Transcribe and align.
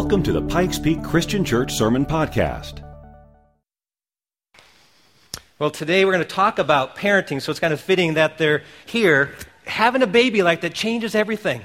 Welcome 0.00 0.22
to 0.22 0.32
the 0.32 0.42
Pikes 0.42 0.78
Peak 0.78 1.02
Christian 1.02 1.44
Church 1.44 1.72
Sermon 1.72 2.06
Podcast. 2.06 2.84
Well, 5.58 5.70
today 5.70 6.04
we're 6.04 6.12
going 6.12 6.22
to 6.22 6.34
talk 6.34 6.60
about 6.60 6.94
parenting, 6.94 7.42
so 7.42 7.50
it's 7.50 7.58
kind 7.58 7.72
of 7.72 7.80
fitting 7.80 8.14
that 8.14 8.38
they're 8.38 8.62
here. 8.86 9.34
Having 9.66 10.02
a 10.02 10.06
baby 10.06 10.44
like 10.44 10.60
that 10.60 10.72
changes 10.72 11.16
everything 11.16 11.62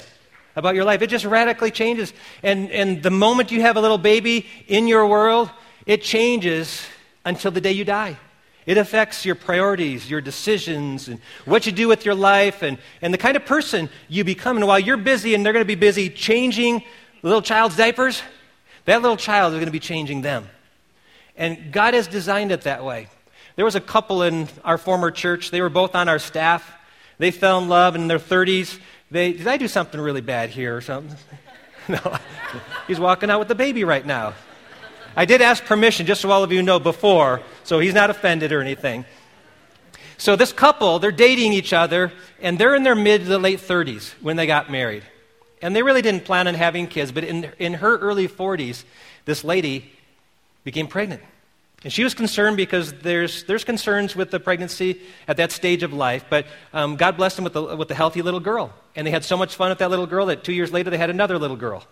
about 0.56 0.74
your 0.74 0.84
life. 0.84 1.04
It 1.04 1.12
just 1.12 1.26
radically 1.26 1.70
changes. 1.70 2.12
And, 2.42 2.72
and 2.72 3.04
the 3.04 3.12
moment 3.12 3.52
you 3.52 3.62
have 3.62 3.78
a 3.78 3.82
little 3.82 4.00
baby 4.00 4.48
in 4.68 4.88
your 4.88 5.06
world, 5.06 5.52
it 5.86 6.02
changes 6.02 6.84
until 7.26 7.52
the 7.52 7.62
day 7.62 7.74
you 7.74 7.86
die. 7.86 8.18
It 8.66 8.80
affects 8.80 9.26
your 9.26 9.36
priorities, 9.36 10.10
your 10.10 10.22
decisions, 10.22 11.08
and 11.08 11.20
what 11.46 11.68
you 11.68 11.72
do 11.72 11.88
with 11.88 12.04
your 12.04 12.16
life, 12.16 12.64
and, 12.64 12.80
and 13.00 13.14
the 13.14 13.20
kind 13.20 13.38
of 13.38 13.46
person 13.46 13.90
you 14.08 14.24
become. 14.24 14.58
And 14.58 14.66
while 14.66 14.80
you're 14.80 14.98
busy 14.98 15.36
and 15.36 15.46
they're 15.46 15.54
going 15.54 15.66
to 15.66 15.68
be 15.68 15.76
busy 15.76 16.10
changing 16.10 16.82
little 17.24 17.42
child's 17.42 17.76
diapers, 17.76 18.22
that 18.86 19.02
little 19.02 19.18
child 19.18 19.54
is 19.54 19.58
going 19.58 19.66
to 19.66 19.72
be 19.72 19.80
changing 19.80 20.22
them. 20.22 20.48
And 21.36 21.72
God 21.72 21.96
has 21.96 22.08
designed 22.08 22.52
it 22.52 22.62
that 22.62 22.84
way. 22.84 23.08
There 23.56 23.66
was 23.66 23.76
a 23.76 23.82
couple 23.82 24.22
in 24.22 24.48
our 24.64 24.78
former 24.78 25.10
church, 25.10 25.50
they 25.50 25.62
were 25.62 25.70
both 25.70 25.96
on 25.96 26.08
our 26.08 26.20
staff. 26.20 26.72
They 27.20 27.32
fell 27.32 27.60
in 27.60 27.70
love 27.70 27.96
in 27.96 28.08
their 28.08 28.20
30s. 28.20 28.80
They, 29.12 29.34
did 29.34 29.48
I 29.48 29.58
do 29.58 29.68
something 29.68 30.02
really 30.02 30.22
bad 30.22 30.50
here 30.50 30.76
or 30.76 30.82
something? 30.82 31.16
no. 31.88 32.18
He's 32.88 33.00
walking 33.00 33.30
out 33.30 33.40
with 33.40 33.48
the 33.48 33.56
baby 33.56 33.84
right 33.84 34.06
now. 34.06 34.34
I 35.16 35.26
did 35.26 35.42
ask 35.42 35.64
permission, 35.64 36.08
just 36.08 36.22
so 36.22 36.32
all 36.32 36.44
of 36.44 36.52
you 36.52 36.64
know, 36.64 36.80
before, 36.80 37.42
so 37.64 37.80
he's 37.80 37.94
not 37.94 38.10
offended 38.10 38.52
or 38.52 38.62
anything. 38.62 39.06
So, 40.18 40.36
this 40.36 40.52
couple, 40.52 41.00
they're 41.00 41.12
dating 41.12 41.54
each 41.54 41.72
other, 41.72 42.12
and 42.42 42.58
they're 42.58 42.74
in 42.74 42.84
their 42.84 42.96
mid 42.96 43.26
to 43.26 43.38
late 43.38 43.60
30s 43.60 44.14
when 44.22 44.38
they 44.38 44.48
got 44.48 44.72
married. 44.72 45.04
And 45.64 45.74
they 45.74 45.82
really 45.82 46.02
didn't 46.02 46.26
plan 46.26 46.50
on 46.50 46.56
having 46.56 46.88
kids, 46.88 47.14
but 47.14 47.24
in, 47.24 47.50
in 47.58 47.76
her 47.76 47.98
early 47.98 48.28
40s, 48.28 48.84
this 49.24 49.46
lady 49.46 49.90
became 50.66 50.88
pregnant. 50.88 51.22
And 51.86 51.92
she 51.92 52.04
was 52.04 52.14
concerned 52.14 52.58
because 52.58 52.92
there's, 52.92 53.46
there's 53.46 53.64
concerns 53.64 54.14
with 54.14 54.30
the 54.30 54.42
pregnancy 54.42 55.00
at 55.26 55.38
that 55.38 55.54
stage 55.54 55.82
of 55.82 55.94
life, 55.94 56.26
but 56.30 56.48
um, 56.74 56.98
God 56.98 57.16
blessed 57.16 57.38
them 57.38 57.46
with 57.46 57.56
a, 57.56 57.78
with 57.78 57.90
a 57.92 57.96
healthy 57.96 58.22
little 58.22 58.42
girl. 58.42 58.74
And 58.98 59.08
they 59.08 59.12
had 59.12 59.24
so 59.24 59.38
much 59.38 59.56
fun 59.56 59.70
with 59.70 59.78
that 59.80 59.90
little 59.90 60.06
girl 60.06 60.26
that 60.26 60.44
two 60.44 60.52
years 60.52 60.74
later 60.74 60.90
they 60.90 60.98
had 60.98 61.10
another 61.10 61.40
little 61.40 61.58
girl. 61.58 61.86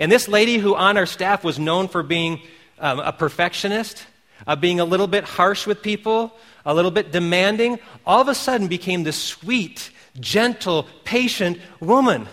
And 0.00 0.10
this 0.10 0.26
lady, 0.26 0.58
who 0.58 0.74
on 0.74 0.96
our 0.96 1.06
staff 1.06 1.44
was 1.44 1.56
known 1.56 1.86
for 1.86 2.02
being 2.02 2.40
um, 2.80 2.98
a 2.98 3.12
perfectionist, 3.12 4.04
uh, 4.44 4.56
being 4.56 4.80
a 4.80 4.84
little 4.84 5.06
bit 5.06 5.22
harsh 5.22 5.68
with 5.68 5.82
people, 5.82 6.32
a 6.66 6.74
little 6.74 6.90
bit 6.90 7.12
demanding, 7.12 7.78
all 8.04 8.20
of 8.20 8.26
a 8.26 8.34
sudden 8.34 8.66
became 8.66 9.04
this 9.04 9.16
sweet, 9.16 9.90
gentle, 10.18 10.88
patient 11.04 11.60
woman. 11.78 12.26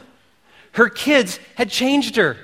Her 0.75 0.89
kids 0.89 1.39
had 1.55 1.69
changed 1.69 2.17
her. 2.17 2.37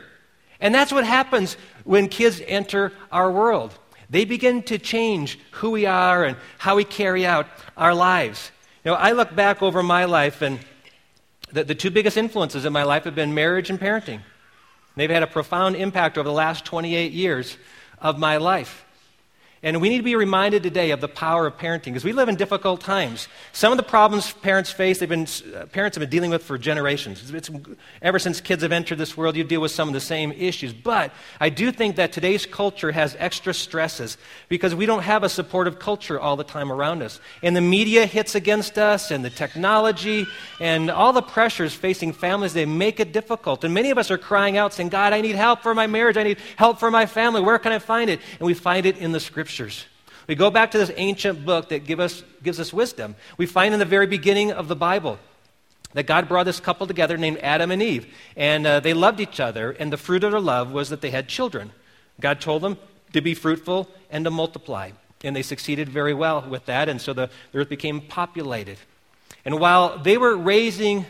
And 0.61 0.73
that's 0.73 0.93
what 0.93 1.03
happens 1.03 1.57
when 1.83 2.07
kids 2.07 2.41
enter 2.47 2.93
our 3.11 3.29
world. 3.29 3.77
They 4.09 4.23
begin 4.23 4.63
to 4.63 4.77
change 4.77 5.37
who 5.51 5.71
we 5.71 5.85
are 5.85 6.23
and 6.23 6.37
how 6.57 6.77
we 6.77 6.85
carry 6.85 7.25
out 7.25 7.47
our 7.75 7.93
lives. 7.93 8.51
You 8.85 8.91
know, 8.91 8.97
I 8.97 9.11
look 9.11 9.35
back 9.35 9.61
over 9.61 9.83
my 9.83 10.05
life, 10.05 10.41
and 10.41 10.59
the, 11.51 11.65
the 11.65 11.75
two 11.75 11.91
biggest 11.91 12.15
influences 12.15 12.63
in 12.63 12.71
my 12.71 12.83
life 12.83 13.03
have 13.03 13.15
been 13.15 13.33
marriage 13.33 13.69
and 13.69 13.79
parenting. 13.79 14.21
They've 14.95 15.09
had 15.09 15.23
a 15.23 15.27
profound 15.27 15.75
impact 15.75 16.17
over 16.17 16.27
the 16.27 16.33
last 16.33 16.63
28 16.63 17.11
years 17.11 17.57
of 17.99 18.17
my 18.17 18.37
life. 18.37 18.85
And 19.63 19.79
we 19.79 19.89
need 19.89 19.97
to 19.97 20.03
be 20.03 20.15
reminded 20.15 20.63
today 20.63 20.89
of 20.89 21.01
the 21.01 21.07
power 21.07 21.45
of 21.45 21.55
parenting 21.55 21.85
because 21.85 22.03
we 22.03 22.13
live 22.13 22.29
in 22.29 22.35
difficult 22.35 22.81
times. 22.81 23.27
Some 23.51 23.71
of 23.71 23.77
the 23.77 23.83
problems 23.83 24.31
parents 24.31 24.71
face, 24.71 24.97
they've 24.97 25.07
been, 25.07 25.27
uh, 25.55 25.67
parents 25.67 25.95
have 25.95 26.01
been 26.01 26.09
dealing 26.09 26.31
with 26.31 26.41
for 26.41 26.57
generations. 26.57 27.31
It's, 27.31 27.51
ever 28.01 28.17
since 28.17 28.41
kids 28.41 28.63
have 28.63 28.71
entered 28.71 28.97
this 28.97 29.15
world, 29.15 29.35
you 29.35 29.43
deal 29.43 29.61
with 29.61 29.71
some 29.71 29.87
of 29.87 29.93
the 29.93 29.99
same 29.99 30.31
issues. 30.31 30.73
But 30.73 31.13
I 31.39 31.49
do 31.49 31.71
think 31.71 31.97
that 31.97 32.11
today's 32.11 32.47
culture 32.47 32.91
has 32.91 33.15
extra 33.19 33.53
stresses 33.53 34.17
because 34.49 34.73
we 34.73 34.87
don't 34.87 35.03
have 35.03 35.21
a 35.21 35.29
supportive 35.29 35.77
culture 35.77 36.19
all 36.19 36.35
the 36.35 36.43
time 36.43 36.71
around 36.71 37.03
us. 37.03 37.19
And 37.43 37.55
the 37.55 37.61
media 37.61 38.07
hits 38.07 38.33
against 38.33 38.79
us, 38.79 39.11
and 39.11 39.23
the 39.23 39.29
technology, 39.29 40.25
and 40.59 40.89
all 40.89 41.13
the 41.13 41.21
pressures 41.21 41.75
facing 41.75 42.13
families, 42.13 42.53
they 42.53 42.65
make 42.65 42.99
it 42.99 43.13
difficult. 43.13 43.63
And 43.63 43.75
many 43.75 43.91
of 43.91 43.99
us 43.99 44.09
are 44.09 44.17
crying 44.17 44.57
out 44.57 44.73
saying, 44.73 44.89
God, 44.89 45.13
I 45.13 45.21
need 45.21 45.35
help 45.35 45.61
for 45.61 45.75
my 45.75 45.85
marriage. 45.85 46.17
I 46.17 46.23
need 46.23 46.39
help 46.55 46.79
for 46.79 46.89
my 46.89 47.05
family. 47.05 47.41
Where 47.41 47.59
can 47.59 47.71
I 47.71 47.77
find 47.77 48.09
it? 48.09 48.19
And 48.39 48.47
we 48.47 48.55
find 48.55 48.87
it 48.87 48.97
in 48.97 49.11
the 49.11 49.19
scripture 49.19 49.50
scriptures. 49.51 49.85
We 50.27 50.35
go 50.35 50.49
back 50.49 50.71
to 50.71 50.77
this 50.77 50.91
ancient 50.95 51.45
book 51.45 51.69
that 51.69 51.85
give 51.85 51.99
us, 51.99 52.23
gives 52.41 52.59
us 52.59 52.71
wisdom. 52.71 53.15
We 53.37 53.45
find 53.45 53.73
in 53.73 53.79
the 53.79 53.85
very 53.85 54.07
beginning 54.07 54.51
of 54.51 54.67
the 54.67 54.75
Bible 54.75 55.19
that 55.93 56.03
God 56.07 56.29
brought 56.29 56.45
this 56.45 56.59
couple 56.59 56.87
together 56.87 57.17
named 57.17 57.39
Adam 57.39 57.69
and 57.71 57.83
Eve. 57.83 58.07
And 58.37 58.65
uh, 58.65 58.79
they 58.79 58.93
loved 58.93 59.19
each 59.19 59.39
other, 59.39 59.71
and 59.71 59.91
the 59.91 59.97
fruit 59.97 60.23
of 60.23 60.31
their 60.31 60.39
love 60.39 60.71
was 60.71 60.89
that 60.89 61.01
they 61.01 61.11
had 61.11 61.27
children. 61.27 61.71
God 62.19 62.39
told 62.39 62.61
them 62.61 62.77
to 63.13 63.21
be 63.21 63.33
fruitful 63.33 63.89
and 64.09 64.23
to 64.23 64.31
multiply. 64.31 64.91
And 65.23 65.35
they 65.35 65.41
succeeded 65.41 65.89
very 65.89 66.13
well 66.13 66.45
with 66.47 66.65
that, 66.67 66.87
and 66.87 67.01
so 67.01 67.13
the, 67.13 67.29
the 67.51 67.59
earth 67.59 67.69
became 67.69 67.99
populated. 67.99 68.77
And 69.43 69.59
while 69.59 69.97
they 69.97 70.17
were 70.17 70.37
raising 70.37 71.05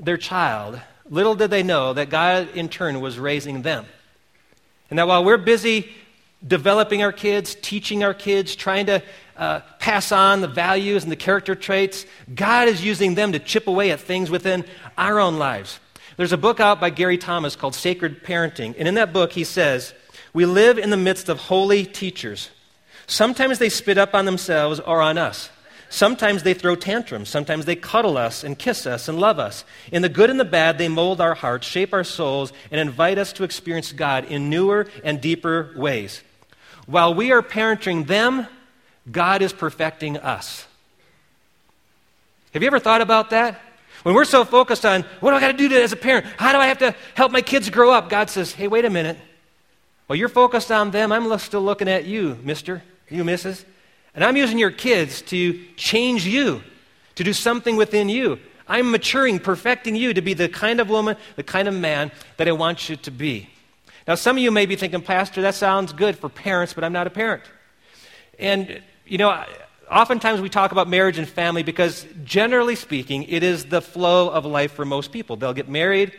their 0.00 0.16
child, 0.16 0.80
little 1.08 1.36
did 1.36 1.50
they 1.50 1.62
know 1.62 1.92
that 1.92 2.10
God 2.10 2.48
in 2.54 2.68
turn 2.68 3.00
was 3.00 3.18
raising 3.18 3.62
them. 3.62 3.86
And 4.90 4.98
that 4.98 5.06
while 5.06 5.24
we're 5.24 5.36
busy 5.36 5.94
developing 6.46 7.02
our 7.02 7.12
kids, 7.12 7.56
teaching 7.62 8.02
our 8.02 8.14
kids, 8.14 8.56
trying 8.56 8.86
to 8.86 9.02
uh, 9.36 9.60
pass 9.78 10.12
on 10.12 10.40
the 10.40 10.48
values 10.48 11.02
and 11.02 11.12
the 11.12 11.16
character 11.16 11.54
traits. 11.54 12.06
God 12.34 12.68
is 12.68 12.84
using 12.84 13.14
them 13.14 13.32
to 13.32 13.38
chip 13.38 13.66
away 13.66 13.90
at 13.90 14.00
things 14.00 14.30
within 14.30 14.64
our 14.96 15.18
own 15.18 15.38
lives. 15.38 15.80
There's 16.16 16.32
a 16.32 16.38
book 16.38 16.60
out 16.60 16.80
by 16.80 16.90
Gary 16.90 17.18
Thomas 17.18 17.56
called 17.56 17.74
Sacred 17.74 18.24
Parenting. 18.24 18.74
And 18.78 18.88
in 18.88 18.94
that 18.94 19.12
book, 19.12 19.32
he 19.32 19.44
says, 19.44 19.92
We 20.32 20.46
live 20.46 20.78
in 20.78 20.90
the 20.90 20.96
midst 20.96 21.28
of 21.28 21.38
holy 21.38 21.84
teachers. 21.84 22.50
Sometimes 23.06 23.58
they 23.58 23.68
spit 23.68 23.98
up 23.98 24.14
on 24.14 24.24
themselves 24.24 24.80
or 24.80 25.00
on 25.00 25.18
us. 25.18 25.50
Sometimes 25.96 26.42
they 26.42 26.52
throw 26.52 26.76
tantrums. 26.76 27.30
Sometimes 27.30 27.64
they 27.64 27.74
cuddle 27.74 28.18
us 28.18 28.44
and 28.44 28.58
kiss 28.58 28.86
us 28.86 29.08
and 29.08 29.18
love 29.18 29.38
us. 29.38 29.64
In 29.90 30.02
the 30.02 30.10
good 30.10 30.28
and 30.28 30.38
the 30.38 30.44
bad, 30.44 30.76
they 30.76 30.88
mold 30.88 31.22
our 31.22 31.32
hearts, 31.32 31.66
shape 31.66 31.94
our 31.94 32.04
souls, 32.04 32.52
and 32.70 32.78
invite 32.78 33.16
us 33.16 33.32
to 33.32 33.44
experience 33.44 33.92
God 33.92 34.26
in 34.26 34.50
newer 34.50 34.88
and 35.02 35.22
deeper 35.22 35.72
ways. 35.74 36.22
While 36.84 37.14
we 37.14 37.32
are 37.32 37.40
parenting 37.40 38.06
them, 38.06 38.46
God 39.10 39.40
is 39.40 39.54
perfecting 39.54 40.18
us. 40.18 40.66
Have 42.52 42.62
you 42.62 42.66
ever 42.66 42.78
thought 42.78 43.00
about 43.00 43.30
that? 43.30 43.58
When 44.02 44.14
we're 44.14 44.26
so 44.26 44.44
focused 44.44 44.84
on 44.84 45.02
what 45.20 45.30
do 45.30 45.36
I 45.38 45.40
got 45.40 45.56
to 45.56 45.68
do 45.68 45.74
as 45.80 45.92
a 45.92 45.96
parent? 45.96 46.26
How 46.36 46.52
do 46.52 46.58
I 46.58 46.66
have 46.66 46.78
to 46.80 46.94
help 47.14 47.32
my 47.32 47.40
kids 47.40 47.70
grow 47.70 47.90
up? 47.90 48.10
God 48.10 48.28
says, 48.28 48.52
hey, 48.52 48.68
wait 48.68 48.84
a 48.84 48.90
minute. 48.90 49.16
While 50.08 50.18
you're 50.18 50.28
focused 50.28 50.70
on 50.70 50.90
them, 50.90 51.10
I'm 51.10 51.38
still 51.38 51.62
looking 51.62 51.88
at 51.88 52.04
you, 52.04 52.38
mister, 52.42 52.82
you, 53.08 53.24
missus. 53.24 53.64
And 54.16 54.24
I'm 54.24 54.36
using 54.36 54.58
your 54.58 54.70
kids 54.70 55.22
to 55.22 55.62
change 55.76 56.26
you, 56.26 56.62
to 57.14 57.22
do 57.22 57.32
something 57.32 57.76
within 57.76 58.08
you. 58.08 58.40
I'm 58.66 58.90
maturing, 58.90 59.38
perfecting 59.38 59.94
you 59.94 60.14
to 60.14 60.22
be 60.22 60.34
the 60.34 60.48
kind 60.48 60.80
of 60.80 60.88
woman, 60.88 61.16
the 61.36 61.44
kind 61.44 61.68
of 61.68 61.74
man 61.74 62.10
that 62.38 62.48
I 62.48 62.52
want 62.52 62.88
you 62.88 62.96
to 62.96 63.10
be. 63.10 63.48
Now, 64.08 64.14
some 64.14 64.36
of 64.36 64.42
you 64.42 64.50
may 64.50 64.66
be 64.66 64.74
thinking, 64.74 65.02
Pastor, 65.02 65.42
that 65.42 65.54
sounds 65.54 65.92
good 65.92 66.16
for 66.16 66.28
parents, 66.28 66.72
but 66.72 66.82
I'm 66.82 66.92
not 66.92 67.06
a 67.06 67.10
parent. 67.10 67.42
And, 68.38 68.82
you 69.04 69.18
know, 69.18 69.44
oftentimes 69.90 70.40
we 70.40 70.48
talk 70.48 70.72
about 70.72 70.88
marriage 70.88 71.18
and 71.18 71.28
family 71.28 71.62
because, 71.62 72.06
generally 72.24 72.74
speaking, 72.74 73.24
it 73.24 73.42
is 73.42 73.66
the 73.66 73.82
flow 73.82 74.30
of 74.30 74.46
life 74.46 74.72
for 74.72 74.84
most 74.84 75.12
people. 75.12 75.36
They'll 75.36 75.52
get 75.52 75.68
married, 75.68 76.12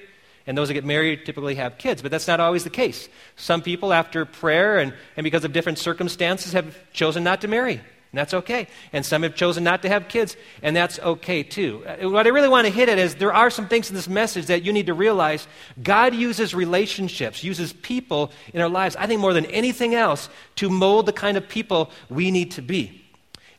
and 0.48 0.58
those 0.58 0.70
that 0.70 0.74
get 0.74 0.86
married 0.86 1.26
typically 1.26 1.56
have 1.56 1.78
kids, 1.78 2.02
but 2.02 2.10
that's 2.10 2.28
not 2.28 2.40
always 2.40 2.64
the 2.64 2.70
case. 2.70 3.10
Some 3.36 3.62
people, 3.62 3.94
after 3.94 4.26
prayer 4.26 4.80
and, 4.80 4.94
and 5.18 5.24
because 5.24 5.44
of 5.44 5.52
different 5.52 5.78
circumstances, 5.78 6.54
have 6.54 6.76
chosen 6.94 7.24
not 7.24 7.42
to 7.42 7.48
marry. 7.50 7.74
And 7.74 8.18
that's 8.18 8.34
okay. 8.34 8.68
And 8.94 9.06
some 9.06 9.24
have 9.24 9.36
chosen 9.36 9.66
not 9.66 9.82
to 9.82 9.90
have 9.90 10.08
kids, 10.08 10.38
and 10.64 10.74
that's 10.74 10.98
okay 11.00 11.44
too. 11.44 11.84
Uh, 11.86 12.10
what 12.10 12.26
I 12.26 12.30
really 12.30 12.48
want 12.48 12.66
to 12.66 12.72
hit 12.72 12.88
at 12.88 12.98
is 12.98 13.16
there 13.16 13.34
are 13.34 13.50
some 13.50 13.68
things 13.68 13.90
in 13.90 13.96
this 13.96 14.08
message 14.08 14.46
that 14.46 14.64
you 14.64 14.72
need 14.72 14.86
to 14.86 14.94
realize. 14.94 15.46
God 15.84 16.16
uses 16.16 16.56
relationships, 16.56 17.44
uses 17.44 17.74
people 17.74 18.32
in 18.54 18.62
our 18.62 18.70
lives, 18.70 18.96
I 18.96 19.08
think 19.08 19.20
more 19.20 19.34
than 19.34 19.46
anything 19.48 19.94
else, 19.94 20.30
to 20.56 20.70
mold 20.70 21.06
the 21.06 21.14
kind 21.14 21.36
of 21.36 21.50
people 21.50 21.92
we 22.10 22.32
need 22.32 22.52
to 22.52 22.62
be. 22.62 23.04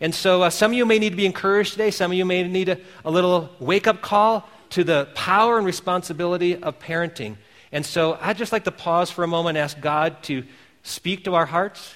And 0.01 0.15
so 0.15 0.43
uh, 0.43 0.51
some 0.51 0.71
of 0.71 0.79
you 0.79 0.87
may 0.87 0.99
need 0.99 1.11
to 1.11 1.17
be 1.17 1.27
encouraged 1.27 1.73
today. 1.73 1.91
Some 1.91 2.13
of 2.13 2.17
you 2.17 2.25
may 2.25 2.43
need 2.49 2.71
a, 2.71 2.79
a 3.05 3.11
little 3.11 3.51
wake 3.61 3.87
up 3.87 4.01
call 4.01 4.49
to 4.71 4.85
the 4.85 5.09
power 5.15 5.57
and 5.57 5.67
responsibility 5.67 6.57
of 6.57 6.79
parenting. 6.79 7.37
And 7.73 7.85
so 7.85 8.19
I'd 8.21 8.39
just 8.39 8.53
like 8.53 8.65
to 8.65 8.71
pause 8.71 9.11
for 9.11 9.25
a 9.25 9.29
moment 9.29 9.57
and 9.57 9.65
ask 9.65 9.81
God 9.81 10.23
to 10.25 10.45
speak 10.83 11.25
to 11.25 11.35
our 11.35 11.47
hearts 11.47 11.95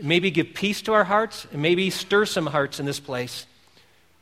maybe 0.00 0.30
give 0.30 0.54
peace 0.54 0.82
to 0.82 0.92
our 0.92 1.04
hearts, 1.04 1.46
and 1.52 1.62
maybe 1.62 1.90
stir 1.90 2.26
some 2.26 2.46
hearts 2.46 2.80
in 2.80 2.86
this 2.86 3.00
place 3.00 3.46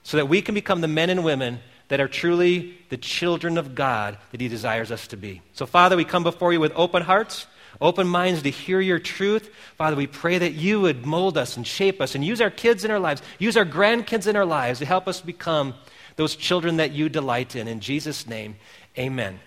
so 0.03 0.17
that 0.17 0.27
we 0.27 0.43
can 0.43 0.55
become 0.55 0.81
the 0.81 0.89
men 0.89 1.11
and 1.11 1.25
women 1.25 1.61
that 1.89 2.01
are 2.01 2.09
truly 2.09 2.77
the 2.89 2.97
children 2.97 3.59
of 3.59 3.75
God 3.75 4.19
that 4.31 4.41
He 4.41 4.49
desires 4.49 4.91
us 4.91 5.07
to 5.09 5.17
be. 5.17 5.43
So, 5.53 5.67
Father, 5.67 5.97
we 5.97 6.05
come 6.05 6.23
before 6.23 6.53
you 6.53 6.61
with 6.61 6.73
open 6.75 7.03
hearts, 7.03 7.47
open 7.81 8.07
minds 8.07 8.43
to 8.43 8.51
hear 8.51 8.81
your 8.81 8.99
truth. 8.99 9.51
Father, 9.77 9.97
we 9.97 10.07
pray 10.07 10.39
that 10.39 10.53
you 10.53 10.81
would 10.81 11.07
mold 11.07 11.37
us 11.37 11.57
and 11.57 11.67
shape 11.67 12.01
us 12.01 12.15
and 12.15 12.25
use 12.25 12.41
our 12.41 12.51
kids 12.51 12.85
in 12.85 12.91
our 12.91 12.99
lives, 12.99 13.23
use 13.39 13.57
our 13.57 13.67
grandkids 13.67 14.27
in 14.27 14.37
our 14.37 14.47
lives 14.47 14.79
to 14.79 14.87
help 14.87 15.07
us 15.07 15.21
become 15.21 15.75
those 16.17 16.37
children 16.37 16.77
that 16.77 16.93
you 16.93 17.09
delight 17.09 17.57
in. 17.57 17.69
In 17.69 17.81
Jesus' 17.81 18.27
name, 18.27 18.57
amen. 18.99 19.41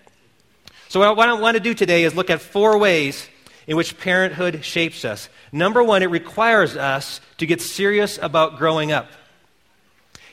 So, 0.88 1.14
what 1.14 1.28
I 1.28 1.32
want 1.34 1.56
to 1.56 1.62
do 1.62 1.74
today 1.74 2.04
is 2.04 2.14
look 2.14 2.30
at 2.30 2.40
four 2.40 2.78
ways 2.78 3.28
in 3.66 3.76
which 3.76 3.98
parenthood 3.98 4.64
shapes 4.64 5.04
us. 5.04 5.28
Number 5.52 5.82
one, 5.82 6.02
it 6.02 6.10
requires 6.10 6.76
us 6.76 7.20
to 7.38 7.46
get 7.46 7.60
serious 7.60 8.18
about 8.22 8.58
growing 8.58 8.92
up. 8.92 9.08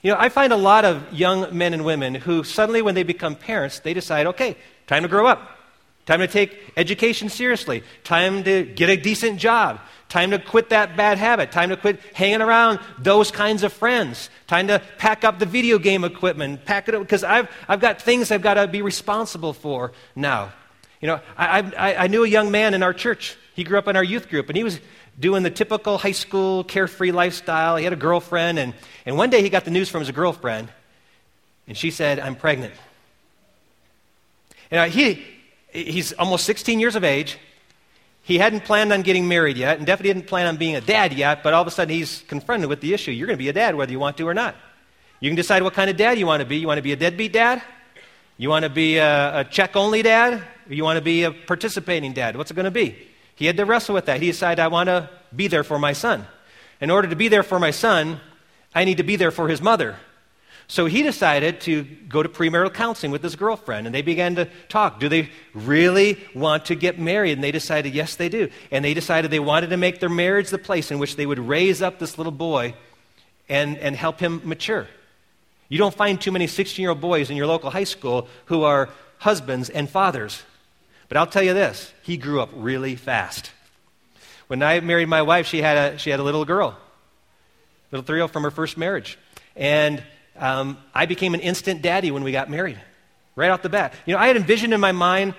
You 0.04 0.12
know, 0.12 0.18
I 0.20 0.30
find 0.30 0.54
a 0.54 0.58
lot 0.58 0.86
of 0.86 1.12
young 1.14 1.58
men 1.58 1.74
and 1.74 1.86
women 1.86 2.14
who 2.14 2.44
suddenly, 2.44 2.82
when 2.82 2.94
they 2.94 3.04
become 3.04 3.36
parents, 3.36 3.80
they 3.80 3.94
decide, 3.94 4.28
okay, 4.28 4.58
time 4.86 5.04
to 5.04 5.10
grow 5.10 5.26
up. 5.26 5.50
Time 6.06 6.20
to 6.20 6.28
take 6.28 6.74
education 6.76 7.30
seriously. 7.30 7.84
Time 8.04 8.44
to 8.44 8.64
get 8.66 8.90
a 8.90 8.98
decent 8.98 9.40
job. 9.40 9.80
Time 10.10 10.32
to 10.32 10.40
quit 10.40 10.70
that 10.70 10.98
bad 10.98 11.18
habit. 11.18 11.52
Time 11.52 11.70
to 11.70 11.78
quit 11.78 12.00
hanging 12.14 12.42
around 12.42 12.80
those 13.00 13.32
kinds 13.32 13.64
of 13.64 13.72
friends. 13.72 14.30
Time 14.46 14.68
to 14.68 14.82
pack 14.98 15.24
up 15.24 15.40
the 15.40 15.46
video 15.46 15.80
game 15.80 16.04
equipment. 16.04 16.66
Pack 16.66 16.90
it 16.90 16.96
up 16.96 17.02
because 17.02 17.24
I've, 17.24 17.50
I've 17.68 17.80
got 17.80 18.02
things 18.02 18.32
I've 18.32 18.42
got 18.42 18.56
to 18.56 18.68
be 18.68 18.82
responsible 18.82 19.54
for 19.54 19.94
now. 20.16 20.52
You 21.00 21.08
know, 21.08 21.20
I, 21.38 21.62
I, 21.78 21.96
I 21.96 22.08
knew 22.08 22.24
a 22.24 22.28
young 22.28 22.52
man 22.52 22.74
in 22.74 22.84
our 22.84 22.94
church. 22.94 23.38
He 23.56 23.64
grew 23.64 23.78
up 23.78 23.88
in 23.88 23.96
our 23.96 24.04
youth 24.04 24.30
group, 24.30 24.50
and 24.50 24.58
he 24.58 24.64
was 24.64 24.80
doing 25.20 25.44
the 25.44 25.52
typical 25.52 25.98
high 25.98 26.12
school 26.12 26.64
carefree 26.64 27.12
lifestyle. 27.12 27.76
He 27.76 27.84
had 27.84 27.94
a 27.94 27.98
girlfriend, 27.98 28.60
and, 28.60 28.74
and 29.06 29.18
one 29.18 29.30
day 29.30 29.42
he 29.42 29.50
got 29.50 29.66
the 29.66 29.72
news 29.72 29.90
from 29.90 30.02
his 30.02 30.12
girlfriend, 30.12 30.70
and 31.68 31.78
she 31.78 31.92
said, 31.92 32.20
I'm 32.20 32.36
pregnant. 32.36 32.74
And 34.72 34.80
uh, 34.80 34.86
he, 34.86 35.26
he's 35.74 36.14
almost 36.14 36.46
16 36.46 36.80
years 36.80 36.96
of 36.96 37.04
age. 37.04 37.38
He 38.22 38.38
hadn't 38.38 38.64
planned 38.64 38.94
on 38.94 39.02
getting 39.02 39.28
married 39.28 39.58
yet, 39.58 39.78
and 39.78 39.86
definitely 39.86 40.14
didn't 40.14 40.28
plan 40.28 40.48
on 40.48 40.56
being 40.56 40.76
a 40.76 40.82
dad 40.82 41.12
yet, 41.12 41.44
but 41.44 41.54
all 41.54 41.62
of 41.62 41.68
a 41.68 41.72
sudden 41.72 41.94
he's 41.94 42.24
confronted 42.28 42.70
with 42.70 42.80
the 42.80 42.94
issue. 42.94 43.12
You're 43.12 43.28
going 43.28 43.38
to 43.38 43.44
be 43.44 43.50
a 43.50 43.54
dad 43.54 43.76
whether 43.76 43.92
you 43.92 44.00
want 44.00 44.16
to 44.18 44.28
or 44.28 44.34
not. 44.34 44.56
You 45.20 45.30
can 45.30 45.36
decide 45.36 45.62
what 45.62 45.74
kind 45.74 45.90
of 45.90 45.98
dad 45.98 46.18
you 46.18 46.26
want 46.26 46.40
to 46.40 46.46
be. 46.46 46.58
You 46.58 46.68
want 46.68 46.78
to 46.78 46.82
be 46.84 46.94
a 46.94 46.96
deadbeat 46.96 47.34
dad? 47.34 47.62
You 48.38 48.50
want 48.50 48.64
to 48.64 48.70
be 48.70 48.98
a, 48.98 49.40
a 49.40 49.44
check 49.44 49.76
only 49.76 50.02
dad? 50.02 50.42
Or 50.70 50.74
you 50.74 50.84
want 50.84 50.98
to 50.98 51.04
be 51.04 51.24
a 51.24 51.32
participating 51.32 52.14
dad? 52.14 52.38
What's 52.38 52.52
it 52.52 52.54
going 52.54 52.66
to 52.66 52.72
be? 52.72 52.98
He 53.36 53.46
had 53.46 53.58
to 53.58 53.66
wrestle 53.66 53.96
with 53.96 54.06
that. 54.06 54.22
He 54.22 54.28
decided, 54.28 54.62
I 54.62 54.68
want 54.68 54.88
to 54.88 55.10
be 55.36 55.48
there 55.48 55.64
for 55.64 55.80
my 55.80 55.94
son. 55.94 56.26
In 56.80 56.90
order 56.90 57.08
to 57.08 57.16
be 57.16 57.28
there 57.28 57.44
for 57.44 57.60
my 57.60 57.72
son, 57.72 58.20
I 58.74 58.86
need 58.86 58.98
to 58.98 59.04
be 59.04 59.16
there 59.16 59.32
for 59.32 59.48
his 59.48 59.62
mother. 59.62 59.98
So 60.68 60.86
he 60.86 61.04
decided 61.04 61.62
to 61.62 61.84
go 61.84 62.24
to 62.24 62.30
premarital 62.30 62.74
counseling 62.74 63.12
with 63.12 63.22
his 63.22 63.36
girlfriend, 63.36 63.86
and 63.86 63.94
they 63.94 64.02
began 64.02 64.36
to 64.36 64.48
talk. 64.70 65.00
Do 65.00 65.10
they 65.10 65.30
really 65.54 66.20
want 66.34 66.66
to 66.66 66.76
get 66.76 66.98
married? 66.98 67.34
And 67.34 67.44
they 67.44 67.52
decided, 67.52 67.94
yes, 67.94 68.16
they 68.16 68.30
do. 68.30 68.50
And 68.72 68.84
they 68.84 68.94
decided 68.94 69.30
they 69.30 69.40
wanted 69.40 69.72
to 69.72 69.78
make 69.78 70.00
their 70.00 70.10
marriage 70.10 70.50
the 70.50 70.58
place 70.58 70.90
in 70.92 71.00
which 71.00 71.16
they 71.16 71.26
would 71.26 71.40
raise 71.40 71.82
up 71.82 72.00
this 72.00 72.18
little 72.18 72.32
boy 72.32 72.76
and, 73.50 73.78
and 73.78 73.96
help 73.96 74.20
him 74.20 74.42
mature. 74.44 74.88
You 75.70 75.78
don't 75.78 75.94
find 75.94 76.20
too 76.20 76.32
many 76.32 76.48
16 76.48 76.82
year 76.82 76.92
old 76.92 77.02
boys 77.02 77.30
in 77.30 77.38
your 77.38 77.48
local 77.48 77.70
high 77.70 77.84
school 77.84 78.28
who 78.46 78.64
are 78.64 78.90
husbands 79.20 79.70
and 79.70 79.90
fathers. 79.90 80.44
But 81.08 81.18
I'll 81.18 81.28
tell 81.28 81.44
you 81.44 81.54
this 81.54 81.92
he 82.04 82.18
grew 82.18 82.42
up 82.42 82.50
really 82.54 82.96
fast. 82.96 83.52
When 84.48 84.62
I 84.62 84.80
married 84.82 85.08
my 85.08 85.22
wife, 85.22 85.48
she 85.48 85.62
had 85.62 85.78
a, 85.78 85.98
she 85.98 86.10
had 86.10 86.20
a 86.20 86.24
little 86.24 86.46
girl, 86.46 86.78
little 87.92 88.06
three 88.06 88.18
year 88.18 88.24
old 88.24 88.32
from 88.32 88.44
her 88.44 88.52
first 88.52 88.78
marriage. 88.78 89.18
And 89.56 90.04
um, 90.38 90.78
I 90.94 91.06
became 91.06 91.34
an 91.34 91.40
instant 91.40 91.82
daddy 91.82 92.12
when 92.12 92.24
we 92.24 92.32
got 92.32 92.50
married, 92.50 92.80
right 93.36 93.50
off 93.50 93.62
the 93.62 93.70
bat. 93.70 93.94
You 94.06 94.14
know, 94.14 94.20
I 94.20 94.28
had 94.28 94.36
envisioned 94.36 94.74
in 94.74 94.80
my 94.80 94.92
mind 94.92 95.36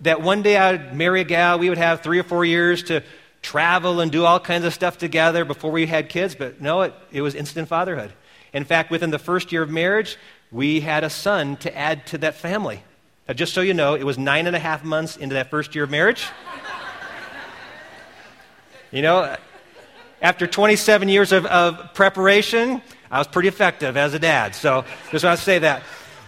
that 0.00 0.22
one 0.22 0.42
day 0.42 0.56
I 0.56 0.72
would 0.72 0.94
marry 0.94 1.20
a 1.20 1.24
gal, 1.24 1.58
we 1.58 1.68
would 1.68 1.78
have 1.78 2.02
three 2.02 2.18
or 2.18 2.22
four 2.22 2.44
years 2.44 2.82
to 2.84 3.02
travel 3.42 4.00
and 4.00 4.12
do 4.12 4.24
all 4.24 4.40
kinds 4.40 4.64
of 4.64 4.74
stuff 4.74 4.98
together 4.98 5.44
before 5.44 5.70
we 5.70 5.86
had 5.86 6.08
kids, 6.08 6.34
but 6.34 6.60
no, 6.60 6.82
it, 6.82 6.94
it 7.10 7.22
was 7.22 7.34
instant 7.34 7.68
fatherhood. 7.68 8.12
In 8.52 8.64
fact, 8.64 8.90
within 8.90 9.10
the 9.10 9.18
first 9.18 9.52
year 9.52 9.62
of 9.62 9.70
marriage, 9.70 10.16
we 10.50 10.80
had 10.80 11.04
a 11.04 11.10
son 11.10 11.56
to 11.58 11.76
add 11.76 12.06
to 12.08 12.18
that 12.18 12.34
family. 12.34 12.82
Now, 13.28 13.34
just 13.34 13.54
so 13.54 13.60
you 13.60 13.74
know, 13.74 13.94
it 13.94 14.04
was 14.04 14.18
nine 14.18 14.46
and 14.46 14.56
a 14.56 14.58
half 14.58 14.82
months 14.82 15.16
into 15.16 15.34
that 15.34 15.50
first 15.50 15.74
year 15.74 15.84
of 15.84 15.90
marriage. 15.90 16.26
you 18.90 19.02
know, 19.02 19.36
after 20.20 20.46
27 20.46 21.08
years 21.08 21.32
of, 21.32 21.46
of, 21.46 21.94
preparation, 21.94 22.82
I 23.10 23.18
was 23.18 23.26
pretty 23.26 23.48
effective 23.48 23.96
as 23.96 24.14
a 24.14 24.18
dad. 24.20 24.54
So 24.54 24.84
just 25.10 25.24
want 25.24 25.38
to 25.38 25.44
say 25.44 25.58
that. 25.60 25.82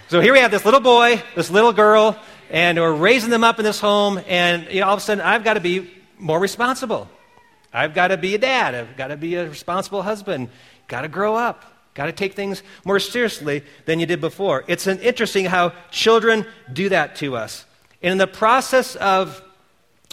So 0.09 0.21
here 0.21 0.33
we 0.33 0.41
have 0.41 0.51
this 0.51 0.65
little 0.65 0.81
boy, 0.81 1.23
this 1.37 1.49
little 1.49 1.73
girl, 1.73 2.19
and 2.51 2.77
we're 2.77 2.93
raising 2.93 3.31
them 3.31 3.45
up 3.45 3.59
in 3.59 3.65
this 3.65 3.79
home, 3.79 4.21
and 4.27 4.67
you 4.69 4.81
know, 4.81 4.89
all 4.89 4.95
of 4.95 4.99
a 4.99 5.03
sudden 5.03 5.25
I've 5.25 5.45
got 5.45 5.55
to 5.55 5.61
be 5.61 5.91
more 6.19 6.41
responsible. 6.41 7.09
I've 7.73 7.95
got 7.95 8.09
to 8.09 8.17
be 8.17 8.35
a 8.35 8.39
dad. 8.39 8.75
I've 8.75 8.97
got 8.97 9.09
to 9.09 9.17
be 9.17 9.37
a 9.37 9.49
responsible 9.49 10.03
husband. 10.03 10.51
Got 10.89 11.03
to 11.03 11.09
grow 11.09 11.37
up. 11.37 11.65
Got 11.95 12.07
to 12.07 12.13
take 12.13 12.35
things 12.35 12.63
more 12.85 12.99
seriously 12.99 13.63
than 13.85 14.01
you 14.01 14.07
did 14.07 14.21
before. 14.21 14.65
It's 14.67 14.87
an 14.87 14.99
interesting 14.99 15.45
how 15.45 15.73
children 15.91 16.47
do 16.73 16.89
that 16.89 17.17
to 17.17 17.37
us. 17.37 17.65
And 18.03 18.13
in 18.13 18.19
the 18.19 18.27
process 18.27 18.97
of 18.97 19.41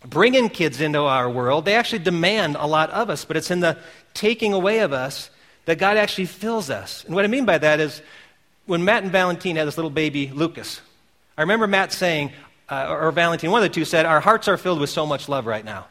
bringing 0.05 0.49
kids 0.49 0.81
into 0.81 1.01
our 1.01 1.29
world, 1.29 1.65
they 1.65 1.75
actually 1.75 1.99
demand 1.99 2.57
a 2.57 2.67
lot 2.67 2.89
of 2.91 3.09
us, 3.09 3.25
but 3.25 3.37
it's 3.37 3.49
in 3.49 3.59
the 3.59 3.77
taking 4.13 4.53
away 4.53 4.79
of 4.79 4.93
us 4.93 5.29
that 5.69 5.77
God 5.77 5.97
actually 5.97 6.25
fills 6.25 6.71
us. 6.71 7.03
And 7.05 7.13
what 7.13 7.25
I 7.25 7.27
mean 7.27 7.45
by 7.45 7.59
that 7.59 7.79
is 7.79 8.01
when 8.65 8.83
Matt 8.83 9.03
and 9.03 9.11
Valentine 9.11 9.55
had 9.55 9.67
this 9.67 9.77
little 9.77 9.91
baby, 9.91 10.31
Lucas, 10.33 10.81
I 11.37 11.41
remember 11.41 11.67
Matt 11.67 11.93
saying, 11.93 12.31
uh, 12.69 12.87
or 12.89 13.11
Valentine, 13.11 13.51
one 13.51 13.61
of 13.61 13.69
the 13.69 13.75
two 13.75 13.85
said, 13.85 14.07
Our 14.07 14.19
hearts 14.19 14.47
are 14.47 14.57
filled 14.57 14.79
with 14.79 14.89
so 14.89 15.05
much 15.05 15.29
love 15.29 15.45
right 15.45 15.63
now. 15.63 15.85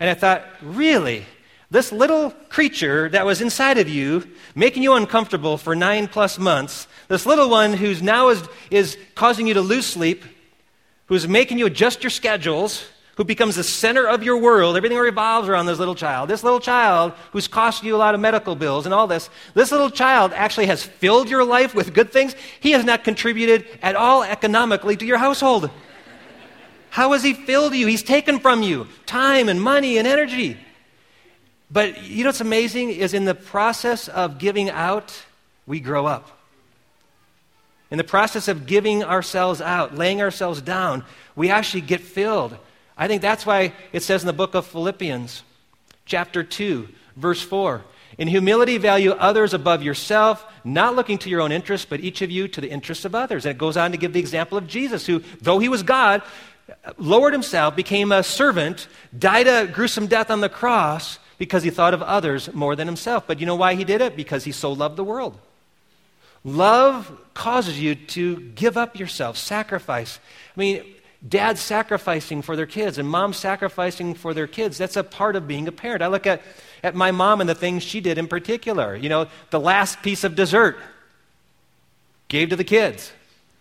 And 0.00 0.10
I 0.10 0.14
thought, 0.14 0.44
really? 0.60 1.24
This 1.70 1.92
little 1.92 2.32
creature 2.48 3.08
that 3.10 3.24
was 3.24 3.40
inside 3.40 3.78
of 3.78 3.88
you, 3.88 4.28
making 4.56 4.82
you 4.82 4.94
uncomfortable 4.94 5.58
for 5.58 5.76
nine 5.76 6.08
plus 6.08 6.36
months, 6.36 6.88
this 7.06 7.24
little 7.24 7.48
one 7.48 7.72
who's 7.72 8.02
now 8.02 8.30
is, 8.30 8.42
is 8.72 8.98
causing 9.14 9.46
you 9.46 9.54
to 9.54 9.62
lose 9.62 9.86
sleep, 9.86 10.24
who's 11.04 11.28
making 11.28 11.60
you 11.60 11.66
adjust 11.66 12.02
your 12.02 12.10
schedules, 12.10 12.84
who 13.16 13.24
becomes 13.24 13.56
the 13.56 13.64
center 13.64 14.06
of 14.06 14.22
your 14.22 14.36
world, 14.36 14.76
everything 14.76 14.98
revolves 14.98 15.48
around 15.48 15.66
this 15.66 15.78
little 15.78 15.94
child. 15.94 16.28
This 16.28 16.44
little 16.44 16.60
child 16.60 17.12
who's 17.32 17.48
costing 17.48 17.88
you 17.88 17.96
a 17.96 17.98
lot 17.98 18.14
of 18.14 18.20
medical 18.20 18.54
bills 18.54 18.84
and 18.84 18.94
all 18.94 19.06
this, 19.06 19.30
this 19.54 19.72
little 19.72 19.90
child 19.90 20.32
actually 20.34 20.66
has 20.66 20.82
filled 20.84 21.30
your 21.30 21.42
life 21.42 21.74
with 21.74 21.94
good 21.94 22.12
things. 22.12 22.34
He 22.60 22.72
has 22.72 22.84
not 22.84 23.04
contributed 23.04 23.66
at 23.82 23.96
all 23.96 24.22
economically 24.22 24.96
to 24.98 25.06
your 25.06 25.16
household. 25.16 25.70
How 26.90 27.12
has 27.12 27.22
he 27.22 27.32
filled 27.32 27.74
you? 27.74 27.86
He's 27.86 28.02
taken 28.02 28.38
from 28.38 28.62
you 28.62 28.86
time 29.06 29.48
and 29.48 29.60
money 29.60 29.96
and 29.96 30.06
energy. 30.06 30.58
But 31.70 32.04
you 32.04 32.22
know 32.22 32.28
what's 32.28 32.42
amazing 32.42 32.90
is 32.90 33.14
in 33.14 33.24
the 33.24 33.34
process 33.34 34.08
of 34.08 34.38
giving 34.38 34.68
out, 34.68 35.24
we 35.66 35.80
grow 35.80 36.04
up. 36.04 36.38
In 37.90 37.96
the 37.96 38.04
process 38.04 38.46
of 38.48 38.66
giving 38.66 39.02
ourselves 39.02 39.62
out, 39.62 39.94
laying 39.94 40.20
ourselves 40.20 40.60
down, 40.60 41.02
we 41.34 41.48
actually 41.48 41.80
get 41.80 42.00
filled. 42.02 42.56
I 42.96 43.08
think 43.08 43.22
that's 43.22 43.44
why 43.44 43.72
it 43.92 44.02
says 44.02 44.22
in 44.22 44.26
the 44.26 44.32
book 44.32 44.54
of 44.54 44.66
Philippians, 44.66 45.42
chapter 46.06 46.42
2, 46.42 46.88
verse 47.16 47.42
4 47.42 47.82
In 48.16 48.28
humility, 48.28 48.78
value 48.78 49.12
others 49.12 49.52
above 49.52 49.82
yourself, 49.82 50.44
not 50.64 50.96
looking 50.96 51.18
to 51.18 51.30
your 51.30 51.40
own 51.40 51.52
interests, 51.52 51.86
but 51.88 52.00
each 52.00 52.22
of 52.22 52.30
you 52.30 52.48
to 52.48 52.60
the 52.60 52.70
interests 52.70 53.04
of 53.04 53.14
others. 53.14 53.44
And 53.44 53.54
it 53.54 53.58
goes 53.58 53.76
on 53.76 53.92
to 53.92 53.98
give 53.98 54.12
the 54.12 54.20
example 54.20 54.56
of 54.56 54.66
Jesus, 54.66 55.06
who, 55.06 55.22
though 55.42 55.58
he 55.58 55.68
was 55.68 55.82
God, 55.82 56.22
lowered 56.98 57.32
himself, 57.32 57.76
became 57.76 58.12
a 58.12 58.22
servant, 58.22 58.88
died 59.16 59.46
a 59.46 59.66
gruesome 59.66 60.06
death 60.06 60.30
on 60.30 60.40
the 60.40 60.48
cross 60.48 61.18
because 61.38 61.62
he 61.62 61.70
thought 61.70 61.94
of 61.94 62.02
others 62.02 62.52
more 62.54 62.74
than 62.76 62.86
himself. 62.86 63.26
But 63.26 63.40
you 63.40 63.46
know 63.46 63.56
why 63.56 63.74
he 63.74 63.84
did 63.84 64.00
it? 64.00 64.16
Because 64.16 64.44
he 64.44 64.52
so 64.52 64.72
loved 64.72 64.96
the 64.96 65.04
world. 65.04 65.38
Love 66.44 67.10
causes 67.34 67.78
you 67.80 67.94
to 67.94 68.40
give 68.54 68.76
up 68.76 68.98
yourself, 68.98 69.36
sacrifice. 69.36 70.18
I 70.56 70.60
mean, 70.60 70.84
dads 71.26 71.60
sacrificing 71.60 72.42
for 72.42 72.56
their 72.56 72.66
kids 72.66 72.98
and 72.98 73.08
moms 73.08 73.36
sacrificing 73.36 74.14
for 74.14 74.34
their 74.34 74.46
kids. 74.46 74.78
That's 74.78 74.96
a 74.96 75.04
part 75.04 75.36
of 75.36 75.48
being 75.48 75.66
a 75.68 75.72
parent. 75.72 76.02
I 76.02 76.08
look 76.08 76.26
at, 76.26 76.42
at 76.82 76.94
my 76.94 77.10
mom 77.10 77.40
and 77.40 77.48
the 77.48 77.54
things 77.54 77.82
she 77.82 78.00
did 78.00 78.18
in 78.18 78.28
particular. 78.28 78.94
You 78.94 79.08
know, 79.08 79.28
the 79.50 79.60
last 79.60 80.02
piece 80.02 80.24
of 80.24 80.34
dessert 80.34 80.78
gave 82.28 82.50
to 82.50 82.56
the 82.56 82.64
kids. 82.64 83.12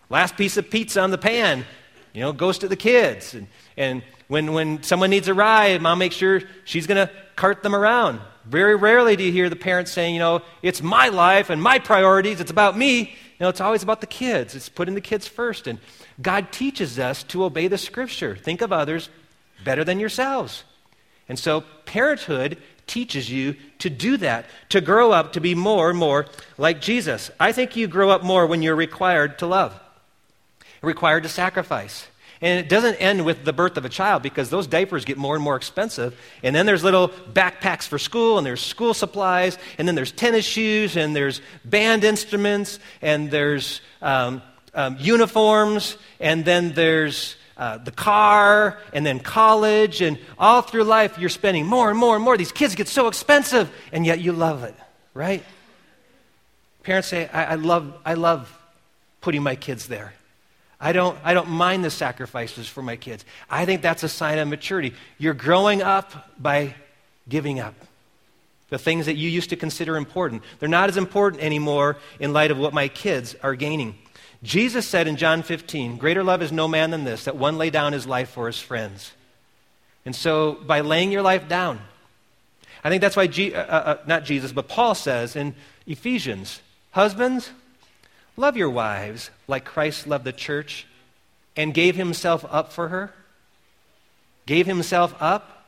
Last 0.09 0.37
piece 0.37 0.57
of 0.57 0.69
pizza 0.69 1.01
on 1.01 1.11
the 1.11 1.17
pan, 1.17 1.65
you 2.13 2.21
know, 2.21 2.33
goes 2.33 2.57
to 2.59 2.67
the 2.67 2.75
kids. 2.75 3.33
And, 3.33 3.47
and 3.77 4.03
when, 4.27 4.53
when 4.53 4.83
someone 4.83 5.09
needs 5.09 5.27
a 5.27 5.33
ride, 5.33 5.81
mom 5.81 5.99
makes 5.99 6.15
sure 6.15 6.41
she's 6.63 6.87
going 6.87 7.07
to 7.07 7.11
cart 7.35 7.63
them 7.63 7.75
around. 7.75 8.19
Very 8.45 8.75
rarely 8.75 9.15
do 9.15 9.23
you 9.23 9.31
hear 9.31 9.49
the 9.49 9.55
parents 9.55 9.91
saying, 9.91 10.13
you 10.13 10.19
know, 10.19 10.41
it's 10.61 10.81
my 10.81 11.09
life 11.09 11.49
and 11.49 11.61
my 11.61 11.79
priorities, 11.79 12.39
it's 12.39 12.51
about 12.51 12.77
me. 12.77 12.99
You 12.99 13.43
know, 13.43 13.49
it's 13.49 13.59
always 13.59 13.83
about 13.83 14.01
the 14.01 14.07
kids. 14.07 14.55
It's 14.55 14.69
putting 14.69 14.95
the 14.95 15.01
kids 15.01 15.27
first. 15.27 15.67
And 15.67 15.79
God 16.21 16.51
teaches 16.51 16.97
us 16.99 17.23
to 17.23 17.43
obey 17.43 17.67
the 17.67 17.77
scripture. 17.77 18.35
Think 18.35 18.61
of 18.61 18.71
others 18.71 19.09
better 19.63 19.83
than 19.83 19.99
yourselves. 19.99 20.63
And 21.27 21.37
so 21.37 21.61
parenthood 21.85 22.57
teaches 22.87 23.29
you 23.29 23.55
to 23.79 23.89
do 23.89 24.17
that, 24.17 24.45
to 24.69 24.79
grow 24.79 25.11
up 25.11 25.33
to 25.33 25.41
be 25.41 25.55
more 25.55 25.89
and 25.89 25.97
more 25.97 26.27
like 26.57 26.81
Jesus. 26.81 27.31
I 27.39 27.51
think 27.51 27.75
you 27.75 27.87
grow 27.87 28.09
up 28.09 28.23
more 28.23 28.45
when 28.45 28.61
you're 28.61 28.75
required 28.75 29.39
to 29.39 29.47
love, 29.47 29.79
required 30.81 31.23
to 31.23 31.29
sacrifice. 31.29 32.07
And 32.41 32.59
it 32.59 32.69
doesn't 32.69 32.95
end 32.95 33.25
with 33.25 33.43
the 33.43 33.53
birth 33.53 33.77
of 33.77 33.85
a 33.85 33.89
child 33.89 34.21
because 34.21 34.49
those 34.49 34.67
diapers 34.67 35.05
get 35.05 35.17
more 35.17 35.35
and 35.35 35.43
more 35.43 35.55
expensive. 35.55 36.19
And 36.43 36.55
then 36.55 36.65
there's 36.65 36.83
little 36.83 37.09
backpacks 37.09 37.87
for 37.87 37.97
school, 37.97 38.37
and 38.37 38.45
there's 38.45 38.61
school 38.61 38.93
supplies, 38.93 39.57
and 39.77 39.87
then 39.87 39.95
there's 39.95 40.11
tennis 40.11 40.45
shoes, 40.45 40.95
and 40.95 41.15
there's 41.15 41.41
band 41.63 42.03
instruments, 42.03 42.77
and 43.01 43.31
there's 43.31 43.81
um, 44.01 44.41
um, 44.75 44.97
uniforms, 44.99 45.97
and 46.19 46.45
then 46.45 46.73
there's 46.73 47.35
uh, 47.57 47.77
the 47.77 47.91
car, 47.91 48.77
and 48.93 49.05
then 49.05 49.19
college, 49.19 50.01
and 50.01 50.19
all 50.37 50.61
through 50.61 50.83
life, 50.83 51.17
you're 51.17 51.29
spending 51.29 51.65
more 51.65 51.89
and 51.89 51.97
more 51.97 52.15
and 52.15 52.23
more. 52.23 52.37
These 52.37 52.51
kids 52.51 52.75
get 52.75 52.87
so 52.87 53.07
expensive, 53.07 53.71
and 53.91 54.05
yet 54.05 54.19
you 54.19 54.33
love 54.33 54.63
it, 54.63 54.75
right? 55.13 55.43
Parents 56.83 57.07
say, 57.07 57.27
I, 57.29 57.53
I 57.53 57.55
love, 57.55 57.97
I 58.05 58.13
love 58.13 58.55
putting 59.21 59.41
my 59.41 59.55
kids 59.55 59.87
there. 59.87 60.13
I 60.79 60.91
don't, 60.91 61.17
I 61.23 61.33
don't 61.33 61.49
mind 61.49 61.85
the 61.85 61.89
sacrifices 61.89 62.67
for 62.67 62.81
my 62.81 62.97
kids. 62.97 63.23
I 63.49 63.65
think 63.65 63.81
that's 63.81 64.03
a 64.03 64.09
sign 64.09 64.37
of 64.37 64.47
maturity. 64.47 64.93
You're 65.17 65.33
growing 65.33 65.81
up 65.81 66.29
by 66.37 66.75
giving 67.27 67.59
up. 67.59 67.73
The 68.69 68.77
things 68.77 69.05
that 69.05 69.15
you 69.15 69.29
used 69.29 69.51
to 69.51 69.55
consider 69.55 69.95
important, 69.95 70.43
they're 70.59 70.67
not 70.67 70.89
as 70.89 70.97
important 70.97 71.41
anymore 71.41 71.97
in 72.19 72.33
light 72.33 72.51
of 72.51 72.57
what 72.57 72.73
my 72.73 72.87
kids 72.87 73.35
are 73.41 73.55
gaining. 73.55 73.95
Jesus 74.45 74.87
said 74.87 75.07
in 75.07 75.17
John 75.17 75.41
15, 75.41 75.97
Greater 75.97 76.23
love 76.23 76.43
is 76.43 76.51
no 76.51 76.67
man 76.67 76.91
than 76.91 77.03
this, 77.03 77.25
that 77.25 77.35
one 77.35 77.57
lay 77.57 77.71
down 77.71 77.93
his 77.93 78.05
life 78.05 78.29
for 78.29 78.45
his 78.45 78.59
friends. 78.59 79.11
And 80.05 80.15
so, 80.15 80.53
by 80.53 80.81
laying 80.81 81.11
your 81.11 81.23
life 81.23 81.47
down, 81.47 81.79
I 82.83 82.89
think 82.89 83.01
that's 83.01 83.15
why, 83.15 83.25
G, 83.25 83.55
uh, 83.55 83.61
uh, 83.61 83.65
uh 83.65 83.97
not 84.05 84.23
Jesus, 84.23 84.51
but 84.51 84.67
Paul 84.67 84.93
says 84.93 85.35
in 85.35 85.55
Ephesians, 85.87 86.61
Husbands, 86.91 87.49
love 88.37 88.55
your 88.55 88.69
wives 88.69 89.31
like 89.47 89.65
Christ 89.65 90.05
loved 90.05 90.25
the 90.25 90.31
church 90.31 90.85
and 91.55 91.73
gave 91.73 91.95
himself 91.95 92.45
up 92.47 92.71
for 92.71 92.89
her. 92.89 93.13
Gave 94.45 94.67
himself 94.67 95.15
up. 95.19 95.65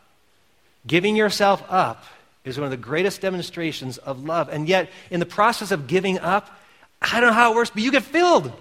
Giving 0.86 1.16
yourself 1.16 1.64
up 1.68 2.06
is 2.46 2.58
one 2.60 2.66
of 2.66 2.72
the 2.72 2.78
greatest 2.78 3.22
demonstrations 3.22 3.98
of 3.98 4.24
love. 4.24 4.50
And 4.50 4.70
yet, 4.70 4.92
in 5.10 5.20
the 5.20 5.26
process 5.26 5.72
of 5.72 5.88
giving 5.88 6.20
up, 6.20 6.52
I 7.02 7.20
don't 7.20 7.30
know 7.30 7.34
how 7.34 7.54
it 7.54 7.56
works, 7.56 7.72
but 7.72 7.82
you 7.82 7.92
get 7.92 8.04
filled. 8.04 8.54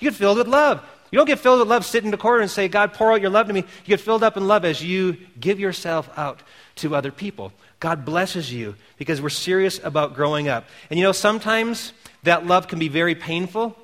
You 0.00 0.10
get 0.10 0.16
filled 0.16 0.38
with 0.38 0.48
love. 0.48 0.82
You 1.10 1.18
don't 1.18 1.26
get 1.26 1.38
filled 1.38 1.60
with 1.60 1.68
love 1.68 1.84
sitting 1.84 2.08
in 2.08 2.10
the 2.12 2.16
corner 2.16 2.40
and 2.40 2.50
say, 2.50 2.68
God, 2.68 2.92
pour 2.92 3.12
out 3.12 3.20
your 3.20 3.30
love 3.30 3.48
to 3.48 3.52
me. 3.52 3.60
You 3.60 3.86
get 3.86 4.00
filled 4.00 4.22
up 4.22 4.36
in 4.36 4.46
love 4.46 4.64
as 4.64 4.82
you 4.82 5.16
give 5.38 5.58
yourself 5.58 6.08
out 6.16 6.42
to 6.76 6.94
other 6.94 7.10
people. 7.10 7.52
God 7.80 8.04
blesses 8.04 8.52
you 8.52 8.76
because 8.96 9.20
we're 9.20 9.28
serious 9.28 9.80
about 9.82 10.14
growing 10.14 10.48
up. 10.48 10.66
And 10.88 10.98
you 10.98 11.04
know, 11.04 11.12
sometimes 11.12 11.92
that 12.22 12.46
love 12.46 12.68
can 12.68 12.78
be 12.78 12.88
very 12.88 13.14
painful. 13.14 13.76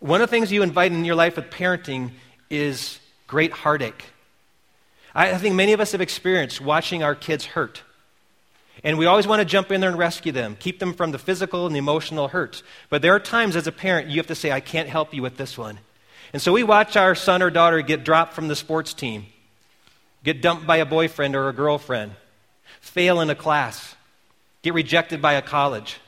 One 0.00 0.20
of 0.20 0.28
the 0.28 0.30
things 0.30 0.52
you 0.52 0.62
invite 0.62 0.92
in 0.92 1.04
your 1.04 1.14
life 1.14 1.36
with 1.36 1.50
parenting 1.50 2.12
is 2.50 3.00
great 3.26 3.52
heartache. 3.52 4.04
I 5.14 5.38
think 5.38 5.54
many 5.54 5.72
of 5.72 5.80
us 5.80 5.92
have 5.92 6.02
experienced 6.02 6.60
watching 6.60 7.02
our 7.02 7.14
kids 7.14 7.46
hurt. 7.46 7.82
And 8.84 8.98
we 8.98 9.06
always 9.06 9.26
want 9.26 9.40
to 9.40 9.44
jump 9.44 9.72
in 9.72 9.80
there 9.80 9.90
and 9.90 9.98
rescue 9.98 10.32
them, 10.32 10.56
keep 10.58 10.78
them 10.78 10.92
from 10.92 11.10
the 11.10 11.18
physical 11.18 11.66
and 11.66 11.74
the 11.74 11.78
emotional 11.78 12.28
hurts. 12.28 12.62
But 12.90 13.02
there 13.02 13.14
are 13.14 13.20
times 13.20 13.56
as 13.56 13.66
a 13.66 13.72
parent 13.72 14.08
you 14.08 14.18
have 14.18 14.26
to 14.26 14.34
say, 14.34 14.52
I 14.52 14.60
can't 14.60 14.88
help 14.88 15.14
you 15.14 15.22
with 15.22 15.36
this 15.36 15.56
one. 15.56 15.78
And 16.32 16.42
so 16.42 16.52
we 16.52 16.62
watch 16.62 16.96
our 16.96 17.14
son 17.14 17.42
or 17.42 17.50
daughter 17.50 17.80
get 17.82 18.04
dropped 18.04 18.34
from 18.34 18.48
the 18.48 18.56
sports 18.56 18.92
team, 18.92 19.26
get 20.24 20.42
dumped 20.42 20.66
by 20.66 20.76
a 20.78 20.86
boyfriend 20.86 21.34
or 21.34 21.48
a 21.48 21.52
girlfriend, 21.52 22.12
fail 22.80 23.20
in 23.20 23.30
a 23.30 23.34
class, 23.34 23.96
get 24.62 24.74
rejected 24.74 25.22
by 25.22 25.34
a 25.34 25.42
college, 25.42 25.98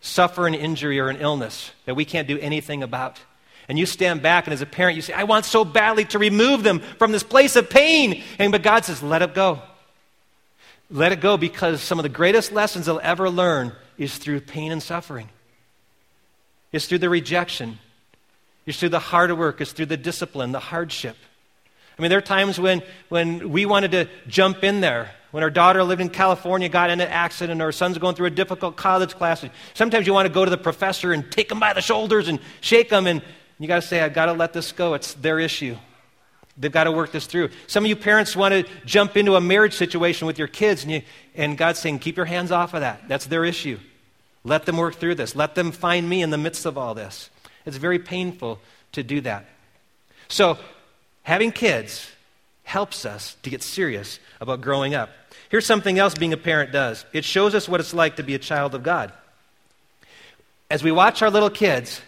suffer 0.00 0.46
an 0.46 0.54
injury 0.54 0.98
or 0.98 1.08
an 1.08 1.18
illness 1.18 1.70
that 1.84 1.94
we 1.94 2.04
can't 2.04 2.26
do 2.26 2.38
anything 2.38 2.82
about. 2.82 3.20
And 3.68 3.78
you 3.78 3.86
stand 3.86 4.22
back, 4.22 4.46
and 4.46 4.54
as 4.54 4.62
a 4.62 4.66
parent, 4.66 4.96
you 4.96 5.02
say, 5.02 5.12
I 5.12 5.24
want 5.24 5.44
so 5.44 5.64
badly 5.64 6.04
to 6.06 6.18
remove 6.18 6.62
them 6.62 6.80
from 6.80 7.10
this 7.12 7.24
place 7.24 7.56
of 7.56 7.68
pain. 7.68 8.22
And 8.38 8.52
but 8.52 8.62
God 8.62 8.84
says, 8.84 9.02
let 9.02 9.22
it 9.22 9.34
go. 9.34 9.60
Let 10.90 11.12
it 11.12 11.20
go 11.20 11.36
because 11.36 11.82
some 11.82 11.98
of 11.98 12.04
the 12.04 12.08
greatest 12.08 12.52
lessons 12.52 12.86
they'll 12.86 13.00
ever 13.02 13.28
learn 13.28 13.72
is 13.98 14.18
through 14.18 14.40
pain 14.40 14.72
and 14.72 14.82
suffering. 14.82 15.28
It's 16.72 16.86
through 16.86 16.98
the 16.98 17.08
rejection. 17.08 17.78
It's 18.66 18.78
through 18.78 18.90
the 18.90 18.98
hard 18.98 19.36
work. 19.36 19.60
It's 19.60 19.72
through 19.72 19.86
the 19.86 19.96
discipline, 19.96 20.52
the 20.52 20.60
hardship. 20.60 21.16
I 21.98 22.02
mean, 22.02 22.10
there 22.10 22.18
are 22.18 22.22
times 22.22 22.60
when, 22.60 22.82
when 23.08 23.50
we 23.50 23.64
wanted 23.64 23.92
to 23.92 24.08
jump 24.28 24.62
in 24.62 24.80
there. 24.80 25.10
When 25.30 25.42
our 25.42 25.50
daughter 25.50 25.82
lived 25.82 26.00
in 26.00 26.08
California, 26.08 26.68
got 26.68 26.90
in 26.90 27.00
an 27.00 27.08
accident, 27.08 27.60
or 27.60 27.66
our 27.66 27.72
son's 27.72 27.98
going 27.98 28.14
through 28.14 28.26
a 28.26 28.30
difficult 28.30 28.76
college 28.76 29.14
class. 29.14 29.44
Sometimes 29.74 30.06
you 30.06 30.12
want 30.12 30.26
to 30.26 30.32
go 30.32 30.44
to 30.44 30.50
the 30.50 30.56
professor 30.58 31.12
and 31.12 31.30
take 31.30 31.48
them 31.48 31.60
by 31.60 31.72
the 31.72 31.82
shoulders 31.82 32.28
and 32.28 32.38
shake 32.60 32.88
them, 32.88 33.06
and 33.06 33.22
you 33.58 33.66
got 33.66 33.82
to 33.82 33.86
say, 33.86 34.00
I've 34.00 34.14
got 34.14 34.26
to 34.26 34.32
let 34.32 34.52
this 34.52 34.72
go. 34.72 34.94
It's 34.94 35.14
their 35.14 35.38
issue. 35.38 35.76
They've 36.58 36.72
got 36.72 36.84
to 36.84 36.92
work 36.92 37.12
this 37.12 37.26
through. 37.26 37.50
Some 37.66 37.84
of 37.84 37.88
you 37.88 37.96
parents 37.96 38.34
want 38.34 38.52
to 38.52 38.72
jump 38.86 39.16
into 39.16 39.36
a 39.36 39.40
marriage 39.40 39.74
situation 39.74 40.26
with 40.26 40.38
your 40.38 40.48
kids, 40.48 40.84
and, 40.84 40.92
you, 40.92 41.02
and 41.34 41.58
God's 41.58 41.78
saying, 41.78 41.98
keep 41.98 42.16
your 42.16 42.26
hands 42.26 42.50
off 42.50 42.72
of 42.72 42.80
that. 42.80 43.08
That's 43.08 43.26
their 43.26 43.44
issue. 43.44 43.78
Let 44.42 44.64
them 44.64 44.76
work 44.78 44.94
through 44.94 45.16
this. 45.16 45.36
Let 45.36 45.54
them 45.54 45.70
find 45.70 46.08
me 46.08 46.22
in 46.22 46.30
the 46.30 46.38
midst 46.38 46.64
of 46.64 46.78
all 46.78 46.94
this. 46.94 47.30
It's 47.66 47.76
very 47.76 47.98
painful 47.98 48.58
to 48.92 49.02
do 49.02 49.20
that. 49.22 49.44
So, 50.28 50.58
having 51.24 51.52
kids 51.52 52.08
helps 52.62 53.04
us 53.04 53.36
to 53.42 53.50
get 53.50 53.62
serious 53.62 54.18
about 54.40 54.60
growing 54.60 54.94
up. 54.94 55.10
Here's 55.50 55.66
something 55.66 55.98
else 55.98 56.14
being 56.14 56.32
a 56.32 56.36
parent 56.36 56.72
does 56.72 57.04
it 57.12 57.24
shows 57.24 57.54
us 57.54 57.68
what 57.68 57.80
it's 57.80 57.94
like 57.94 58.16
to 58.16 58.22
be 58.22 58.34
a 58.34 58.38
child 58.38 58.74
of 58.74 58.82
God. 58.82 59.12
As 60.70 60.82
we 60.82 60.90
watch 60.90 61.22
our 61.22 61.30
little 61.30 61.50
kids, 61.50 62.00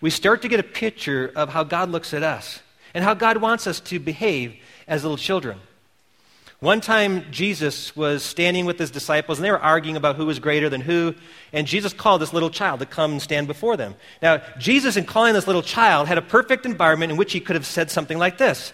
we 0.00 0.08
start 0.10 0.42
to 0.42 0.48
get 0.48 0.60
a 0.60 0.64
picture 0.64 1.30
of 1.34 1.48
how 1.48 1.64
God 1.64 1.90
looks 1.90 2.14
at 2.14 2.22
us 2.22 2.60
and 2.94 3.04
how 3.04 3.14
God 3.14 3.38
wants 3.38 3.66
us 3.66 3.80
to 3.80 3.98
behave 3.98 4.56
as 4.86 5.02
little 5.02 5.16
children. 5.16 5.58
One 6.62 6.80
time, 6.80 7.26
Jesus 7.32 7.96
was 7.96 8.22
standing 8.22 8.66
with 8.66 8.78
his 8.78 8.92
disciples, 8.92 9.38
and 9.38 9.44
they 9.44 9.50
were 9.50 9.58
arguing 9.58 9.96
about 9.96 10.14
who 10.14 10.26
was 10.26 10.38
greater 10.38 10.68
than 10.68 10.80
who. 10.80 11.16
And 11.52 11.66
Jesus 11.66 11.92
called 11.92 12.22
this 12.22 12.32
little 12.32 12.50
child 12.50 12.78
to 12.78 12.86
come 12.86 13.10
and 13.10 13.20
stand 13.20 13.48
before 13.48 13.76
them. 13.76 13.96
Now, 14.22 14.40
Jesus, 14.58 14.96
in 14.96 15.04
calling 15.04 15.34
this 15.34 15.48
little 15.48 15.62
child, 15.62 16.06
had 16.06 16.18
a 16.18 16.22
perfect 16.22 16.64
environment 16.64 17.10
in 17.10 17.18
which 17.18 17.32
he 17.32 17.40
could 17.40 17.56
have 17.56 17.66
said 17.66 17.90
something 17.90 18.16
like 18.16 18.38
this 18.38 18.72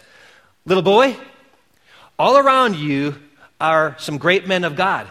Little 0.67 0.83
boy, 0.83 1.17
all 2.19 2.37
around 2.37 2.77
you 2.77 3.15
are 3.59 3.97
some 3.99 4.19
great 4.19 4.47
men 4.47 4.65
of 4.65 4.77
God. 4.77 5.09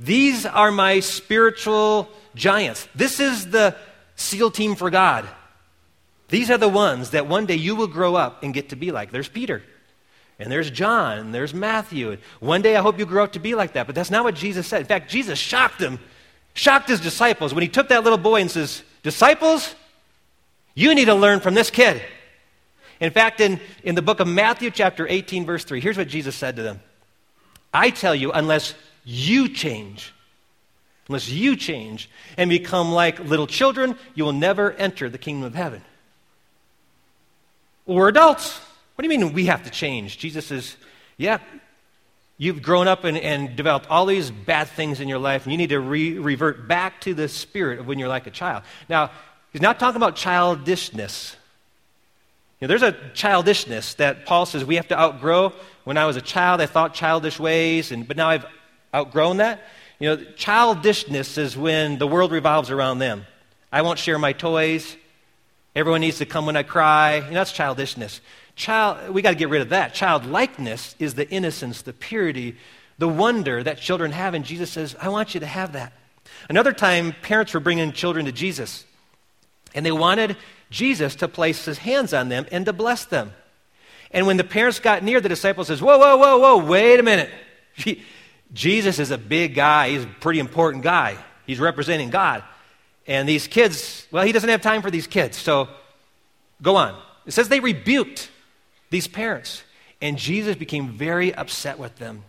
These 0.00 0.44
are 0.44 0.72
my 0.72 0.98
spiritual 0.98 2.08
giants. 2.34 2.88
This 2.96 3.20
is 3.20 3.50
the 3.50 3.76
SEAL 4.16 4.50
team 4.50 4.74
for 4.74 4.90
God. 4.90 5.24
These 6.28 6.50
are 6.50 6.58
the 6.58 6.68
ones 6.68 7.10
that 7.10 7.26
one 7.26 7.46
day 7.46 7.56
you 7.56 7.74
will 7.74 7.86
grow 7.86 8.14
up 8.14 8.42
and 8.42 8.52
get 8.52 8.68
to 8.70 8.76
be 8.76 8.92
like. 8.92 9.10
There's 9.10 9.28
Peter, 9.28 9.62
and 10.38 10.52
there's 10.52 10.70
John, 10.70 11.18
and 11.18 11.34
there's 11.34 11.54
Matthew. 11.54 12.18
One 12.40 12.62
day 12.62 12.76
I 12.76 12.82
hope 12.82 12.98
you 12.98 13.06
grow 13.06 13.24
up 13.24 13.32
to 13.32 13.38
be 13.38 13.54
like 13.54 13.72
that. 13.72 13.86
But 13.86 13.94
that's 13.94 14.10
not 14.10 14.24
what 14.24 14.34
Jesus 14.34 14.66
said. 14.66 14.82
In 14.82 14.86
fact, 14.86 15.10
Jesus 15.10 15.38
shocked 15.38 15.78
them, 15.78 15.98
shocked 16.54 16.88
his 16.88 17.00
disciples 17.00 17.54
when 17.54 17.62
he 17.62 17.68
took 17.68 17.88
that 17.88 18.04
little 18.04 18.18
boy 18.18 18.40
and 18.40 18.50
says, 18.50 18.82
Disciples, 19.02 19.74
you 20.74 20.94
need 20.94 21.06
to 21.06 21.14
learn 21.14 21.40
from 21.40 21.54
this 21.54 21.70
kid. 21.70 22.02
In 23.00 23.10
fact, 23.10 23.40
in, 23.40 23.60
in 23.84 23.94
the 23.94 24.02
book 24.02 24.20
of 24.20 24.28
Matthew, 24.28 24.70
chapter 24.70 25.06
18, 25.08 25.46
verse 25.46 25.64
3, 25.64 25.80
here's 25.80 25.96
what 25.96 26.08
Jesus 26.08 26.36
said 26.36 26.56
to 26.56 26.62
them 26.62 26.80
I 27.72 27.90
tell 27.90 28.14
you, 28.14 28.32
unless 28.32 28.74
you 29.04 29.48
change, 29.48 30.12
unless 31.08 31.28
you 31.30 31.56
change 31.56 32.10
and 32.36 32.50
become 32.50 32.92
like 32.92 33.18
little 33.18 33.46
children, 33.46 33.96
you 34.14 34.24
will 34.24 34.32
never 34.32 34.72
enter 34.72 35.08
the 35.08 35.18
kingdom 35.18 35.44
of 35.44 35.54
heaven. 35.54 35.82
We're 37.88 38.08
adults. 38.08 38.60
What 38.94 39.02
do 39.02 39.10
you 39.10 39.18
mean 39.18 39.32
we 39.32 39.46
have 39.46 39.64
to 39.64 39.70
change? 39.70 40.18
Jesus 40.18 40.44
says, 40.46 40.76
Yeah, 41.16 41.38
you've 42.36 42.60
grown 42.60 42.86
up 42.86 43.04
and, 43.04 43.16
and 43.16 43.56
developed 43.56 43.88
all 43.88 44.04
these 44.04 44.30
bad 44.30 44.68
things 44.68 45.00
in 45.00 45.08
your 45.08 45.18
life, 45.18 45.44
and 45.44 45.52
you 45.52 45.56
need 45.56 45.70
to 45.70 45.80
re- 45.80 46.18
revert 46.18 46.68
back 46.68 47.00
to 47.02 47.14
the 47.14 47.28
spirit 47.28 47.78
of 47.78 47.86
when 47.86 47.98
you're 47.98 48.08
like 48.08 48.26
a 48.26 48.30
child. 48.30 48.62
Now, 48.90 49.10
he's 49.52 49.62
not 49.62 49.80
talking 49.80 49.96
about 49.96 50.16
childishness. 50.16 51.34
You 52.60 52.68
know, 52.68 52.76
there's 52.76 52.82
a 52.82 53.10
childishness 53.14 53.94
that 53.94 54.26
Paul 54.26 54.44
says 54.44 54.66
we 54.66 54.76
have 54.76 54.88
to 54.88 54.98
outgrow. 54.98 55.54
When 55.84 55.96
I 55.96 56.04
was 56.04 56.16
a 56.16 56.20
child, 56.20 56.60
I 56.60 56.66
thought 56.66 56.92
childish 56.92 57.40
ways, 57.40 57.90
and, 57.90 58.06
but 58.06 58.18
now 58.18 58.28
I've 58.28 58.44
outgrown 58.94 59.38
that. 59.38 59.62
You 59.98 60.10
know, 60.10 60.24
childishness 60.36 61.38
is 61.38 61.56
when 61.56 61.96
the 61.96 62.06
world 62.06 62.32
revolves 62.32 62.70
around 62.70 62.98
them. 62.98 63.24
I 63.72 63.80
won't 63.80 63.98
share 63.98 64.18
my 64.18 64.34
toys. 64.34 64.94
Everyone 65.78 66.00
needs 66.00 66.18
to 66.18 66.26
come 66.26 66.44
when 66.44 66.56
I 66.56 66.64
cry. 66.64 67.18
You 67.18 67.22
know, 67.22 67.34
that's 67.34 67.52
childishness. 67.52 68.20
Child, 68.56 69.10
we 69.10 69.22
got 69.22 69.30
to 69.30 69.36
get 69.36 69.48
rid 69.48 69.62
of 69.62 69.68
that. 69.68 69.94
Childlikeness 69.94 70.96
is 70.98 71.14
the 71.14 71.30
innocence, 71.30 71.82
the 71.82 71.92
purity, 71.92 72.56
the 72.98 73.06
wonder 73.06 73.62
that 73.62 73.78
children 73.78 74.10
have. 74.10 74.34
And 74.34 74.44
Jesus 74.44 74.72
says, 74.72 74.96
I 75.00 75.08
want 75.08 75.34
you 75.34 75.40
to 75.40 75.46
have 75.46 75.74
that. 75.74 75.92
Another 76.48 76.72
time, 76.72 77.14
parents 77.22 77.54
were 77.54 77.60
bringing 77.60 77.92
children 77.92 78.26
to 78.26 78.32
Jesus, 78.32 78.86
and 79.72 79.86
they 79.86 79.92
wanted 79.92 80.36
Jesus 80.68 81.14
to 81.14 81.28
place 81.28 81.64
his 81.64 81.78
hands 81.78 82.12
on 82.12 82.28
them 82.28 82.46
and 82.50 82.66
to 82.66 82.72
bless 82.72 83.04
them. 83.04 83.32
And 84.10 84.26
when 84.26 84.36
the 84.36 84.42
parents 84.42 84.80
got 84.80 85.04
near, 85.04 85.20
the 85.20 85.28
disciple 85.28 85.64
says, 85.64 85.80
Whoa, 85.80 85.96
whoa, 85.96 86.16
whoa, 86.16 86.38
whoa, 86.38 86.56
wait 86.66 86.98
a 86.98 87.04
minute. 87.04 87.30
Jesus 88.52 88.98
is 88.98 89.12
a 89.12 89.18
big 89.18 89.54
guy. 89.54 89.90
He's 89.90 90.02
a 90.02 90.08
pretty 90.08 90.40
important 90.40 90.82
guy. 90.82 91.22
He's 91.46 91.60
representing 91.60 92.10
God. 92.10 92.42
And 93.08 93.28
these 93.28 93.48
kids, 93.48 94.06
well, 94.12 94.24
he 94.24 94.30
doesn't 94.30 94.48
have 94.48 94.62
time 94.62 94.82
for 94.82 94.90
these 94.90 95.08
kids. 95.08 95.36
So 95.36 95.68
go 96.62 96.76
on. 96.76 96.96
It 97.26 97.32
says 97.32 97.48
they 97.48 97.58
rebuked 97.58 98.30
these 98.90 99.08
parents. 99.08 99.64
And 100.00 100.16
Jesus 100.16 100.54
became 100.54 100.90
very 100.90 101.34
upset 101.34 101.78
with 101.78 101.96
them. 101.96 102.22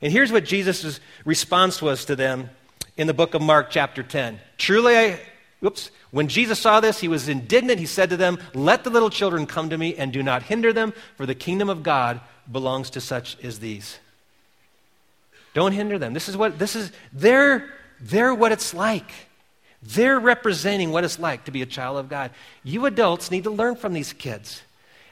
And 0.00 0.10
here's 0.10 0.32
what 0.32 0.44
Jesus' 0.44 1.00
response 1.26 1.82
was 1.82 2.06
to 2.06 2.16
them 2.16 2.48
in 2.96 3.06
the 3.06 3.14
book 3.14 3.34
of 3.34 3.42
Mark, 3.42 3.68
chapter 3.70 4.02
10. 4.02 4.40
Truly, 4.56 4.96
I, 4.96 5.20
Oops. 5.64 5.90
When 6.10 6.28
Jesus 6.28 6.58
saw 6.58 6.80
this, 6.80 7.00
he 7.00 7.08
was 7.08 7.28
indignant. 7.28 7.80
He 7.80 7.86
said 7.86 8.10
to 8.10 8.16
them, 8.16 8.38
Let 8.52 8.84
the 8.84 8.90
little 8.90 9.10
children 9.10 9.46
come 9.46 9.70
to 9.70 9.78
me 9.78 9.94
and 9.96 10.12
do 10.12 10.22
not 10.22 10.42
hinder 10.42 10.72
them, 10.72 10.92
for 11.16 11.26
the 11.26 11.34
kingdom 11.34 11.70
of 11.70 11.82
God 11.82 12.20
belongs 12.50 12.90
to 12.90 13.00
such 13.00 13.42
as 13.42 13.58
these. 13.60 13.98
Don't 15.54 15.72
hinder 15.72 15.98
them. 15.98 16.12
This 16.12 16.28
is 16.28 16.36
what, 16.36 16.58
this 16.58 16.76
is, 16.76 16.92
they're, 17.12 17.70
they're 18.00 18.34
what 18.34 18.52
it's 18.52 18.74
like. 18.74 19.10
They're 19.86 20.18
representing 20.18 20.90
what 20.90 21.04
it's 21.04 21.18
like 21.18 21.44
to 21.44 21.50
be 21.50 21.62
a 21.62 21.66
child 21.66 21.98
of 21.98 22.08
God. 22.08 22.30
You 22.62 22.86
adults 22.86 23.30
need 23.30 23.44
to 23.44 23.50
learn 23.50 23.76
from 23.76 23.92
these 23.92 24.12
kids. 24.12 24.62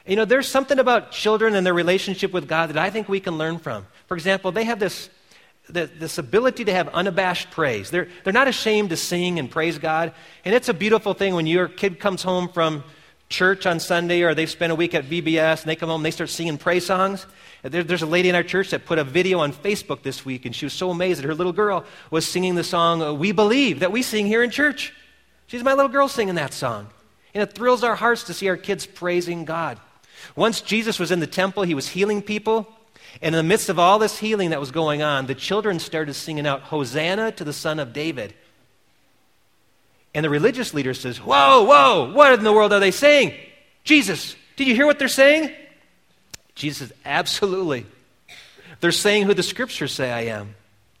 You 0.05 0.15
know, 0.15 0.25
there's 0.25 0.47
something 0.47 0.79
about 0.79 1.11
children 1.11 1.55
and 1.55 1.65
their 1.65 1.73
relationship 1.73 2.33
with 2.33 2.47
God 2.47 2.69
that 2.69 2.77
I 2.77 2.89
think 2.89 3.07
we 3.07 3.19
can 3.19 3.37
learn 3.37 3.59
from. 3.59 3.85
For 4.07 4.15
example, 4.15 4.51
they 4.51 4.65
have 4.65 4.79
this, 4.79 5.09
this 5.69 6.17
ability 6.17 6.65
to 6.65 6.73
have 6.73 6.89
unabashed 6.89 7.51
praise. 7.51 7.89
They're, 7.89 8.09
they're 8.23 8.33
not 8.33 8.47
ashamed 8.47 8.89
to 8.89 8.97
sing 8.97 9.39
and 9.39 9.49
praise 9.49 9.77
God. 9.77 10.13
And 10.43 10.53
it's 10.53 10.69
a 10.69 10.73
beautiful 10.73 11.13
thing 11.13 11.35
when 11.35 11.47
your 11.47 11.67
kid 11.67 11.99
comes 11.99 12.23
home 12.23 12.49
from 12.49 12.83
church 13.33 13.65
on 13.65 13.79
Sunday 13.79 14.21
or 14.21 14.35
they've 14.35 14.49
spent 14.49 14.71
a 14.71 14.75
week 14.75 14.93
at 14.93 15.05
VBS 15.05 15.61
and 15.61 15.69
they 15.69 15.75
come 15.75 15.89
home 15.89 16.01
and 16.01 16.05
they 16.05 16.11
start 16.11 16.29
singing 16.29 16.59
praise 16.59 16.85
songs. 16.85 17.25
There, 17.63 17.83
there's 17.83 18.03
a 18.03 18.05
lady 18.05 18.29
in 18.29 18.35
our 18.35 18.43
church 18.43 18.69
that 18.69 18.85
put 18.85 18.99
a 18.99 19.03
video 19.03 19.39
on 19.39 19.51
Facebook 19.51 20.03
this 20.03 20.23
week 20.23 20.45
and 20.45 20.55
she 20.55 20.65
was 20.65 20.73
so 20.73 20.91
amazed 20.91 21.19
that 21.19 21.25
her 21.25 21.33
little 21.33 21.51
girl 21.51 21.83
was 22.11 22.27
singing 22.27 22.53
the 22.53 22.63
song 22.63 23.01
uh, 23.01 23.11
We 23.11 23.31
Believe 23.31 23.79
that 23.79 23.91
we 23.91 24.03
sing 24.03 24.27
here 24.27 24.43
in 24.43 24.51
church. 24.51 24.93
She's 25.47 25.63
my 25.63 25.73
little 25.73 25.89
girl 25.89 26.07
singing 26.07 26.35
that 26.35 26.53
song. 26.53 26.87
And 27.33 27.41
it 27.41 27.53
thrills 27.53 27.83
our 27.83 27.95
hearts 27.95 28.23
to 28.25 28.35
see 28.35 28.47
our 28.49 28.57
kids 28.57 28.85
praising 28.85 29.45
God. 29.45 29.79
Once 30.35 30.61
Jesus 30.61 30.99
was 30.99 31.09
in 31.09 31.19
the 31.19 31.27
temple, 31.27 31.63
he 31.63 31.73
was 31.73 31.87
healing 31.87 32.21
people. 32.21 32.71
And 33.19 33.33
in 33.33 33.43
the 33.43 33.49
midst 33.49 33.69
of 33.69 33.79
all 33.79 33.97
this 33.97 34.19
healing 34.19 34.51
that 34.51 34.59
was 34.59 34.69
going 34.69 35.01
on, 35.01 35.25
the 35.25 35.35
children 35.35 35.79
started 35.79 36.13
singing 36.13 36.45
out, 36.45 36.61
Hosanna 36.61 37.31
to 37.31 37.43
the 37.43 37.51
Son 37.53 37.79
of 37.79 37.93
David. 37.93 38.35
And 40.13 40.23
the 40.23 40.29
religious 40.29 40.73
leader 40.73 40.93
says, 40.93 41.17
Whoa, 41.17 41.63
whoa, 41.63 42.11
what 42.13 42.33
in 42.33 42.43
the 42.43 42.53
world 42.53 42.73
are 42.73 42.79
they 42.79 42.91
saying? 42.91 43.33
Jesus, 43.83 44.35
did 44.55 44.67
you 44.67 44.75
hear 44.75 44.85
what 44.85 44.99
they're 44.99 45.07
saying? 45.07 45.51
Jesus 46.55 46.89
says, 46.89 46.97
Absolutely. 47.05 47.85
They're 48.79 48.91
saying 48.91 49.23
who 49.23 49.33
the 49.33 49.43
scriptures 49.43 49.93
say 49.93 50.11
I 50.11 50.35
am. 50.37 50.55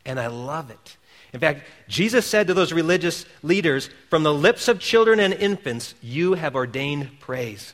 And 0.05 0.19
I 0.19 0.27
love 0.27 0.69
it. 0.69 0.97
In 1.33 1.39
fact, 1.39 1.63
Jesus 1.87 2.25
said 2.25 2.47
to 2.47 2.53
those 2.53 2.73
religious 2.73 3.25
leaders, 3.41 3.89
From 4.09 4.23
the 4.23 4.33
lips 4.33 4.67
of 4.67 4.79
children 4.79 5.19
and 5.19 5.33
infants, 5.33 5.93
you 6.01 6.33
have 6.33 6.55
ordained 6.55 7.19
praise. 7.19 7.73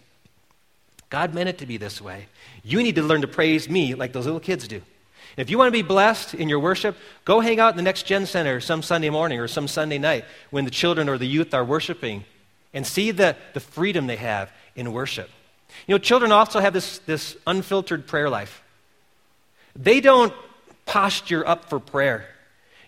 God 1.10 1.34
meant 1.34 1.50
it 1.50 1.58
to 1.60 1.66
be 1.66 1.78
this 1.78 2.02
way. 2.02 2.28
You 2.64 2.84
need 2.84 2.96
to 2.96 3.04
learn 3.04 3.22
to 3.22 3.28
praise 3.28 3.70
me 3.70 3.96
like 3.96 4.14
those 4.14 4.26
little 4.26 4.40
kids 4.40 4.68
do. 4.68 4.82
If 5.40 5.50
you 5.50 5.58
want 5.58 5.70
to 5.70 5.72
be 5.72 5.84
blessed 5.84 6.34
in 6.34 6.50
your 6.50 6.60
worship, 6.60 6.98
go 7.24 7.40
hang 7.40 7.62
out 7.62 7.72
in 7.72 7.78
the 7.78 7.82
Next 7.82 8.04
Gen 8.04 8.26
Center 8.26 8.60
some 8.60 8.84
Sunday 8.84 9.10
morning 9.10 9.40
or 9.40 9.48
some 9.48 9.70
Sunday 9.70 9.98
night 9.98 10.26
when 10.50 10.66
the 10.66 10.70
children 10.70 11.08
or 11.08 11.18
the 11.18 11.26
youth 11.26 11.54
are 11.54 11.64
worshiping 11.64 12.26
and 12.74 12.86
see 12.86 13.12
the, 13.12 13.38
the 13.54 13.62
freedom 13.62 14.06
they 14.06 14.18
have 14.18 14.52
in 14.76 14.92
worship. 14.92 15.30
You 15.88 15.96
know, 15.96 15.98
children 15.98 16.34
also 16.34 16.60
have 16.60 16.74
this, 16.74 16.98
this 17.00 17.38
unfiltered 17.48 18.06
prayer 18.06 18.30
life. 18.30 18.62
They 19.78 20.02
don't 20.02 20.34
posture 20.86 21.48
up 21.48 21.70
for 21.70 21.80
prayer. 21.80 22.28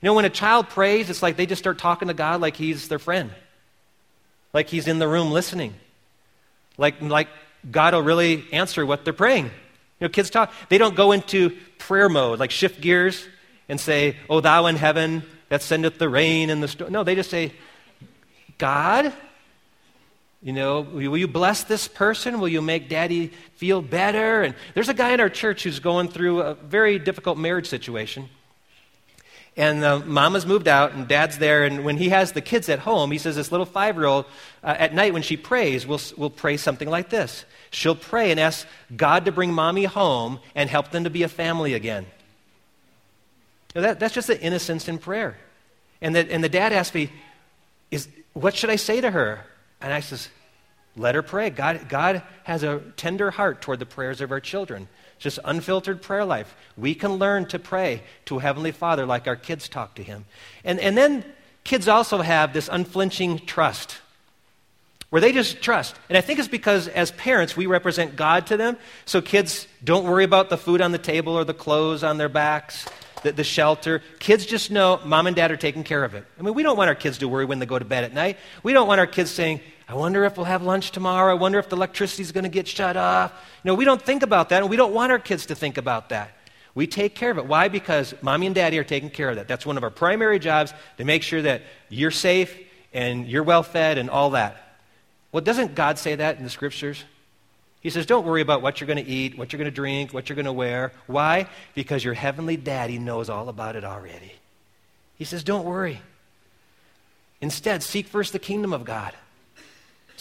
You 0.01 0.07
know, 0.07 0.13
when 0.13 0.25
a 0.25 0.29
child 0.29 0.67
prays, 0.67 1.09
it's 1.09 1.23
like 1.23 1.37
they 1.37 1.45
just 1.45 1.61
start 1.61 1.77
talking 1.77 2.09
to 2.09 2.13
God 2.13 2.41
like 2.41 2.57
he's 2.57 2.89
their 2.89 2.99
friend, 2.99 3.31
like 4.53 4.67
he's 4.67 4.89
in 4.89 4.99
the 4.99 5.07
room 5.07 5.31
listening, 5.31 5.73
like, 6.77 7.01
like 7.01 7.29
God 7.71 7.93
will 7.93 8.01
really 8.01 8.43
answer 8.51 8.85
what 8.85 9.05
they're 9.05 9.13
praying. 9.13 9.51
You 10.01 10.07
know, 10.07 10.09
kids 10.09 10.31
talk, 10.31 10.51
they 10.69 10.79
don't 10.79 10.95
go 10.95 11.11
into 11.11 11.51
prayer 11.77 12.09
mode, 12.09 12.39
like 12.39 12.49
shift 12.49 12.81
gears 12.81 13.27
and 13.69 13.79
say, 13.79 14.17
Oh, 14.29 14.41
thou 14.41 14.65
in 14.65 14.75
heaven 14.75 15.21
that 15.49 15.61
sendeth 15.61 15.99
the 15.99 16.09
rain 16.09 16.49
and 16.49 16.61
the 16.61 16.67
storm. 16.67 16.91
No, 16.91 17.03
they 17.03 17.13
just 17.13 17.29
say, 17.29 17.53
God, 18.57 19.13
you 20.41 20.53
know, 20.53 20.81
will 20.81 21.17
you 21.17 21.27
bless 21.27 21.63
this 21.65 21.87
person? 21.87 22.39
Will 22.39 22.49
you 22.49 22.63
make 22.63 22.89
daddy 22.89 23.27
feel 23.57 23.83
better? 23.83 24.41
And 24.41 24.55
there's 24.73 24.89
a 24.89 24.93
guy 24.95 25.11
in 25.11 25.19
our 25.19 25.29
church 25.29 25.63
who's 25.63 25.79
going 25.79 26.07
through 26.07 26.41
a 26.41 26.55
very 26.55 26.97
difficult 26.97 27.37
marriage 27.37 27.67
situation. 27.67 28.27
And 29.57 29.83
uh, 29.83 29.99
mama's 29.99 30.45
moved 30.45 30.67
out, 30.67 30.93
and 30.93 31.07
dad's 31.07 31.37
there. 31.37 31.65
And 31.65 31.83
when 31.83 31.97
he 31.97 32.09
has 32.09 32.31
the 32.31 32.41
kids 32.41 32.69
at 32.69 32.79
home, 32.79 33.11
he 33.11 33.17
says 33.17 33.35
this 33.35 33.51
little 33.51 33.65
five 33.65 33.95
year 33.95 34.05
old, 34.05 34.25
uh, 34.63 34.75
at 34.77 34.93
night 34.93 35.13
when 35.13 35.23
she 35.23 35.35
prays, 35.35 35.85
will 35.85 35.99
will 36.17 36.29
pray 36.29 36.55
something 36.55 36.89
like 36.89 37.09
this. 37.09 37.43
She'll 37.69 37.95
pray 37.95 38.31
and 38.31 38.39
ask 38.39 38.65
God 38.95 39.25
to 39.25 39.31
bring 39.31 39.53
mommy 39.53 39.85
home 39.85 40.39
and 40.55 40.69
help 40.69 40.91
them 40.91 41.03
to 41.03 41.09
be 41.09 41.23
a 41.23 41.27
family 41.27 41.73
again. 41.73 42.05
That, 43.73 43.99
that's 43.99 44.13
just 44.13 44.27
the 44.27 44.39
innocence 44.41 44.87
in 44.87 44.97
prayer. 44.97 45.37
And 46.01 46.15
the, 46.15 46.31
and 46.31 46.43
the 46.43 46.49
dad 46.49 46.73
asked 46.73 46.93
me, 46.93 47.11
is, 47.89 48.07
What 48.33 48.55
should 48.55 48.69
I 48.69 48.75
say 48.75 49.01
to 49.01 49.11
her? 49.11 49.45
And 49.79 49.93
I 49.93 49.99
says, 49.99 50.29
Let 50.95 51.15
her 51.15 51.21
pray. 51.21 51.49
God, 51.49 51.87
God 51.87 52.23
has 52.43 52.63
a 52.63 52.79
tender 52.97 53.31
heart 53.31 53.61
toward 53.61 53.79
the 53.79 53.85
prayers 53.85 54.21
of 54.21 54.31
our 54.31 54.39
children 54.39 54.87
just 55.21 55.39
unfiltered 55.45 56.01
prayer 56.01 56.25
life. 56.25 56.55
We 56.75 56.95
can 56.95 57.13
learn 57.13 57.45
to 57.47 57.59
pray 57.59 58.03
to 58.25 58.39
a 58.39 58.41
Heavenly 58.41 58.71
Father 58.71 59.05
like 59.05 59.27
our 59.27 59.35
kids 59.35 59.69
talk 59.69 59.95
to 59.95 60.03
Him. 60.03 60.25
And, 60.63 60.79
and 60.79 60.97
then 60.97 61.23
kids 61.63 61.87
also 61.87 62.17
have 62.21 62.53
this 62.53 62.67
unflinching 62.67 63.45
trust 63.45 63.99
where 65.11 65.21
they 65.21 65.31
just 65.31 65.61
trust. 65.61 65.95
And 66.09 66.17
I 66.17 66.21
think 66.21 66.39
it's 66.39 66.47
because 66.47 66.87
as 66.87 67.11
parents, 67.11 67.55
we 67.55 67.65
represent 67.65 68.15
God 68.15 68.47
to 68.47 68.57
them. 68.57 68.77
So 69.05 69.21
kids 69.21 69.67
don't 69.83 70.05
worry 70.05 70.23
about 70.23 70.49
the 70.49 70.57
food 70.57 70.81
on 70.81 70.91
the 70.93 70.97
table 70.97 71.37
or 71.37 71.43
the 71.43 71.53
clothes 71.53 72.01
on 72.01 72.17
their 72.17 72.29
backs, 72.29 72.87
the, 73.21 73.33
the, 73.33 73.43
shelter. 73.43 74.01
Kids 74.19 74.45
just 74.45 74.71
know 74.71 75.01
mom 75.03 75.27
and 75.27 75.35
dad 75.35 75.51
are 75.51 75.57
taking 75.57 75.83
care 75.83 76.03
of 76.03 76.15
it. 76.15 76.25
I 76.39 76.41
mean, 76.41 76.53
we 76.53 76.63
don't 76.63 76.77
want 76.77 76.87
our 76.87 76.95
kids 76.95 77.17
to 77.19 77.27
worry 77.27 77.43
when 77.43 77.59
they 77.59 77.65
go 77.65 77.77
to 77.77 77.85
bed 77.85 78.05
at 78.05 78.13
night. 78.13 78.37
We 78.63 78.71
don't 78.71 78.87
want 78.87 78.99
our 78.99 79.07
kids 79.07 79.31
saying, 79.31 79.59
I 79.91 79.95
wonder 79.95 80.23
if 80.23 80.37
we'll 80.37 80.45
have 80.45 80.63
lunch 80.63 80.91
tomorrow. 80.91 81.31
I 81.31 81.33
wonder 81.33 81.59
if 81.59 81.67
the 81.67 81.75
electricity 81.75 82.23
is 82.23 82.31
going 82.31 82.45
to 82.45 82.49
get 82.49 82.65
shut 82.65 82.95
off. 82.95 83.33
You 83.61 83.67
know, 83.67 83.75
we 83.75 83.83
don't 83.83 84.01
think 84.01 84.23
about 84.23 84.47
that, 84.47 84.61
and 84.61 84.69
we 84.69 84.77
don't 84.77 84.93
want 84.93 85.11
our 85.11 85.19
kids 85.19 85.47
to 85.47 85.55
think 85.55 85.77
about 85.77 86.09
that. 86.09 86.31
We 86.73 86.87
take 86.87 87.13
care 87.13 87.29
of 87.29 87.37
it. 87.37 87.45
Why? 87.45 87.67
Because 87.67 88.13
mommy 88.21 88.45
and 88.45 88.55
daddy 88.55 88.79
are 88.79 88.85
taking 88.85 89.09
care 89.09 89.29
of 89.29 89.35
that. 89.35 89.49
That's 89.49 89.65
one 89.65 89.75
of 89.75 89.83
our 89.83 89.89
primary 89.89 90.39
jobs 90.39 90.73
to 90.97 91.03
make 91.03 91.23
sure 91.23 91.41
that 91.41 91.63
you're 91.89 92.09
safe 92.09 92.57
and 92.93 93.27
you're 93.27 93.43
well 93.43 93.63
fed 93.63 93.97
and 93.97 94.09
all 94.09 94.29
that. 94.29 94.77
Well, 95.33 95.43
doesn't 95.43 95.75
God 95.75 95.99
say 95.99 96.15
that 96.15 96.37
in 96.37 96.45
the 96.45 96.49
scriptures? 96.49 97.03
He 97.81 97.89
says, 97.89 98.05
Don't 98.05 98.25
worry 98.25 98.39
about 98.39 98.61
what 98.61 98.79
you're 98.79 98.87
going 98.87 99.03
to 99.03 99.11
eat, 99.11 99.37
what 99.37 99.51
you're 99.51 99.57
going 99.57 99.69
to 99.69 99.75
drink, 99.75 100.13
what 100.13 100.29
you're 100.29 100.37
going 100.37 100.45
to 100.45 100.53
wear. 100.53 100.93
Why? 101.07 101.49
Because 101.75 102.01
your 102.01 102.13
heavenly 102.13 102.55
daddy 102.55 102.97
knows 102.97 103.29
all 103.29 103.49
about 103.49 103.75
it 103.75 103.83
already. 103.83 104.31
He 105.17 105.25
says, 105.25 105.43
Don't 105.43 105.65
worry. 105.65 105.99
Instead, 107.41 107.83
seek 107.83 108.07
first 108.07 108.31
the 108.31 108.39
kingdom 108.39 108.71
of 108.71 108.85
God 108.85 109.13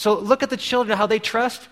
so 0.00 0.18
look 0.18 0.42
at 0.42 0.48
the 0.48 0.56
children, 0.56 0.96
how 0.96 1.06
they 1.06 1.18
trust. 1.18 1.68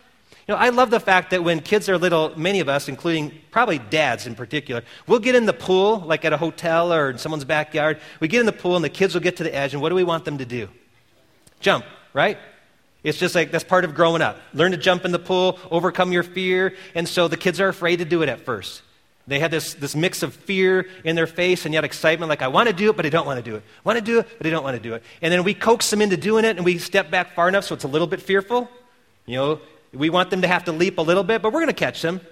You 0.47 0.55
know, 0.55 0.61
I 0.61 0.69
love 0.69 0.91
the 0.91 1.01
fact 1.01 1.31
that 1.31 1.43
when 1.43 1.61
kids 1.61 1.89
are 1.89 1.97
little, 1.97 2.39
many 2.39 2.61
of 2.61 2.69
us, 2.69 2.87
including 2.87 3.33
probably 3.51 3.79
dads 3.79 4.27
in 4.27 4.35
particular, 4.35 4.83
we'll 5.07 5.19
get 5.19 5.35
in 5.35 5.47
the 5.47 5.55
pool, 5.55 6.01
like 6.01 6.27
at 6.27 6.35
a 6.35 6.37
hotel 6.37 6.93
or 6.93 7.09
in 7.09 7.17
someone's 7.17 7.47
backyard. 7.47 7.99
We 8.21 8.29
get 8.29 8.41
in 8.41 8.47
the 8.47 8.53
pool 8.53 8.77
and 8.77 8.85
the 8.85 8.91
kids 8.91 9.15
will 9.15 9.23
get 9.23 9.39
to 9.39 9.45
the 9.45 9.55
edge, 9.55 9.73
and 9.73 9.81
what 9.81 9.89
do 9.89 9.95
we 9.95 10.05
want 10.05 10.27
them 10.27 10.37
to 10.37 10.45
do? 10.45 10.69
Jump, 11.61 11.87
right? 12.13 12.37
It's 13.03 13.17
just 13.17 13.35
like 13.35 13.51
that's 13.51 13.65
part 13.65 13.87
of 13.87 13.95
growing 13.95 14.21
up. 14.21 14.39
Learn 14.53 14.73
to 14.73 14.77
jump 14.77 15.07
in 15.07 15.13
the 15.13 15.19
pool, 15.19 15.59
overcome 15.71 16.13
your 16.13 16.23
fear, 16.23 16.75
and 16.95 17.09
so 17.09 17.29
the 17.29 17.39
kids 17.39 17.63
are 17.63 17.69
afraid 17.69 17.97
to 18.01 18.05
do 18.05 18.21
it 18.21 18.29
at 18.29 18.41
first. 18.41 18.83
They 19.29 19.39
had 19.39 19.51
this, 19.51 19.75
this 19.75 19.95
mix 19.95 20.23
of 20.23 20.33
fear 20.35 20.89
in 21.05 21.15
their 21.15 21.27
face 21.27 21.67
and 21.67 21.75
yet 21.75 21.85
excitement, 21.85 22.31
like, 22.31 22.41
I 22.41 22.49
want 22.49 22.69
to 22.69 22.75
do 22.75 22.89
it, 22.89 22.97
but 22.97 23.05
I 23.05 23.11
don't 23.11 23.27
want 23.27 23.45
to 23.45 23.49
do 23.49 23.57
it. 23.57 23.63
I 23.63 23.81
want 23.85 23.99
to 23.99 24.05
do 24.05 24.21
it, 24.21 24.29
but 24.39 24.47
I 24.47 24.51
don't 24.51 24.65
want 24.65 24.77
to 24.77 24.83
do 24.83 24.95
it. 24.95 25.03
And 25.21 25.31
then 25.31 25.45
we 25.45 25.53
coax 25.53 25.91
them 25.91 26.01
into 26.01 26.17
doing 26.17 26.47
it, 26.47 26.57
and 26.57 26.65
we 26.65 26.79
step 26.79 27.11
back 27.11 27.35
far 27.35 27.47
enough 27.47 27.65
so 27.65 27.75
it's 27.75 27.85
a 27.85 27.89
little 27.89 28.07
bit 28.07 28.23
fearful. 28.23 28.71
You 29.27 29.37
know, 29.37 29.61
we 29.93 30.09
want 30.09 30.31
them 30.31 30.41
to 30.43 30.49
have 30.49 30.65
to 30.65 30.73
leap 30.73 30.97
a 30.97 31.03
little 31.03 31.25
bit, 31.25 31.43
but 31.43 31.53
we're 31.53 31.61
going 31.61 31.67
to 31.67 31.75
catch 31.75 32.01
them. 32.01 32.23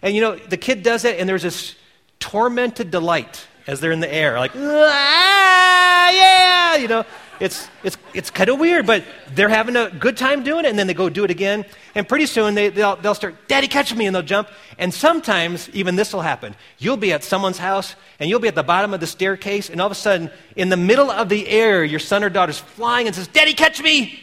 And, 0.00 0.14
you 0.14 0.22
know, 0.22 0.36
the 0.36 0.56
kid 0.56 0.82
does 0.82 1.04
it, 1.04 1.20
and 1.20 1.28
there's 1.28 1.42
this 1.42 1.74
tormented 2.20 2.90
delight 2.90 3.46
as 3.66 3.80
they're 3.80 3.92
in 3.92 4.00
the 4.00 4.12
air, 4.12 4.38
like, 4.38 4.52
ah, 4.56 6.10
yeah, 6.10 6.76
you 6.76 6.88
know. 6.88 7.04
It's, 7.38 7.68
it's, 7.84 7.98
it's 8.14 8.30
kind 8.30 8.48
of 8.48 8.58
weird, 8.58 8.86
but 8.86 9.04
they're 9.34 9.48
having 9.48 9.76
a 9.76 9.90
good 9.90 10.16
time 10.16 10.42
doing 10.42 10.64
it, 10.64 10.68
and 10.68 10.78
then 10.78 10.86
they 10.86 10.94
go 10.94 11.08
do 11.08 11.24
it 11.24 11.30
again. 11.30 11.64
And 11.94 12.08
pretty 12.08 12.26
soon 12.26 12.54
they, 12.54 12.70
they'll, 12.70 12.96
they'll 12.96 13.14
start, 13.14 13.48
Daddy, 13.48 13.68
catch 13.68 13.94
me, 13.94 14.06
and 14.06 14.14
they'll 14.14 14.22
jump. 14.22 14.48
And 14.78 14.92
sometimes 14.92 15.68
even 15.70 15.96
this 15.96 16.12
will 16.12 16.22
happen. 16.22 16.54
You'll 16.78 16.96
be 16.96 17.12
at 17.12 17.24
someone's 17.24 17.58
house, 17.58 17.94
and 18.18 18.30
you'll 18.30 18.40
be 18.40 18.48
at 18.48 18.54
the 18.54 18.62
bottom 18.62 18.94
of 18.94 19.00
the 19.00 19.06
staircase, 19.06 19.68
and 19.68 19.80
all 19.80 19.86
of 19.86 19.92
a 19.92 19.96
sudden, 19.96 20.30
in 20.56 20.70
the 20.70 20.76
middle 20.76 21.10
of 21.10 21.28
the 21.28 21.46
air, 21.48 21.84
your 21.84 22.00
son 22.00 22.24
or 22.24 22.30
daughter's 22.30 22.58
flying 22.58 23.06
and 23.06 23.14
says, 23.14 23.28
Daddy, 23.28 23.52
catch 23.52 23.82
me! 23.82 24.20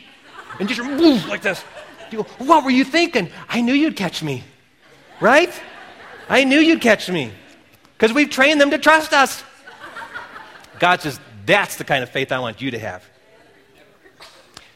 And 0.60 0.70
just 0.70 0.82
like 1.28 1.42
this. 1.42 1.64
You 2.12 2.24
go, 2.24 2.46
What 2.46 2.64
were 2.64 2.72
you 2.72 2.84
thinking? 2.84 3.30
I 3.50 3.62
knew 3.62 3.74
you'd 3.74 3.96
catch 3.96 4.22
me. 4.24 4.44
Right? 5.20 5.52
I 6.30 6.44
knew 6.44 6.60
you'd 6.60 6.82
catch 6.82 7.10
me. 7.10 7.32
Because 7.98 8.14
we've 8.14 8.30
trained 8.30 8.60
them 8.62 8.72
to 8.72 8.78
trust 8.78 9.14
us. 9.14 9.44
God 10.80 11.02
says, 11.02 11.20
that's 11.46 11.78
the 11.78 11.84
kind 11.84 12.04
of 12.04 12.10
faith 12.10 12.32
I 12.32 12.40
want 12.40 12.62
you 12.62 12.72
to 12.72 12.80
have. 12.80 13.04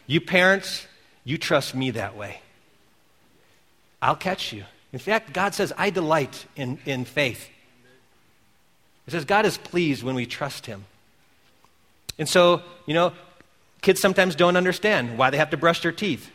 You 0.05 0.21
parents, 0.21 0.87
you 1.23 1.37
trust 1.37 1.75
me 1.75 1.91
that 1.91 2.15
way. 2.15 2.41
I'll 4.01 4.15
catch 4.15 4.53
you. 4.53 4.63
In 4.93 4.99
fact, 4.99 5.33
God 5.33 5.53
says, 5.53 5.73
I 5.77 5.89
delight 5.89 6.45
in, 6.55 6.79
in 6.85 7.05
faith. 7.05 7.49
It 9.05 9.11
says 9.11 9.25
God 9.25 9.45
is 9.45 9.57
pleased 9.57 10.03
when 10.03 10.15
we 10.15 10.25
trust 10.25 10.65
him. 10.65 10.85
And 12.17 12.27
so, 12.27 12.61
you 12.85 12.93
know, 12.93 13.13
Kids 13.81 14.01
sometimes 14.01 14.35
don't 14.35 14.57
understand 14.57 15.17
why 15.17 15.29
they 15.29 15.37
have 15.37 15.51
to 15.51 15.57
brush 15.57 15.81
their 15.81 15.91
teeth, 15.91 16.29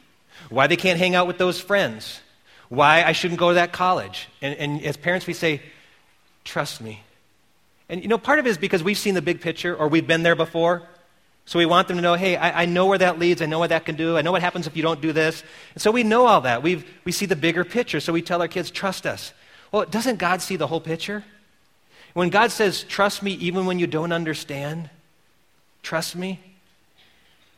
why 0.49 0.67
they 0.67 0.77
can't 0.77 0.99
hang 0.99 1.15
out 1.15 1.27
with 1.27 1.39
those 1.39 1.61
friends, 1.61 2.21
why 2.69 3.03
I 3.03 3.13
shouldn't 3.13 3.41
go 3.41 3.49
to 3.49 3.55
that 3.57 3.73
college. 3.73 4.29
And, 4.41 4.57
and 4.59 4.85
as 4.85 4.97
parents, 4.97 5.27
we 5.27 5.35
say, 5.35 5.61
trust 6.45 6.81
me. 6.81 7.03
And 7.93 8.01
you 8.01 8.09
know, 8.09 8.17
part 8.17 8.39
of 8.39 8.47
it 8.47 8.49
is 8.49 8.57
because 8.57 8.83
we've 8.83 8.97
seen 8.97 9.13
the 9.13 9.21
big 9.21 9.43
picture 9.43 9.77
or 9.77 9.87
we've 9.87 10.07
been 10.07 10.23
there 10.23 10.35
before. 10.35 10.83
So 11.45 11.59
we 11.59 11.67
want 11.67 11.89
them 11.89 11.99
to 11.99 12.03
know, 12.03 12.15
hey, 12.15 12.37
I, 12.37 12.63
I, 12.63 12.65
know 12.65 12.87
where 12.87 12.97
that 12.97 13.19
leads. 13.19 13.43
I 13.43 13.47
know 13.47 13.59
what 13.59 13.69
that 13.69 13.85
can 13.85 13.97
do. 13.97 14.17
I 14.17 14.23
know 14.23 14.33
what 14.33 14.41
happens 14.41 14.67
if 14.67 14.75
you 14.75 14.83
don't 14.83 15.03
do 15.03 15.13
this. 15.13 15.43
And 15.75 15.83
so 15.83 15.91
we 15.91 16.03
know 16.03 16.25
all 16.25 16.41
that. 16.41 16.63
we 16.63 16.87
we 17.05 17.13
see 17.13 17.27
the 17.27 17.37
bigger 17.37 17.65
picture. 17.65 18.01
So 18.01 18.15
we 18.15 18.23
tell 18.23 18.41
our 18.41 18.49
kids, 18.49 18.71
trust 18.71 19.05
us. 19.05 19.35
Well, 19.73 19.85
doesn't 19.85 20.17
God 20.17 20.41
see 20.41 20.57
the 20.57 20.69
whole 20.69 20.81
picture? 20.81 21.23
When 22.15 22.31
God 22.31 22.51
says, 22.51 22.83
trust 22.83 23.23
me 23.23 23.33
even 23.33 23.67
when 23.67 23.79
you 23.79 23.87
don't 23.87 24.13
understand, 24.13 24.89
trust 25.83 26.17
me, 26.17 26.41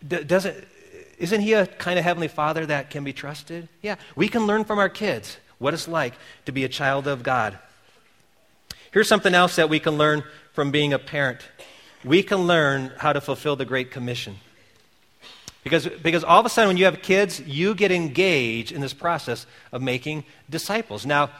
doesn't, 0.08 0.66
isn't 1.18 1.42
he 1.42 1.52
a 1.52 1.66
kind 1.66 1.96
of 1.96 2.04
heavenly 2.04 2.28
father 2.28 2.66
that 2.66 2.90
can 2.90 3.04
be 3.04 3.12
trusted? 3.12 3.68
Yeah, 3.82 3.96
we 4.16 4.26
can 4.26 4.48
learn 4.48 4.64
from 4.64 4.80
our 4.80 4.88
kids 4.88 5.38
what 5.58 5.74
it's 5.74 5.86
like 5.86 6.14
to 6.46 6.52
be 6.52 6.64
a 6.64 6.68
child 6.68 7.06
of 7.06 7.22
God. 7.22 7.56
Here's 8.94 9.08
something 9.08 9.34
else 9.34 9.56
that 9.56 9.68
we 9.68 9.80
can 9.80 9.98
learn 9.98 10.22
from 10.52 10.70
being 10.70 10.92
a 10.92 11.00
parent 11.00 11.40
we 12.04 12.22
can 12.22 12.46
learn 12.46 12.92
how 12.98 13.14
to 13.14 13.20
fulfill 13.20 13.56
the 13.56 13.64
Great 13.64 13.90
Commission. 13.90 14.36
Because, 15.62 15.88
because 15.88 16.22
all 16.22 16.38
of 16.38 16.44
a 16.44 16.50
sudden, 16.50 16.68
when 16.68 16.76
you 16.76 16.84
have 16.84 17.00
kids, 17.00 17.40
you 17.40 17.74
get 17.74 17.90
engaged 17.90 18.70
in 18.70 18.82
this 18.82 18.92
process 18.92 19.46
of 19.72 19.80
making 19.80 20.24
disciples. 20.50 21.06
Now, 21.06 21.30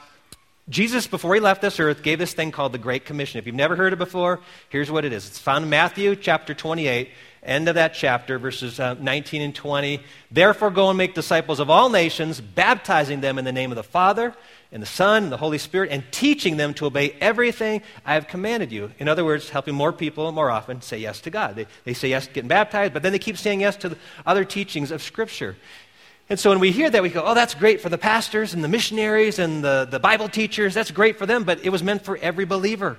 Jesus, 0.67 1.05
before 1.05 1.35
he 1.35 1.39
left 1.39 1.61
this 1.61 1.79
earth, 1.79 2.01
gave 2.01 2.17
this 2.17 2.33
thing 2.33 2.51
called 2.51 2.71
the 2.71 2.79
Great 2.79 3.05
Commission. 3.05 3.37
If 3.37 3.45
you've 3.45 3.55
never 3.55 3.75
heard 3.75 3.93
it 3.93 3.97
before, 3.97 4.39
here's 4.69 4.89
what 4.89 5.05
it 5.05 5.13
is. 5.13 5.27
It's 5.27 5.37
found 5.37 5.63
in 5.63 5.69
Matthew 5.69 6.15
chapter 6.15 6.55
28, 6.55 7.09
end 7.43 7.69
of 7.69 7.75
that 7.75 7.93
chapter, 7.93 8.39
verses 8.39 8.79
uh, 8.79 8.95
19 8.95 9.43
and 9.43 9.53
20. 9.53 10.01
Therefore, 10.31 10.71
go 10.71 10.89
and 10.89 10.97
make 10.97 11.13
disciples 11.13 11.59
of 11.59 11.69
all 11.69 11.89
nations, 11.91 12.41
baptizing 12.41 13.21
them 13.21 13.37
in 13.37 13.45
the 13.45 13.51
name 13.51 13.71
of 13.71 13.75
the 13.75 13.83
Father, 13.83 14.33
and 14.75 14.81
the 14.81 14.87
Son, 14.87 15.23
and 15.23 15.31
the 15.31 15.37
Holy 15.37 15.57
Spirit, 15.57 15.89
and 15.89 16.03
teaching 16.11 16.57
them 16.57 16.73
to 16.73 16.85
obey 16.85 17.15
everything 17.21 17.81
I 18.05 18.15
have 18.15 18.27
commanded 18.27 18.73
you. 18.73 18.91
In 18.99 19.07
other 19.07 19.23
words, 19.23 19.49
helping 19.49 19.73
more 19.73 19.93
people 19.93 20.29
more 20.33 20.51
often 20.51 20.81
say 20.81 20.97
yes 20.97 21.21
to 21.21 21.29
God. 21.29 21.55
They, 21.55 21.65
they 21.85 21.93
say 21.93 22.09
yes 22.09 22.27
to 22.27 22.33
getting 22.33 22.49
baptized, 22.49 22.91
but 22.91 23.01
then 23.01 23.13
they 23.13 23.19
keep 23.19 23.37
saying 23.37 23.61
yes 23.61 23.77
to 23.77 23.89
the 23.89 23.97
other 24.25 24.43
teachings 24.43 24.91
of 24.91 25.01
Scripture. 25.01 25.55
And 26.29 26.37
so 26.37 26.49
when 26.49 26.59
we 26.59 26.71
hear 26.71 26.89
that, 26.89 27.01
we 27.01 27.07
go, 27.07 27.23
oh, 27.25 27.33
that's 27.33 27.55
great 27.55 27.79
for 27.79 27.87
the 27.87 27.97
pastors 27.97 28.53
and 28.53 28.61
the 28.61 28.67
missionaries 28.67 29.39
and 29.39 29.63
the, 29.63 29.87
the 29.89 29.97
Bible 29.97 30.27
teachers. 30.27 30.73
That's 30.73 30.91
great 30.91 31.17
for 31.17 31.25
them, 31.25 31.45
but 31.45 31.63
it 31.63 31.69
was 31.69 31.81
meant 31.81 32.03
for 32.03 32.17
every 32.17 32.43
believer. 32.43 32.97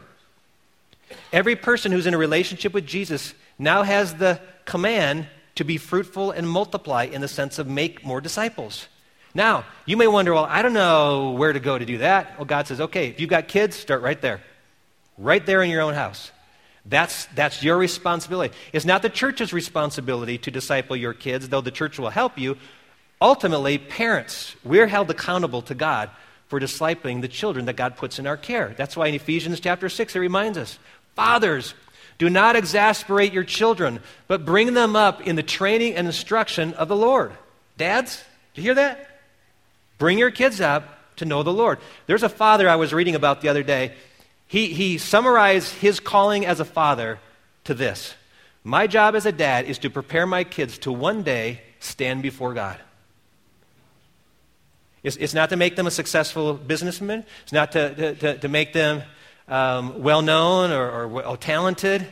Every 1.30 1.56
person 1.56 1.92
who's 1.92 2.06
in 2.06 2.14
a 2.14 2.18
relationship 2.18 2.72
with 2.72 2.86
Jesus 2.86 3.34
now 3.58 3.82
has 3.82 4.14
the 4.14 4.40
command 4.64 5.26
to 5.56 5.64
be 5.64 5.76
fruitful 5.76 6.30
and 6.30 6.48
multiply 6.48 7.04
in 7.04 7.20
the 7.20 7.28
sense 7.28 7.58
of 7.58 7.66
make 7.66 8.02
more 8.02 8.22
disciples. 8.22 8.88
Now, 9.37 9.66
you 9.85 9.99
may 9.99 10.07
wonder, 10.07 10.33
well, 10.33 10.46
I 10.46 10.62
don't 10.62 10.72
know 10.72 11.33
where 11.33 11.53
to 11.53 11.61
go 11.61 11.79
to 11.79 11.85
do 11.85 11.99
that. 11.99 12.38
Well, 12.38 12.46
God 12.46 12.66
says, 12.66 12.81
okay, 12.81 13.09
if 13.09 13.20
you've 13.20 13.29
got 13.29 13.49
kids, 13.49 13.77
start 13.77 14.01
right 14.01 14.18
there. 14.18 14.40
Right 15.18 15.44
there 15.44 15.62
in 15.62 15.68
your 15.68 15.83
own 15.83 15.92
house. 15.92 16.33
That's, 16.87 17.27
that's 17.27 17.62
your 17.62 17.77
responsibility. 17.77 18.55
It's 18.72 18.87
not 18.87 19.03
the 19.03 19.11
church's 19.11 19.53
responsibility 19.53 20.38
to 20.38 20.51
disciple 20.51 20.96
your 20.96 21.12
kids, 21.12 21.51
though 21.51 21.61
the 21.61 21.70
church 21.70 21.99
will 21.99 22.09
help 22.09 22.38
you. 22.38 22.57
Ultimately, 23.20 23.77
parents, 23.77 24.57
we're 24.64 24.87
held 24.87 25.11
accountable 25.11 25.61
to 25.62 25.75
God 25.75 26.09
for 26.49 26.59
discipling 26.59 27.20
the 27.20 27.29
children 27.29 27.66
that 27.66 27.77
God 27.77 27.96
puts 27.96 28.18
in 28.18 28.27
our 28.27 28.38
care. 28.38 28.75
That's 28.79 28.96
why 28.96 29.09
in 29.09 29.14
Ephesians 29.14 29.61
chapter 29.61 29.90
6 29.90 30.16
it 30.16 30.18
reminds 30.18 30.57
us 30.57 30.79
Fathers, 31.14 31.75
do 32.16 32.31
not 32.31 32.57
exasperate 32.57 33.35
your 33.35 33.44
children, 33.44 34.01
but 34.29 34.46
bring 34.46 34.72
them 34.72 34.96
up 34.96 35.27
in 35.27 35.37
the 35.37 35.42
training 35.42 35.94
and 35.94 36.07
instruction 36.07 36.72
of 36.75 36.88
the 36.88 36.96
Lord. 36.96 37.33
Dads, 37.77 38.25
do 38.55 38.62
you 38.62 38.68
hear 38.68 38.75
that? 38.77 39.15
Bring 39.98 40.18
your 40.18 40.30
kids 40.30 40.61
up 40.61 41.16
to 41.16 41.24
know 41.24 41.42
the 41.42 41.52
Lord. 41.52 41.78
There's 42.06 42.22
a 42.22 42.28
father 42.28 42.68
I 42.68 42.76
was 42.76 42.92
reading 42.92 43.14
about 43.14 43.40
the 43.40 43.48
other 43.48 43.62
day. 43.62 43.94
He, 44.46 44.68
he 44.72 44.98
summarized 44.98 45.72
his 45.74 46.00
calling 46.00 46.46
as 46.46 46.61
a 46.61 46.64
father 46.64 47.18
to 47.64 47.74
this 47.74 48.14
My 48.62 48.87
job 48.87 49.14
as 49.14 49.26
a 49.26 49.32
dad 49.32 49.66
is 49.66 49.78
to 49.78 49.90
prepare 49.90 50.26
my 50.26 50.44
kids 50.44 50.78
to 50.78 50.92
one 50.92 51.22
day 51.22 51.62
stand 51.80 52.22
before 52.22 52.54
God. 52.54 52.78
It's, 55.02 55.16
it's 55.16 55.35
not 55.35 55.50
to 55.50 55.56
make 55.56 55.76
them 55.76 55.87
a 55.87 55.90
successful 55.90 56.54
businessman, 56.54 57.24
it's 57.42 57.52
not 57.52 57.72
to, 57.72 58.14
to, 58.14 58.38
to 58.38 58.48
make 58.48 58.72
them 58.72 59.02
um, 59.48 60.02
well 60.02 60.22
known 60.22 60.72
or, 60.72 60.90
or 60.90 61.09
well 61.09 61.37
talented, 61.37 62.06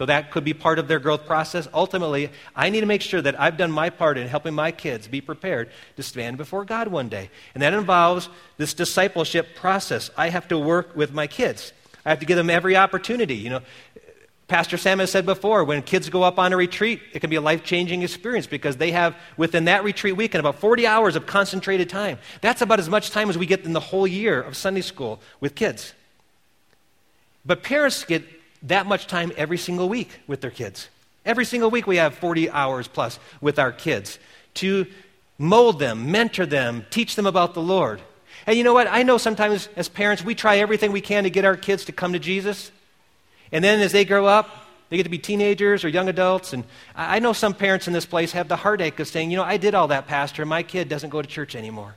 though 0.00 0.06
that 0.06 0.30
could 0.30 0.44
be 0.44 0.54
part 0.54 0.78
of 0.78 0.88
their 0.88 0.98
growth 0.98 1.26
process. 1.26 1.68
Ultimately, 1.74 2.30
I 2.56 2.70
need 2.70 2.80
to 2.80 2.86
make 2.86 3.02
sure 3.02 3.20
that 3.20 3.38
I've 3.38 3.58
done 3.58 3.70
my 3.70 3.90
part 3.90 4.16
in 4.16 4.28
helping 4.28 4.54
my 4.54 4.72
kids 4.72 5.06
be 5.06 5.20
prepared 5.20 5.68
to 5.96 6.02
stand 6.02 6.38
before 6.38 6.64
God 6.64 6.88
one 6.88 7.10
day. 7.10 7.28
And 7.52 7.62
that 7.62 7.74
involves 7.74 8.30
this 8.56 8.72
discipleship 8.72 9.54
process. 9.54 10.10
I 10.16 10.30
have 10.30 10.48
to 10.48 10.58
work 10.58 10.96
with 10.96 11.12
my 11.12 11.26
kids. 11.26 11.74
I 12.02 12.08
have 12.08 12.20
to 12.20 12.24
give 12.24 12.38
them 12.38 12.48
every 12.48 12.78
opportunity. 12.78 13.34
You 13.34 13.50
know, 13.50 13.60
Pastor 14.48 14.78
Sam 14.78 15.00
has 15.00 15.10
said 15.10 15.26
before, 15.26 15.64
when 15.64 15.82
kids 15.82 16.08
go 16.08 16.22
up 16.22 16.38
on 16.38 16.54
a 16.54 16.56
retreat, 16.56 17.02
it 17.12 17.20
can 17.20 17.28
be 17.28 17.36
a 17.36 17.42
life 17.42 17.62
changing 17.62 18.00
experience 18.00 18.46
because 18.46 18.78
they 18.78 18.92
have, 18.92 19.14
within 19.36 19.66
that 19.66 19.84
retreat 19.84 20.16
weekend, 20.16 20.40
about 20.40 20.60
40 20.60 20.86
hours 20.86 21.14
of 21.14 21.26
concentrated 21.26 21.90
time. 21.90 22.18
That's 22.40 22.62
about 22.62 22.78
as 22.78 22.88
much 22.88 23.10
time 23.10 23.28
as 23.28 23.36
we 23.36 23.44
get 23.44 23.66
in 23.66 23.74
the 23.74 23.80
whole 23.80 24.06
year 24.06 24.40
of 24.40 24.56
Sunday 24.56 24.80
school 24.80 25.20
with 25.40 25.54
kids. 25.54 25.92
But 27.44 27.62
parents 27.62 28.02
get 28.02 28.24
that 28.64 28.86
much 28.86 29.06
time 29.06 29.32
every 29.36 29.58
single 29.58 29.88
week 29.88 30.20
with 30.26 30.40
their 30.40 30.50
kids. 30.50 30.88
Every 31.24 31.44
single 31.44 31.70
week 31.70 31.86
we 31.86 31.96
have 31.96 32.14
40 32.14 32.50
hours 32.50 32.88
plus 32.88 33.18
with 33.40 33.58
our 33.58 33.72
kids 33.72 34.18
to 34.54 34.86
mold 35.38 35.78
them, 35.78 36.10
mentor 36.10 36.46
them, 36.46 36.84
teach 36.90 37.16
them 37.16 37.26
about 37.26 37.54
the 37.54 37.62
Lord. 37.62 38.00
And 38.46 38.56
you 38.56 38.64
know 38.64 38.74
what? 38.74 38.86
I 38.86 39.02
know 39.02 39.18
sometimes 39.18 39.68
as 39.76 39.88
parents 39.88 40.24
we 40.24 40.34
try 40.34 40.58
everything 40.58 40.92
we 40.92 41.00
can 41.00 41.24
to 41.24 41.30
get 41.30 41.44
our 41.44 41.56
kids 41.56 41.84
to 41.86 41.92
come 41.92 42.12
to 42.12 42.18
Jesus. 42.18 42.70
And 43.52 43.62
then 43.64 43.80
as 43.80 43.92
they 43.92 44.04
grow 44.04 44.26
up, 44.26 44.48
they 44.88 44.96
get 44.96 45.04
to 45.04 45.08
be 45.10 45.18
teenagers 45.18 45.84
or 45.84 45.88
young 45.88 46.08
adults. 46.08 46.52
And 46.52 46.64
I 46.96 47.20
know 47.20 47.32
some 47.32 47.54
parents 47.54 47.86
in 47.86 47.92
this 47.92 48.06
place 48.06 48.32
have 48.32 48.48
the 48.48 48.56
heartache 48.56 48.98
of 48.98 49.08
saying, 49.08 49.30
you 49.30 49.36
know, 49.36 49.44
I 49.44 49.56
did 49.56 49.74
all 49.74 49.88
that, 49.88 50.06
Pastor, 50.08 50.42
and 50.42 50.48
my 50.48 50.62
kid 50.62 50.88
doesn't 50.88 51.10
go 51.10 51.22
to 51.22 51.28
church 51.28 51.54
anymore. 51.54 51.94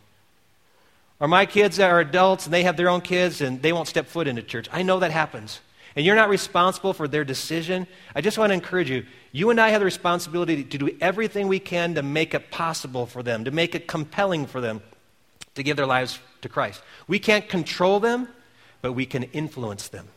Or 1.19 1.27
my 1.27 1.45
kids 1.45 1.79
are 1.79 1.99
adults 1.99 2.45
and 2.45 2.53
they 2.53 2.63
have 2.63 2.77
their 2.77 2.89
own 2.89 3.01
kids 3.01 3.41
and 3.41 3.61
they 3.61 3.73
won't 3.73 3.87
step 3.87 4.07
foot 4.07 4.27
into 4.27 4.41
church. 4.43 4.67
I 4.71 4.83
know 4.83 4.99
that 4.99 5.11
happens. 5.11 5.59
And 5.95 6.05
you're 6.05 6.15
not 6.15 6.29
responsible 6.29 6.93
for 6.93 7.07
their 7.07 7.23
decision. 7.23 7.87
I 8.15 8.21
just 8.21 8.37
want 8.37 8.49
to 8.49 8.53
encourage 8.55 8.89
you. 8.89 9.05
You 9.31 9.49
and 9.49 9.59
I 9.61 9.69
have 9.69 9.81
the 9.81 9.85
responsibility 9.85 10.63
to 10.63 10.77
do 10.77 10.95
everything 10.99 11.47
we 11.47 11.59
can 11.59 11.95
to 11.95 12.03
make 12.03 12.33
it 12.33 12.49
possible 12.49 13.05
for 13.05 13.21
them, 13.21 13.45
to 13.45 13.51
make 13.51 13.75
it 13.75 13.87
compelling 13.87 14.45
for 14.47 14.59
them 14.59 14.81
to 15.55 15.63
give 15.63 15.77
their 15.77 15.85
lives 15.85 16.19
to 16.41 16.49
Christ. 16.49 16.81
We 17.07 17.19
can't 17.19 17.47
control 17.47 17.99
them, 17.99 18.27
but 18.81 18.93
we 18.93 19.05
can 19.05 19.23
influence 19.23 19.87
them 19.87 20.07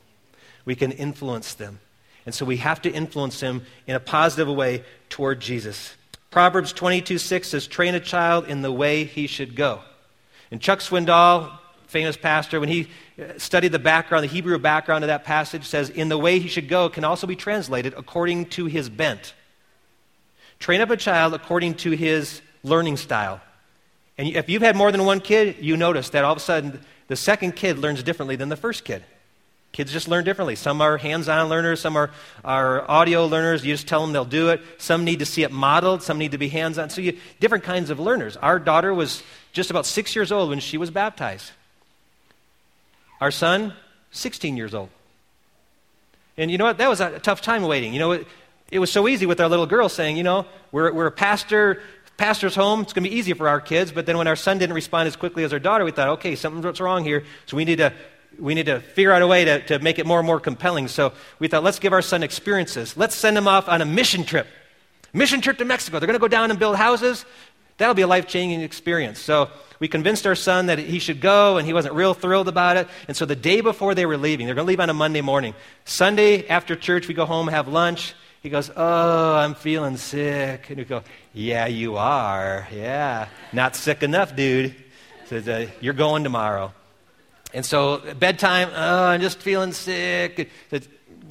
we 0.66 0.74
can 0.74 0.92
influence 0.92 1.54
them. 1.54 1.78
And 2.26 2.34
so 2.34 2.44
we 2.44 2.58
have 2.58 2.82
to 2.82 2.90
influence 2.90 3.40
them 3.40 3.64
in 3.86 3.94
a 3.96 4.00
positive 4.00 4.54
way 4.54 4.84
toward 5.08 5.40
Jesus. 5.40 5.94
Proverbs 6.30 6.74
22 6.74 7.16
6 7.16 7.48
says, 7.48 7.66
Train 7.66 7.94
a 7.94 8.00
child 8.00 8.46
in 8.48 8.60
the 8.60 8.72
way 8.72 9.04
he 9.04 9.26
should 9.26 9.56
go. 9.56 9.80
And 10.50 10.60
Chuck 10.60 10.80
Swindoll, 10.80 11.56
famous 11.86 12.16
pastor, 12.16 12.60
when 12.60 12.68
he 12.68 12.88
studied 13.38 13.72
the 13.72 13.78
background, 13.78 14.24
the 14.24 14.28
Hebrew 14.28 14.58
background 14.58 15.04
of 15.04 15.08
that 15.08 15.24
passage, 15.24 15.66
says, 15.66 15.90
In 15.90 16.08
the 16.08 16.18
way 16.18 16.38
he 16.38 16.48
should 16.48 16.68
go 16.68 16.88
can 16.88 17.04
also 17.04 17.26
be 17.26 17.36
translated 17.36 17.94
according 17.96 18.46
to 18.46 18.66
his 18.66 18.88
bent. 18.88 19.34
Train 20.58 20.80
up 20.80 20.90
a 20.90 20.96
child 20.96 21.34
according 21.34 21.74
to 21.74 21.92
his 21.92 22.40
learning 22.62 22.96
style. 22.96 23.40
And 24.18 24.28
if 24.28 24.48
you've 24.48 24.62
had 24.62 24.76
more 24.76 24.90
than 24.90 25.04
one 25.04 25.20
kid, 25.20 25.56
you 25.60 25.76
notice 25.76 26.10
that 26.10 26.24
all 26.24 26.32
of 26.32 26.38
a 26.38 26.40
sudden 26.40 26.80
the 27.08 27.16
second 27.16 27.56
kid 27.56 27.78
learns 27.78 28.02
differently 28.02 28.36
than 28.36 28.48
the 28.48 28.56
first 28.56 28.84
kid. 28.84 29.02
Kids 29.72 29.92
just 29.92 30.08
learn 30.08 30.24
differently. 30.24 30.56
Some 30.56 30.80
are 30.80 30.96
hands 30.96 31.28
on 31.28 31.50
learners, 31.50 31.80
some 31.80 31.96
are, 31.96 32.10
are 32.44 32.90
audio 32.90 33.26
learners. 33.26 33.64
You 33.64 33.74
just 33.74 33.86
tell 33.86 34.00
them 34.00 34.12
they'll 34.12 34.24
do 34.24 34.48
it. 34.48 34.62
Some 34.78 35.04
need 35.04 35.18
to 35.18 35.26
see 35.26 35.42
it 35.42 35.52
modeled, 35.52 36.02
some 36.02 36.16
need 36.16 36.32
to 36.32 36.38
be 36.38 36.48
hands 36.48 36.78
on. 36.78 36.88
So, 36.88 37.02
you, 37.02 37.18
different 37.40 37.64
kinds 37.64 37.90
of 37.90 38.00
learners. 38.00 38.38
Our 38.38 38.58
daughter 38.58 38.94
was 38.94 39.22
just 39.52 39.70
about 39.70 39.84
six 39.84 40.16
years 40.16 40.32
old 40.32 40.48
when 40.48 40.60
she 40.60 40.78
was 40.78 40.90
baptized. 40.90 41.52
Our 43.20 43.30
son, 43.30 43.72
16 44.10 44.56
years 44.56 44.74
old. 44.74 44.90
And 46.36 46.50
you 46.50 46.58
know 46.58 46.64
what? 46.64 46.78
That 46.78 46.88
was 46.88 47.00
a 47.00 47.18
tough 47.18 47.40
time 47.40 47.62
waiting. 47.62 47.92
You 47.92 47.98
know, 47.98 48.12
it, 48.12 48.26
it 48.70 48.78
was 48.78 48.92
so 48.92 49.08
easy 49.08 49.26
with 49.26 49.40
our 49.40 49.48
little 49.48 49.66
girl 49.66 49.88
saying, 49.88 50.16
you 50.16 50.22
know, 50.22 50.46
we're, 50.70 50.92
we're 50.92 51.06
a 51.06 51.12
pastor, 51.12 51.82
pastor's 52.16 52.54
home. 52.54 52.82
It's 52.82 52.92
going 52.92 53.04
to 53.04 53.10
be 53.10 53.16
easy 53.16 53.32
for 53.32 53.48
our 53.48 53.60
kids. 53.60 53.92
But 53.92 54.06
then 54.06 54.18
when 54.18 54.26
our 54.26 54.36
son 54.36 54.58
didn't 54.58 54.74
respond 54.74 55.06
as 55.06 55.16
quickly 55.16 55.44
as 55.44 55.52
our 55.52 55.58
daughter, 55.58 55.84
we 55.84 55.92
thought, 55.92 56.08
okay, 56.10 56.34
something's 56.34 56.80
wrong 56.80 57.04
here. 57.04 57.24
So 57.46 57.56
we 57.56 57.64
need 57.64 57.78
to 57.78 57.92
we 58.38 58.54
need 58.54 58.66
to 58.66 58.80
figure 58.80 59.12
out 59.12 59.22
a 59.22 59.26
way 59.26 59.46
to, 59.46 59.64
to 59.66 59.78
make 59.78 59.98
it 59.98 60.04
more 60.04 60.18
and 60.18 60.26
more 60.26 60.40
compelling. 60.40 60.88
So 60.88 61.12
we 61.38 61.48
thought, 61.48 61.62
let's 61.62 61.78
give 61.78 61.94
our 61.94 62.02
son 62.02 62.22
experiences. 62.22 62.94
Let's 62.94 63.14
send 63.14 63.38
him 63.38 63.48
off 63.48 63.68
on 63.68 63.80
a 63.80 63.86
mission 63.86 64.24
trip. 64.24 64.46
Mission 65.12 65.40
trip 65.40 65.56
to 65.58 65.64
Mexico. 65.64 65.98
They're 65.98 66.06
going 66.06 66.18
to 66.18 66.20
go 66.20 66.28
down 66.28 66.50
and 66.50 66.58
build 66.58 66.76
houses. 66.76 67.24
That'll 67.78 67.94
be 67.94 68.02
a 68.02 68.06
life 68.06 68.26
changing 68.26 68.62
experience. 68.62 69.18
So 69.18 69.50
we 69.78 69.88
convinced 69.88 70.26
our 70.26 70.34
son 70.34 70.66
that 70.66 70.78
he 70.78 70.98
should 70.98 71.20
go, 71.20 71.58
and 71.58 71.66
he 71.66 71.72
wasn't 71.72 71.94
real 71.94 72.14
thrilled 72.14 72.48
about 72.48 72.76
it. 72.76 72.88
And 73.08 73.16
so 73.16 73.26
the 73.26 73.36
day 73.36 73.60
before 73.60 73.94
they 73.94 74.06
were 74.06 74.16
leaving, 74.16 74.46
they're 74.46 74.54
going 74.54 74.66
to 74.66 74.68
leave 74.68 74.80
on 74.80 74.88
a 74.88 74.94
Monday 74.94 75.20
morning. 75.20 75.54
Sunday 75.84 76.46
after 76.48 76.74
church, 76.74 77.08
we 77.08 77.14
go 77.14 77.26
home, 77.26 77.48
have 77.48 77.68
lunch. 77.68 78.14
He 78.42 78.48
goes, 78.48 78.70
Oh, 78.74 79.34
I'm 79.34 79.54
feeling 79.54 79.96
sick. 79.96 80.70
And 80.70 80.78
we 80.78 80.84
go, 80.84 81.02
Yeah, 81.34 81.66
you 81.66 81.96
are. 81.96 82.66
Yeah. 82.72 83.28
Not 83.52 83.76
sick 83.76 84.02
enough, 84.02 84.34
dude. 84.34 84.74
Says, 85.26 85.48
uh, 85.48 85.68
You're 85.80 85.94
going 85.94 86.24
tomorrow. 86.24 86.72
And 87.52 87.64
so 87.64 88.02
bedtime, 88.18 88.70
oh, 88.74 89.04
I'm 89.04 89.20
just 89.20 89.38
feeling 89.38 89.72
sick. 89.72 90.50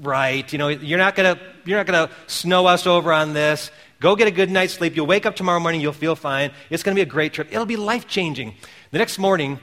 Right. 0.01 0.51
You 0.51 0.59
know, 0.59 0.67
you're 0.67 0.97
not 0.97 1.15
gonna 1.15 1.39
you're 1.65 1.77
not 1.77 1.85
gonna 1.85 2.09
snow 2.27 2.65
us 2.65 2.85
over 2.85 3.13
on 3.13 3.33
this. 3.33 3.71
Go 4.05 4.15
get 4.15 4.27
a 4.27 4.31
good 4.31 4.51
night's 4.51 4.73
sleep. 4.73 4.95
You'll 4.95 5.07
wake 5.07 5.25
up 5.25 5.35
tomorrow 5.35 5.59
morning, 5.59 5.81
you'll 5.81 5.91
feel 5.91 6.15
fine. 6.15 6.51
It's 6.69 6.83
gonna 6.83 6.93
be 6.93 7.01
a 7.01 7.07
great 7.07 7.33
trip. 7.33 7.47
It'll 7.49 7.65
be 7.65 7.75
life 7.75 8.07
changing. 8.07 8.53
The 8.91 8.99
next 8.99 9.17
morning, 9.17 9.59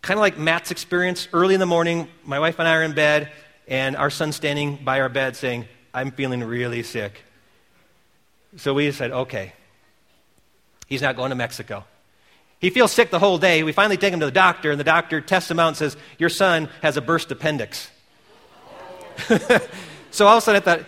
kind 0.00 0.16
of 0.16 0.20
like 0.20 0.38
Matt's 0.38 0.70
experience, 0.70 1.26
early 1.32 1.54
in 1.54 1.60
the 1.60 1.66
morning, 1.66 2.06
my 2.24 2.38
wife 2.38 2.60
and 2.60 2.68
I 2.68 2.76
are 2.76 2.84
in 2.84 2.92
bed, 2.92 3.32
and 3.66 3.96
our 3.96 4.08
son's 4.08 4.36
standing 4.36 4.76
by 4.84 5.00
our 5.00 5.08
bed 5.08 5.34
saying, 5.34 5.66
I'm 5.92 6.12
feeling 6.12 6.44
really 6.44 6.84
sick. 6.84 7.24
So 8.58 8.74
we 8.74 8.92
said, 8.92 9.10
okay, 9.10 9.54
he's 10.86 11.02
not 11.02 11.16
going 11.16 11.30
to 11.30 11.34
Mexico. 11.34 11.84
He 12.60 12.70
feels 12.70 12.92
sick 12.92 13.10
the 13.10 13.18
whole 13.18 13.38
day. 13.38 13.64
We 13.64 13.72
finally 13.72 13.96
take 13.96 14.14
him 14.14 14.20
to 14.20 14.26
the 14.26 14.30
doctor, 14.30 14.70
and 14.70 14.78
the 14.78 14.84
doctor 14.84 15.20
tests 15.20 15.50
him 15.50 15.58
out 15.58 15.66
and 15.66 15.76
says, 15.76 15.96
Your 16.16 16.28
son 16.28 16.68
has 16.80 16.96
a 16.96 17.00
burst 17.00 17.32
appendix. 17.32 17.90
so 20.12 20.28
all 20.28 20.36
of 20.36 20.38
a 20.38 20.40
sudden 20.42 20.62
I 20.62 20.64
thought, 20.64 20.86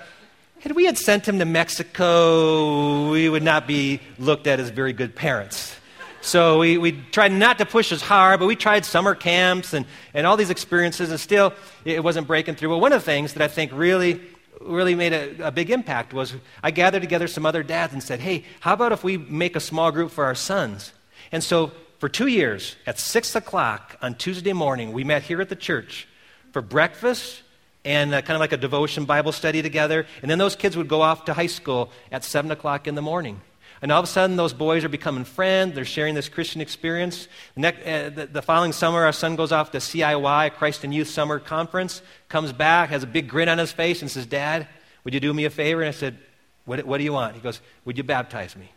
had 0.63 0.77
we 0.77 0.85
had 0.85 0.97
sent 0.97 1.27
him 1.27 1.41
to 1.41 1.45
Mexico, 1.45 3.11
we 3.11 3.29
would 3.29 3.43
not 3.43 3.67
be 3.67 3.99
looked 4.17 4.47
at 4.47 4.61
as 4.61 4.71
very 4.71 4.93
good 4.93 5.17
parents. 5.17 5.75
So 6.21 6.61
we, 6.61 6.79
we 6.79 6.93
tried 6.93 7.33
not 7.33 7.59
to 7.59 7.67
push 7.67 7.91
as 7.91 8.01
hard, 8.01 8.39
but 8.39 8.47
we 8.47 8.55
tried 8.55 8.85
summer 8.85 9.17
camps 9.17 9.73
and, 9.73 9.87
and 10.15 10.25
all 10.25 10.37
these 10.37 10.51
experiences, 10.51 11.11
and 11.11 11.19
still 11.19 11.53
it 11.85 12.05
wasn't 12.05 12.29
breaking 12.29 12.55
through. 12.55 12.69
Well, 12.69 12.81
one 12.81 12.93
of 12.93 13.01
the 13.01 13.05
things 13.05 13.33
that 13.33 13.43
I 13.43 13.49
think 13.49 13.73
really, 13.75 14.21
really 14.61 14.95
made 14.95 15.13
a, 15.13 15.49
a 15.49 15.51
big 15.51 15.69
impact 15.69 16.15
was 16.15 16.33
I 16.63 16.71
gathered 16.71 17.03
together 17.03 17.27
some 17.27 17.45
other 17.45 17.65
dads 17.65 17.93
and 17.93 18.01
said, 18.01 18.21
hey, 18.21 18.45
how 18.61 18.75
about 18.75 18.93
if 18.93 19.03
we 19.03 19.17
make 19.17 19.57
a 19.57 19.61
small 19.61 19.91
group 19.91 20.13
for 20.13 20.25
our 20.25 20.37
sons? 20.37 20.93
And 21.33 21.43
so 21.43 21.73
for 21.99 22.09
two 22.09 22.29
years, 22.29 22.77
at 22.87 23.01
6 23.01 23.35
o'clock 23.35 23.97
on 24.01 24.15
Tuesday 24.15 24.53
morning, 24.53 24.93
we 24.93 25.03
met 25.03 25.25
here 25.25 25.41
at 25.41 25.49
the 25.49 25.57
church 25.57 26.07
for 26.53 26.63
breakfast 26.63 27.42
and 27.85 28.15
uh, 28.15 28.23
kind 28.23 28.37
of 28.37 28.41
like 28.41 28.53
a 28.53 28.57
devotion 28.57 29.05
Bible 29.05 29.33
study 29.33 29.63
together. 29.63 30.07
And 30.23 30.31
then 30.31 30.39
those 30.39 30.57
kids 30.57 30.77
would 30.77 30.89
go 30.89 31.03
off 31.03 31.25
to 31.27 31.35
high 31.35 31.47
school 31.47 31.91
at 32.11 32.25
7 32.25 32.51
o'clock 32.51 32.87
in 32.87 32.95
the 32.95 33.03
morning. 33.03 33.41
And 33.81 33.91
all 33.91 33.99
of 33.99 34.05
a 34.05 34.09
sudden, 34.09 34.37
those 34.37 34.53
boys 34.53 34.85
are 34.85 34.89
becoming 34.89 35.25
friends. 35.25 35.75
They're 35.75 35.85
sharing 35.85 36.15
this 36.15 36.29
Christian 36.29 36.61
experience. 36.61 37.27
The, 37.55 37.61
next, 37.61 37.85
uh, 37.85 38.11
the, 38.11 38.27
the, 38.27 38.43
following 38.43 38.73
summer, 38.73 39.05
our 39.05 39.13
son 39.13 39.35
goes 39.35 39.51
off 39.51 39.73
to 39.73 39.79
CIY, 39.79 40.55
Christ 40.55 40.85
In 40.85 40.93
Youth 40.93 41.09
Summer 41.09 41.41
Conference, 41.41 42.01
comes 42.29 42.53
back, 42.53 42.91
has 42.91 43.03
a 43.03 43.09
big 43.09 43.29
grin 43.29 43.49
on 43.49 43.59
his 43.59 43.73
face, 43.73 44.01
and 44.01 44.09
says, 44.09 44.25
Dad, 44.25 44.69
would 45.03 45.15
you 45.15 45.19
do 45.19 45.35
me 45.35 45.47
a 45.47 45.51
favor? 45.51 45.81
And 45.81 45.89
I 45.89 45.93
said, 45.93 46.17
What, 46.65 46.85
what 46.87 46.99
do 46.99 47.05
you 47.05 47.13
want? 47.13 47.35
He 47.35 47.41
goes, 47.41 47.61
Would 47.85 47.99
you 47.99 48.05
baptize 48.05 48.55
me? 48.55 48.71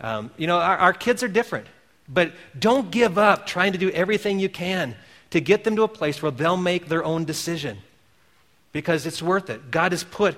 Um, 0.00 0.30
you 0.36 0.46
know, 0.46 0.58
our, 0.58 0.76
our 0.76 0.92
kids 0.92 1.24
are 1.24 1.28
different. 1.28 1.66
But 2.08 2.32
don't 2.56 2.92
give 2.92 3.18
up 3.18 3.46
trying 3.46 3.72
to 3.72 3.78
do 3.78 3.90
everything 3.90 4.38
you 4.38 4.48
can 4.48 4.94
to 5.30 5.40
get 5.40 5.64
them 5.64 5.74
to 5.76 5.82
a 5.82 5.88
place 5.88 6.22
where 6.22 6.30
they'll 6.30 6.56
make 6.56 6.86
their 6.86 7.04
own 7.04 7.24
decision 7.24 7.78
because 8.72 9.06
it's 9.06 9.22
worth 9.22 9.50
it. 9.50 9.70
God 9.70 9.92
has 9.92 10.04
put 10.04 10.36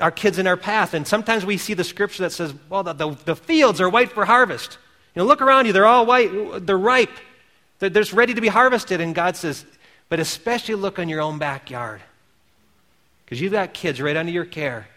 our 0.00 0.10
kids 0.10 0.38
in 0.38 0.46
our 0.46 0.56
path. 0.56 0.94
And 0.94 1.06
sometimes 1.06 1.44
we 1.44 1.56
see 1.56 1.74
the 1.74 1.84
scripture 1.84 2.24
that 2.24 2.30
says, 2.30 2.54
well, 2.68 2.82
the, 2.82 2.92
the, 2.92 3.10
the 3.24 3.36
fields 3.36 3.80
are 3.80 3.88
white 3.88 4.12
for 4.12 4.24
harvest. 4.24 4.78
You 5.14 5.22
know, 5.22 5.26
look 5.26 5.42
around 5.42 5.66
you, 5.66 5.72
they're 5.72 5.86
all 5.86 6.06
white, 6.06 6.66
they're 6.66 6.78
ripe, 6.78 7.10
they're, 7.78 7.90
they're 7.90 8.04
ready 8.12 8.34
to 8.34 8.40
be 8.40 8.48
harvested. 8.48 9.00
And 9.00 9.14
God 9.14 9.36
says, 9.36 9.64
but 10.08 10.20
especially 10.20 10.74
look 10.74 10.98
on 10.98 11.08
your 11.08 11.20
own 11.20 11.38
backyard. 11.38 12.00
Because 13.24 13.40
you've 13.40 13.52
got 13.52 13.74
kids 13.74 14.00
right 14.00 14.16
under 14.16 14.32
your 14.32 14.44
care. 14.44 14.88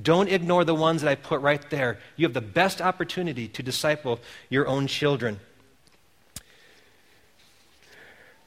Don't 0.00 0.28
ignore 0.28 0.64
the 0.64 0.74
ones 0.74 1.02
that 1.02 1.10
I 1.10 1.14
put 1.14 1.40
right 1.40 1.68
there. 1.70 1.98
You 2.16 2.26
have 2.26 2.34
the 2.34 2.40
best 2.40 2.80
opportunity 2.80 3.48
to 3.48 3.62
disciple 3.62 4.18
your 4.48 4.66
own 4.66 4.86
children. 4.86 5.38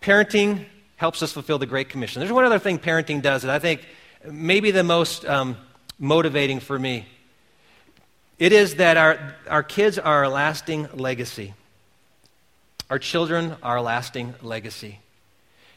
Parenting 0.02 0.66
helps 1.04 1.22
us 1.22 1.34
fulfill 1.34 1.60
the 1.60 1.66
Great 1.66 1.90
Commission. 1.90 2.22
There's 2.22 2.32
one 2.32 2.46
other 2.46 2.60
thing 2.60 2.80
parenting 2.80 3.22
does 3.22 3.42
that 3.42 3.52
I 3.52 3.60
think 3.60 3.86
maybe 4.26 4.72
the 4.72 4.86
most 4.86 5.26
um, 5.26 5.58
motivating 6.00 6.62
for 6.62 6.80
me. 6.80 7.06
It 8.40 8.54
is 8.54 8.76
that 8.76 8.96
our, 8.96 9.36
our 9.50 9.64
kids 9.64 10.00
are 10.00 10.24
a 10.24 10.30
lasting 10.30 10.88
legacy. 10.94 11.56
Our 12.90 13.00
children 13.00 13.58
are 13.62 13.76
a 13.76 13.82
lasting 13.82 14.36
legacy. 14.42 15.00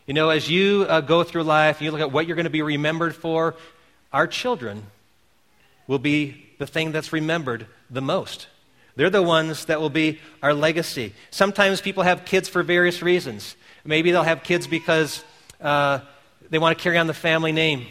You 0.07 0.15
know, 0.15 0.31
as 0.31 0.49
you 0.49 0.87
uh, 0.89 1.01
go 1.01 1.25
through 1.25 1.43
life, 1.43 1.83
you 1.83 1.91
look 1.91 2.01
at 2.01 2.13
what 2.13 2.29
you're 2.29 2.37
going 2.37 2.45
to 2.45 2.51
be 2.51 2.63
remembered 2.63 3.17
for, 3.17 3.57
our 4.13 4.29
children 4.29 4.85
will 5.89 5.99
be 5.99 6.47
the 6.59 6.69
thing 6.69 6.93
that's 6.93 7.13
remembered 7.13 7.67
the 7.91 8.01
most. 8.01 8.47
They're 8.95 9.11
the 9.11 9.25
ones 9.25 9.65
that 9.65 9.81
will 9.81 9.91
be 9.91 10.21
our 10.41 10.55
legacy. 10.55 11.15
Sometimes 11.31 11.81
people 11.81 12.05
have 12.05 12.25
kids 12.25 12.49
for 12.49 12.63
various 12.63 13.03
reasons. 13.03 13.57
Maybe 13.87 14.11
they'll 14.11 14.23
have 14.23 14.43
kids 14.43 14.67
because 14.67 15.25
uh, 15.61 16.01
they 16.51 16.59
want 16.59 16.77
to 16.77 16.83
carry 16.83 16.99
on 16.99 17.07
the 17.07 17.15
family 17.15 17.53
name. 17.53 17.87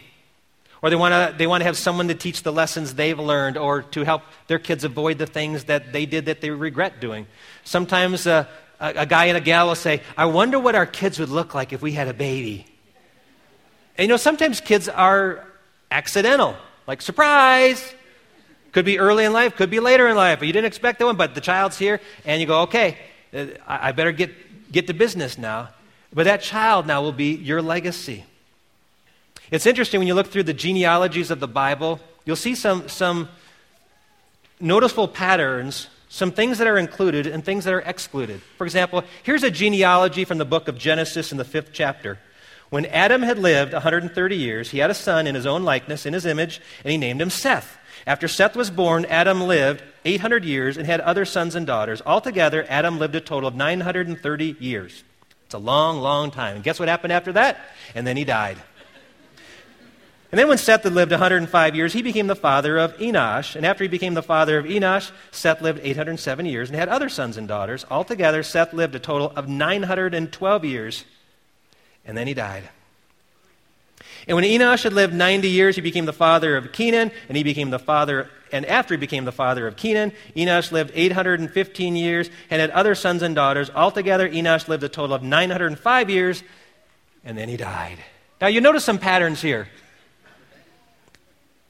Or 0.82 0.90
they 0.90 0.96
want 0.96 1.14
to 1.14 1.36
they 1.36 1.48
want 1.48 1.62
to 1.62 1.66
have 1.66 1.78
someone 1.78 2.10
to 2.10 2.14
teach 2.14 2.44
the 2.44 2.52
lessons 2.52 2.94
they've 2.94 3.18
learned 3.18 3.58
or 3.58 3.82
to 3.82 4.04
help 4.04 4.22
their 4.48 4.60
kids 4.60 4.84
avoid 4.84 5.18
the 5.18 5.26
things 5.26 5.64
that 5.64 5.94
they 5.94 6.06
did 6.06 6.26
that 6.26 6.42
they 6.42 6.52
regret 6.52 7.00
doing. 7.00 7.26
Sometimes 7.64 8.28
uh, 8.28 8.46
a, 8.80 8.90
a, 8.98 9.06
guy 9.06 9.26
and 9.26 9.38
a 9.38 9.42
gal 9.42 9.68
will 9.68 9.76
say 9.76 10.02
i 10.18 10.26
wonder 10.26 10.60
what 10.60 10.76
our 10.76 10.86
kids 10.86 11.18
would 11.18 11.30
look 11.30 11.56
like 11.56 11.74
if 11.74 11.82
we 11.82 11.94
had 11.94 12.08
a 12.08 12.14
baby. 12.14 12.66
And 13.98 14.06
you 14.06 14.10
know 14.10 14.18
sometimes 14.18 14.62
kids 14.62 14.88
are 14.90 15.48
accidental 15.90 16.56
like 16.88 17.02
surprise! 17.02 17.94
Could 18.72 18.86
be 18.86 19.00
early 19.00 19.24
in 19.24 19.32
life 19.32 19.56
could 19.56 19.70
be 19.70 19.80
later 19.80 20.08
in 20.08 20.18
life 20.18 20.40
but 20.40 20.48
you 20.48 20.54
didn't 20.54 20.68
expect 20.68 21.00
that 21.00 21.06
one 21.06 21.16
but 21.16 21.34
the 21.34 21.42
child's 21.42 21.78
here 21.78 22.02
and 22.26 22.42
you 22.42 22.46
go 22.46 22.64
okay 22.64 22.98
uh, 23.34 23.46
i 23.66 23.94
better 23.94 24.12
get 24.12 24.72
get 24.72 24.88
to 24.88 24.94
business 24.94 25.38
now 25.38 25.70
but 26.16 26.24
that 26.24 26.42
child 26.42 26.88
now 26.88 27.04
will 27.04 27.12
be 27.12 27.36
your 27.36 27.62
legacy 27.62 28.26
it's 29.52 29.66
interesting 29.66 30.00
when 30.00 30.08
you 30.08 30.16
look 30.16 30.28
through 30.28 30.44
the 30.44 30.54
genealogies 30.54 31.30
of 31.30 31.40
the 31.40 31.48
Bible, 31.48 32.00
you'll 32.26 32.36
see 32.36 32.56
some, 32.56 32.90
some 32.90 33.30
noticeable 34.60 35.08
patterns, 35.08 35.88
some 36.10 36.32
things 36.32 36.58
that 36.58 36.68
are 36.68 36.78
included 36.78 37.28
and 37.28 37.46
things 37.46 37.66
that 37.66 37.74
are 37.74 37.82
excluded. 37.82 38.42
For 38.58 38.66
example, 38.66 39.04
here's 39.22 39.44
a 39.44 39.52
genealogy 39.52 40.26
from 40.26 40.40
the 40.40 40.46
book 40.46 40.68
of 40.68 40.78
Genesis 40.78 41.32
in 41.32 41.38
the 41.38 41.46
fifth 41.46 41.70
chapter. 41.74 42.18
When 42.72 42.88
Adam 42.88 43.22
had 43.22 43.38
lived 43.38 43.74
130 43.74 44.36
years, 44.36 44.72
he 44.72 44.80
had 44.80 44.90
a 44.90 44.96
son 44.96 45.28
in 45.28 45.36
his 45.36 45.46
own 45.46 45.64
likeness, 45.64 46.08
in 46.08 46.14
his 46.14 46.26
image, 46.26 46.60
and 46.84 46.92
he 46.92 46.98
named 46.98 47.22
him 47.22 47.30
Seth. 47.30 47.78
After 48.08 48.28
Seth 48.28 48.56
was 48.56 48.72
born, 48.72 49.06
Adam 49.06 49.42
lived 49.42 49.84
800 50.04 50.44
years 50.44 50.76
and 50.76 50.88
had 50.88 51.02
other 51.02 51.26
sons 51.26 51.54
and 51.54 51.68
daughters. 51.68 52.02
Altogether, 52.04 52.66
Adam 52.68 52.98
lived 52.98 53.14
a 53.14 53.22
total 53.22 53.48
of 53.48 53.56
930 53.56 54.56
years. 54.60 55.04
A 55.56 55.58
long, 55.58 56.00
long 56.00 56.30
time. 56.32 56.56
And 56.56 56.64
guess 56.64 56.80
what 56.80 56.90
happened 56.90 57.14
after 57.14 57.32
that? 57.34 57.58
And 57.96 58.06
then 58.06 58.18
he 58.18 58.26
died. 58.26 58.58
And 60.32 60.40
then 60.40 60.50
when 60.50 60.58
Seth 60.58 60.84
had 60.84 60.94
lived 60.94 61.12
105 61.12 61.76
years, 61.76 61.94
he 61.94 62.02
became 62.02 62.28
the 62.28 62.36
father 62.36 62.78
of 62.78 62.98
Enosh. 62.98 63.56
And 63.56 63.66
after 63.66 63.86
he 63.86 63.88
became 63.88 64.16
the 64.16 64.22
father 64.22 64.58
of 64.58 64.66
Enosh, 64.66 65.12
Seth 65.32 65.62
lived 65.62 65.80
807 65.82 66.46
years 66.46 66.70
and 66.70 66.78
had 66.78 66.90
other 66.90 67.08
sons 67.08 67.38
and 67.38 67.48
daughters. 67.48 67.86
Altogether, 67.90 68.44
Seth 68.44 68.74
lived 68.74 68.96
a 68.96 69.00
total 69.00 69.32
of 69.36 69.48
912 69.48 70.66
years. 70.66 71.06
And 72.04 72.18
then 72.18 72.28
he 72.28 72.34
died. 72.34 72.70
And 74.28 74.36
when 74.36 74.44
Enosh 74.44 74.84
had 74.84 74.94
lived 74.94 75.14
90 75.14 75.50
years, 75.50 75.76
he 75.76 75.82
became 75.82 76.06
the 76.06 76.14
father 76.14 76.58
of 76.58 76.72
Kenan, 76.72 77.12
and 77.28 77.38
he 77.38 77.44
became 77.44 77.70
the 77.70 77.80
father, 77.80 78.30
and 78.52 78.66
after 78.66 78.96
he 78.96 78.98
became 78.98 79.26
the 79.26 79.32
father 79.32 79.68
of 79.68 79.76
Kenan, 79.76 80.14
Enosh 80.36 80.72
lived 80.72 80.92
815 80.96 81.96
years 81.96 82.30
and 82.50 82.60
had 82.60 82.72
other 82.72 82.96
sons 82.96 83.22
and 83.22 83.36
daughters. 83.36 83.70
Altogether, 83.70 84.28
Enosh 84.28 84.68
lived 84.68 84.84
a 84.84 84.90
total 84.90 85.16
of 85.16 85.22
905 85.22 86.10
years, 86.10 86.44
and 87.24 87.38
then 87.38 87.50
he 87.50 87.58
died. 87.58 88.00
Now, 88.42 88.48
you 88.48 88.62
notice 88.62 88.84
some 88.84 88.98
patterns 88.98 89.42
here. 89.42 89.68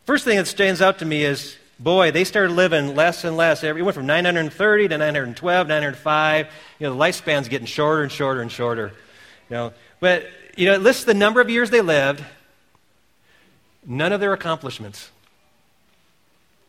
First 0.06 0.24
thing 0.24 0.38
that 0.38 0.48
stands 0.48 0.82
out 0.82 1.00
to 1.00 1.06
me 1.06 1.24
is 1.24 1.58
boy, 1.80 2.12
they 2.12 2.24
started 2.24 2.54
living 2.54 2.96
less 2.96 3.24
and 3.24 3.36
less. 3.36 3.64
It 3.64 3.76
went 3.76 3.96
from 3.96 4.06
930 4.06 4.88
to 4.90 4.98
912, 4.98 5.68
905. 5.68 6.48
You 6.80 6.88
know, 6.88 6.94
the 6.94 6.98
lifespan's 6.98 7.48
getting 7.48 7.68
shorter 7.68 8.04
and 8.04 8.12
shorter 8.12 8.42
and 8.42 8.52
shorter. 8.52 8.94
You 9.50 9.56
know, 9.56 9.74
but 10.00 10.26
you 10.56 10.68
know, 10.68 10.74
it 10.74 10.82
lists 10.82 11.04
the 11.04 11.14
number 11.14 11.42
of 11.42 11.50
years 11.50 11.70
they 11.70 11.82
lived, 11.82 12.24
none 13.86 14.12
of 14.12 14.20
their 14.20 14.34
accomplishments. 14.34 15.10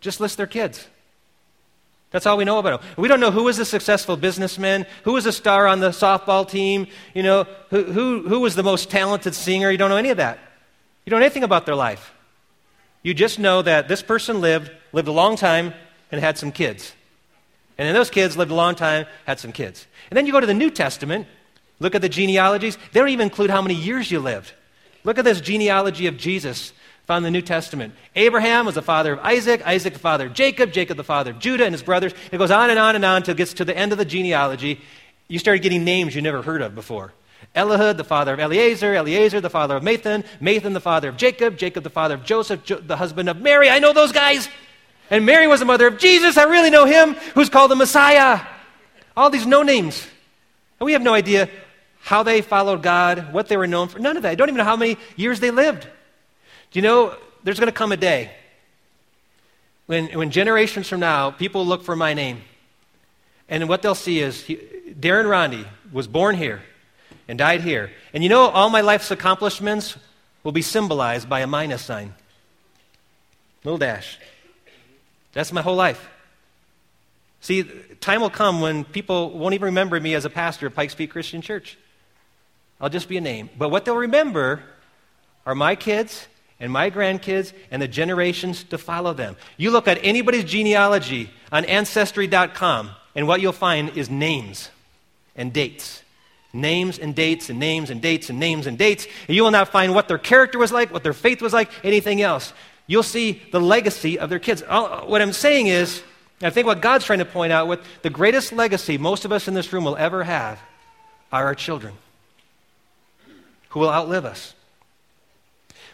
Just 0.01 0.21
list 0.21 0.37
their 0.37 0.47
kids. 0.47 0.87
That's 2.11 2.27
all 2.27 2.37
we 2.37 2.45
know 2.45 2.59
about 2.59 2.81
them. 2.81 2.91
We 2.97 3.09
don't 3.09 3.21
know 3.21 3.31
who 3.31 3.45
was 3.45 3.59
a 3.59 3.65
successful 3.65 4.17
businessman, 4.17 4.87
who 5.05 5.13
was 5.13 5.27
a 5.27 5.33
star 5.33 5.67
on 5.67 5.81
the 5.81 5.91
softball 5.91 6.49
team, 6.49 6.87
you 7.15 7.23
know, 7.23 7.45
who, 7.71 7.85
who, 7.85 8.29
who 8.29 8.41
was 8.41 8.55
the 8.55 8.63
most 8.63 8.91
talented 8.91 9.35
singer. 9.35 9.71
You 9.71 9.79
don't 9.79 9.91
know 9.91 9.97
any 9.97 10.11
of 10.11 10.17
that. 10.19 10.39
You 11.05 11.11
don't 11.11 11.21
know 11.21 11.27
anything 11.27 11.45
about 11.45 11.67
their 11.67 11.75
life. 11.75 12.13
You 13.03 13.15
just 13.15 13.39
know 13.39 13.63
that 13.63 13.89
this 13.89 14.03
person 14.03 14.41
lived, 14.41 14.71
lived 14.93 15.09
a 15.09 15.13
long 15.13 15.37
time, 15.37 15.75
and 16.11 16.21
had 16.21 16.39
some 16.39 16.53
kids. 16.53 16.93
And 17.79 17.87
then 17.87 17.95
those 17.95 18.11
kids 18.11 18.37
lived 18.37 18.51
a 18.51 18.55
long 18.55 18.75
time, 18.75 19.07
had 19.27 19.39
some 19.39 19.53
kids. 19.53 19.87
And 20.11 20.17
then 20.17 20.27
you 20.27 20.33
go 20.33 20.41
to 20.41 20.47
the 20.47 20.55
New 20.55 20.71
Testament, 20.71 21.27
look 21.79 21.95
at 21.95 22.03
the 22.03 22.09
genealogies. 22.09 22.79
They 22.93 23.01
don't 23.01 23.11
even 23.11 23.27
include 23.27 23.51
how 23.51 23.63
many 23.63 23.75
years 23.75 24.11
you 24.11 24.21
lived. 24.21 24.53
Look 25.05 25.19
at 25.19 25.25
this 25.25 25.41
genealogy 25.41 26.07
of 26.07 26.17
Jesus. 26.17 26.73
Found 27.07 27.25
in 27.25 27.33
the 27.33 27.39
New 27.39 27.43
Testament. 27.43 27.95
Abraham 28.17 28.67
was 28.67 28.75
the 28.75 28.83
father 28.83 29.13
of 29.13 29.21
Isaac, 29.21 29.65
Isaac 29.65 29.93
the 29.93 29.99
father 29.99 30.27
of 30.27 30.35
Jacob, 30.35 30.73
Jacob 30.73 30.97
the 30.97 31.05
father 31.05 31.31
of 31.31 31.39
Judah 31.39 31.65
and 31.65 31.73
his 31.73 31.83
brothers. 31.83 32.13
It 32.33 32.39
goes 32.39 32.51
on 32.51 32.69
and 32.69 32.79
on 32.79 32.97
and 32.97 33.05
on 33.05 33.19
until 33.19 33.33
it 33.33 33.39
gets 33.39 33.55
to 33.55 33.65
the 33.65 33.77
end 33.77 33.93
of 33.93 33.99
the 33.99 34.05
genealogy. 34.05 34.81
You 35.29 35.39
started 35.39 35.63
getting 35.63 35.85
names 35.85 36.15
you 36.15 36.23
never 36.23 36.43
heard 36.43 36.63
of 36.63 36.75
before. 36.75 37.13
Elihud, 37.55 37.97
the 37.97 38.05
father 38.05 38.35
of 38.35 38.41
Eleazar, 38.41 38.95
Eleazar, 38.95 39.41
the 39.41 39.51
father 39.51 39.77
of 39.77 39.83
Matthan, 39.83 40.25
Matthan, 40.41 40.73
the 40.73 40.81
father 40.81 41.09
of 41.09 41.17
Jacob, 41.17 41.57
Jacob, 41.57 41.85
the 41.85 41.91
father 41.91 42.15
of 42.15 42.25
Joseph, 42.25 42.65
jo- 42.65 42.81
the 42.81 42.97
husband 42.97 43.29
of 43.29 43.41
Mary. 43.41 43.71
I 43.71 43.79
know 43.79 43.93
those 43.93 44.13
guys. 44.13 44.49
And 45.09 45.25
Mary 45.25 45.47
was 45.47 45.61
the 45.61 45.67
mother 45.67 45.87
of 45.87 45.99
Jesus. 45.99 46.37
I 46.37 46.45
really 46.45 46.71
know 46.71 46.85
him, 46.85 47.15
who's 47.35 47.49
called 47.49 47.71
the 47.71 47.77
Messiah. 47.77 48.41
All 49.17 49.31
these 49.31 49.47
no 49.47 49.63
names. 49.63 50.07
And 50.81 50.87
we 50.87 50.93
have 50.93 51.03
no 51.03 51.15
idea 51.15 51.49
how 52.01 52.25
they 52.25 52.43
followed 52.43 52.83
God, 52.83 53.33
what 53.33 53.49
they 53.49 53.57
were 53.57 53.67
known 53.67 53.89
for. 53.89 54.01
None 54.01 54.17
of 54.17 54.25
that. 54.25 54.31
I 54.31 54.35
don't 54.35 54.49
even 54.49 54.59
know 54.59 54.65
how 54.65 54.77
many 54.77 54.99
years 55.17 55.41
they 55.41 55.51
lived. 55.51 55.89
Do 56.77 56.81
you 56.81 56.87
know, 56.87 57.17
there's 57.43 57.59
going 57.59 57.73
to 57.73 57.75
come 57.75 57.91
a 57.91 57.97
day 57.97 58.31
when, 59.87 60.09
when 60.09 60.31
generations 60.31 60.87
from 60.87 61.01
now, 61.01 61.31
people 61.31 61.65
look 61.65 61.83
for 61.83 61.97
my 61.97 62.13
name. 62.13 62.43
And 63.49 63.67
what 63.67 63.81
they'll 63.81 63.95
see 63.95 64.21
is 64.21 64.43
he, 64.43 64.57
Darren 64.91 65.27
Ronde 65.27 65.65
was 65.91 66.07
born 66.07 66.37
here 66.37 66.63
and 67.29 67.39
died 67.39 67.63
here. 67.63 67.93
And 68.13 68.23
you 68.23 68.29
know, 68.29 68.49
all 68.49 68.69
my 68.69 68.83
life's 68.83 69.11
accomplishments 69.11 69.97
will 70.45 70.53
be 70.53 70.61
symbolized 70.61 71.31
by 71.31 71.41
a 71.41 71.47
minus 71.47 71.83
sign. 71.83 72.13
Little 73.65 73.79
dash. 73.79 74.19
That's 75.33 75.55
my 75.55 75.63
whole 75.63 75.77
life. 75.77 76.11
See, 77.41 77.63
time 78.03 78.21
will 78.21 78.29
come 78.29 78.61
when 78.61 78.85
people 78.85 79.31
won't 79.31 79.55
even 79.55 79.65
remember 79.65 79.99
me 79.99 80.13
as 80.13 80.27
a 80.27 80.31
pastor 80.31 80.67
at 80.67 80.75
Pikes 80.75 80.95
Peak 80.95 81.11
Christian 81.11 81.41
Church. 81.41 81.79
I'll 82.83 82.91
just 82.91 83.09
be 83.09 83.17
a 83.17 83.23
name. 83.23 83.49
But 83.57 83.71
what 83.71 83.87
they'll 83.87 83.97
remember 83.97 84.63
are 85.47 85.55
my 85.55 85.75
kids 85.75 86.27
and 86.59 86.73
my 86.73 86.91
grandkids 86.91 87.53
and 87.71 87.81
the 87.83 87.89
generations 87.89 88.65
to 88.65 88.79
follow 88.79 89.13
them. 89.13 89.37
You 89.57 89.71
look 89.71 89.89
at 89.89 89.99
anybody's 90.03 90.45
genealogy 90.45 91.31
on 91.53 91.65
Ancestry.com, 91.65 92.91
and 93.15 93.29
what 93.29 93.41
you'll 93.41 93.53
find 93.53 93.97
is 93.97 94.09
names 94.11 94.71
and 95.35 95.53
dates. 95.53 96.03
Names 96.53 96.99
and 96.99 97.15
dates 97.15 97.51
and 97.51 97.59
names 97.59 97.91
and 97.91 98.01
dates 98.01 98.31
and 98.31 98.41
names 98.41 98.67
and 98.67 98.79
dates. 98.79 99.07
And 99.29 99.37
you 99.37 99.43
will 99.43 99.51
not 99.51 99.69
find 99.69 99.95
what 99.95 100.09
their 100.09 100.19
character 100.19 100.59
was 100.59 100.73
like, 100.73 100.91
what 100.91 101.03
their 101.03 101.13
faith 101.13 101.43
was 101.43 101.53
like, 101.53 101.71
anything 101.85 102.23
else. 102.23 102.55
You'll 102.87 103.03
see 103.03 103.43
the 103.53 103.61
legacy 103.61 104.19
of 104.19 104.31
their 104.31 104.39
kids. 104.39 104.63
Uh, 104.67 105.03
what 105.03 105.21
I'm 105.21 105.33
saying 105.33 105.67
is, 105.67 106.03
I 106.43 106.51
think 106.51 106.67
what 106.67 106.81
God's 106.81 107.05
trying 107.05 107.19
to 107.19 107.25
point 107.25 107.53
out 107.53 107.69
with 107.69 107.81
the 108.03 108.11
greatest 108.11 108.53
legacy 108.53 108.97
most 108.97 109.25
of 109.25 109.33
us 109.33 109.49
in 109.49 109.55
this 109.55 109.73
room 109.73 109.85
will 109.85 109.97
ever 109.97 110.25
have 110.25 110.61
are 111.33 111.45
our 111.45 111.55
children 111.55 111.95
who 113.71 113.81
will 113.81 113.91
outlive 113.91 114.25
us. 114.25 114.55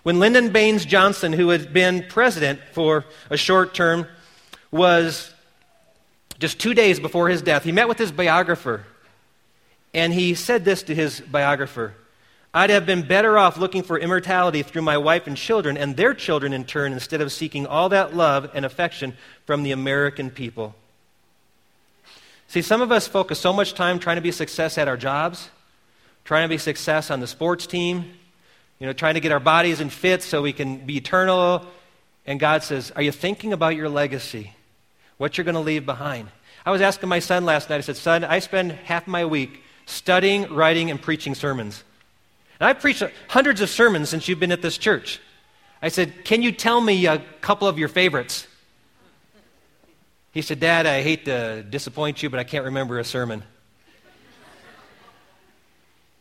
When 0.03 0.19
Lyndon 0.19 0.51
Baines 0.51 0.85
Johnson, 0.85 1.33
who 1.33 1.51
had 1.51 1.73
been 1.73 2.05
president 2.09 2.61
for 2.73 3.05
a 3.31 3.37
short 3.37 3.75
term, 3.75 4.07
was 4.71 5.33
just 6.39 6.59
two 6.59 6.75
days 6.75 6.99
before 6.99 7.29
his 7.29 7.43
death, 7.43 7.63
he 7.63 7.73
met 7.73 7.89
with 7.89 7.99
his 7.99 8.11
biographer 8.11 8.85
and 9.95 10.13
he 10.13 10.35
said 10.35 10.65
this 10.65 10.83
to 10.85 10.95
his 10.95 11.21
biographer 11.21 11.95
I'd 12.55 12.69
have 12.69 12.85
been 12.85 13.01
better 13.01 13.39
off 13.39 13.57
looking 13.57 13.83
for 13.83 13.99
immortality 13.99 14.63
through 14.63 14.83
my 14.83 14.99
wife 14.99 15.27
and 15.27 15.39
children 15.39 15.79
and 15.79 15.97
their 15.97 16.13
children 16.13 16.53
in 16.53 16.65
turn 16.65 16.93
instead 16.93 17.23
of 17.23 17.33
seeking 17.33 17.67
all 17.67 17.89
that 17.89 18.15
love 18.15 18.51
and 18.53 18.67
affection 18.67 19.17
from 19.47 19.63
the 19.63 19.73
American 19.73 20.29
people. 20.29 20.75
See, 22.49 22.61
some 22.61 22.83
of 22.83 22.93
us 22.93 23.09
focus 23.09 23.39
so 23.39 23.55
much 23.55 23.73
time 23.73 23.99
trying 23.99 24.17
to 24.17 24.23
be 24.23 24.33
success 24.33 24.77
at 24.77 24.87
our 24.87 24.99
jobs, 24.99 25.49
trying 26.27 26.45
to 26.45 26.49
be 26.51 26.59
success 26.59 27.11
on 27.11 27.21
the 27.21 27.27
sports 27.27 27.67
team, 27.67 28.13
you 28.83 28.89
know, 28.89 28.93
trying 28.93 29.15
to 29.15 29.21
get 29.21 29.31
our 29.31 29.39
bodies 29.39 29.81
in 29.81 29.91
fit 29.91 30.25
so 30.25 30.43
we 30.43 30.53
can 30.53 30.79
be 30.79 30.97
eternal. 30.97 31.65
And 32.27 32.41
God 32.41 32.65
says, 32.65 32.91
Are 32.97 33.03
you 33.03 33.13
thinking 33.13 33.53
about 33.53 33.77
your 33.77 33.89
legacy? 33.89 34.55
What 35.19 35.39
you're 35.39 35.45
going 35.45 35.55
to 35.55 35.61
leave 35.61 35.87
behind? 35.87 36.27
I 36.67 36.73
was 36.73 36.81
asking 36.81 37.09
my 37.09 37.21
son 37.21 37.45
last 37.45 37.71
night, 37.71 37.77
I 37.77 37.83
said, 37.83 37.97
Son, 37.97 38.25
I 38.25 38.41
spend 38.41 38.73
half 38.73 39.07
my 39.07 39.25
week 39.25 39.63
studying, 39.87 40.53
writing, 40.53 40.91
and 40.91 41.01
preaching 41.01 41.37
sermons. 41.37 41.85
And 42.59 42.69
I've 42.69 42.81
preached 42.81 43.05
hundreds 43.29 43.61
of 43.61 43.71
sermons 43.71 44.09
since 44.09 44.27
you've 44.27 44.41
been 44.41 44.51
at 44.51 44.63
this 44.63 44.79
church. 44.79 45.21
I 45.81 45.87
said, 45.87 46.25
Can 46.25 46.43
you 46.43 46.51
tell 46.51 46.81
me 46.81 47.07
a 47.07 47.23
couple 47.41 47.69
of 47.69 47.79
your 47.79 47.89
favorites? 47.89 48.49
He 50.33 50.43
said, 50.43 50.59
Dad, 50.59 50.87
I 50.87 51.03
hate 51.03 51.27
to 51.27 51.63
disappoint 51.63 52.21
you, 52.21 52.31
but 52.31 52.41
I 52.41 52.45
can't 52.45 52.65
remember 52.65 52.99
a 52.99 53.05
sermon. 53.05 53.45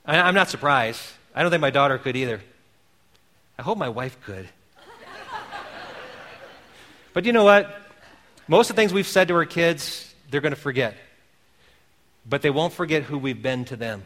I'm 0.06 0.36
not 0.36 0.50
surprised. 0.50 1.02
I 1.34 1.42
don't 1.42 1.50
think 1.50 1.62
my 1.62 1.72
daughter 1.72 1.98
could 1.98 2.16
either. 2.16 2.40
I 3.62 3.64
hope 3.64 3.78
my 3.78 3.90
wife 3.90 4.20
could. 4.22 4.50
but 7.14 7.26
you 7.26 7.32
know 7.32 7.44
what? 7.44 7.74
Most 8.48 8.72
of 8.72 8.76
the 8.76 8.82
things 8.82 8.92
we've 8.92 9.08
said 9.08 9.28
to 9.28 9.36
our 9.36 9.46
kids, 9.46 10.12
they're 10.30 10.42
going 10.42 10.56
to 10.56 10.60
forget 10.60 10.96
but 12.26 12.42
they 12.42 12.50
won't 12.50 12.74
forget 12.74 13.04
who 13.04 13.18
we've 13.18 13.42
been 13.42 13.66
to 13.66 13.76
them. 13.76 14.04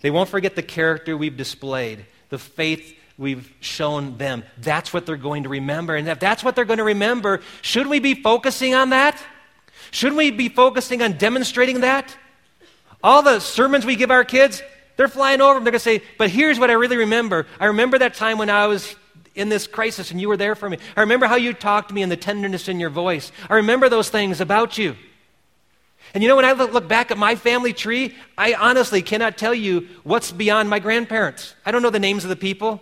They 0.00 0.10
won't 0.10 0.28
forget 0.28 0.54
the 0.54 0.62
character 0.62 1.16
we've 1.16 1.36
displayed, 1.36 2.04
the 2.28 2.38
faith 2.38 2.96
we've 3.16 3.52
shown 3.60 4.18
them. 4.18 4.44
That's 4.58 4.92
what 4.92 5.06
they're 5.06 5.16
going 5.16 5.44
to 5.44 5.48
remember. 5.48 5.96
And 5.96 6.08
if 6.08 6.20
that's 6.20 6.44
what 6.44 6.56
they're 6.56 6.64
going 6.64 6.78
to 6.78 6.84
remember, 6.84 7.40
should 7.62 7.86
we 7.86 8.00
be 8.00 8.14
focusing 8.14 8.74
on 8.74 8.90
that? 8.90 9.22
Should 9.90 10.14
we 10.14 10.30
be 10.30 10.48
focusing 10.48 11.00
on 11.00 11.12
demonstrating 11.12 11.80
that? 11.80 12.16
All 13.02 13.22
the 13.22 13.38
sermons 13.38 13.86
we 13.86 13.96
give 13.96 14.10
our 14.10 14.24
kids, 14.24 14.62
they're 14.96 15.08
flying 15.08 15.40
over 15.40 15.54
them. 15.54 15.64
They're 15.64 15.72
going 15.72 15.78
to 15.78 15.84
say, 15.84 16.02
But 16.18 16.30
here's 16.30 16.58
what 16.58 16.70
I 16.70 16.74
really 16.74 16.96
remember. 16.96 17.46
I 17.58 17.66
remember 17.66 17.98
that 17.98 18.14
time 18.14 18.38
when 18.38 18.50
I 18.50 18.66
was 18.66 18.94
in 19.34 19.48
this 19.48 19.66
crisis 19.66 20.10
and 20.10 20.20
you 20.20 20.28
were 20.28 20.36
there 20.36 20.54
for 20.54 20.70
me. 20.70 20.78
I 20.96 21.00
remember 21.00 21.26
how 21.26 21.36
you 21.36 21.52
talked 21.52 21.88
to 21.88 21.94
me 21.94 22.02
and 22.02 22.12
the 22.12 22.16
tenderness 22.16 22.68
in 22.68 22.78
your 22.78 22.90
voice. 22.90 23.32
I 23.50 23.56
remember 23.56 23.88
those 23.88 24.08
things 24.08 24.40
about 24.40 24.78
you. 24.78 24.96
And 26.12 26.22
you 26.22 26.28
know, 26.28 26.36
when 26.36 26.44
I 26.44 26.52
look 26.52 26.86
back 26.86 27.10
at 27.10 27.18
my 27.18 27.34
family 27.34 27.72
tree, 27.72 28.14
I 28.38 28.54
honestly 28.54 29.02
cannot 29.02 29.36
tell 29.36 29.54
you 29.54 29.88
what's 30.04 30.30
beyond 30.30 30.70
my 30.70 30.78
grandparents. 30.78 31.54
I 31.66 31.72
don't 31.72 31.82
know 31.82 31.90
the 31.90 31.98
names 31.98 32.22
of 32.24 32.30
the 32.30 32.36
people. 32.36 32.80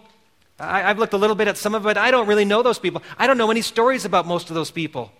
I, 0.58 0.80
have 0.80 0.98
looked 0.98 1.14
a 1.14 1.18
little 1.18 1.34
bit 1.34 1.48
at 1.48 1.56
some 1.56 1.74
of 1.74 1.86
it. 1.86 1.96
I 1.96 2.10
don't 2.10 2.26
really 2.26 2.44
know 2.44 2.62
those 2.62 2.78
people. 2.78 3.02
I 3.16 3.26
don't 3.26 3.38
know 3.38 3.50
any 3.50 3.62
stories 3.62 4.04
about 4.04 4.26
most 4.26 4.50
of 4.50 4.54
those 4.54 4.70
people. 4.70 5.10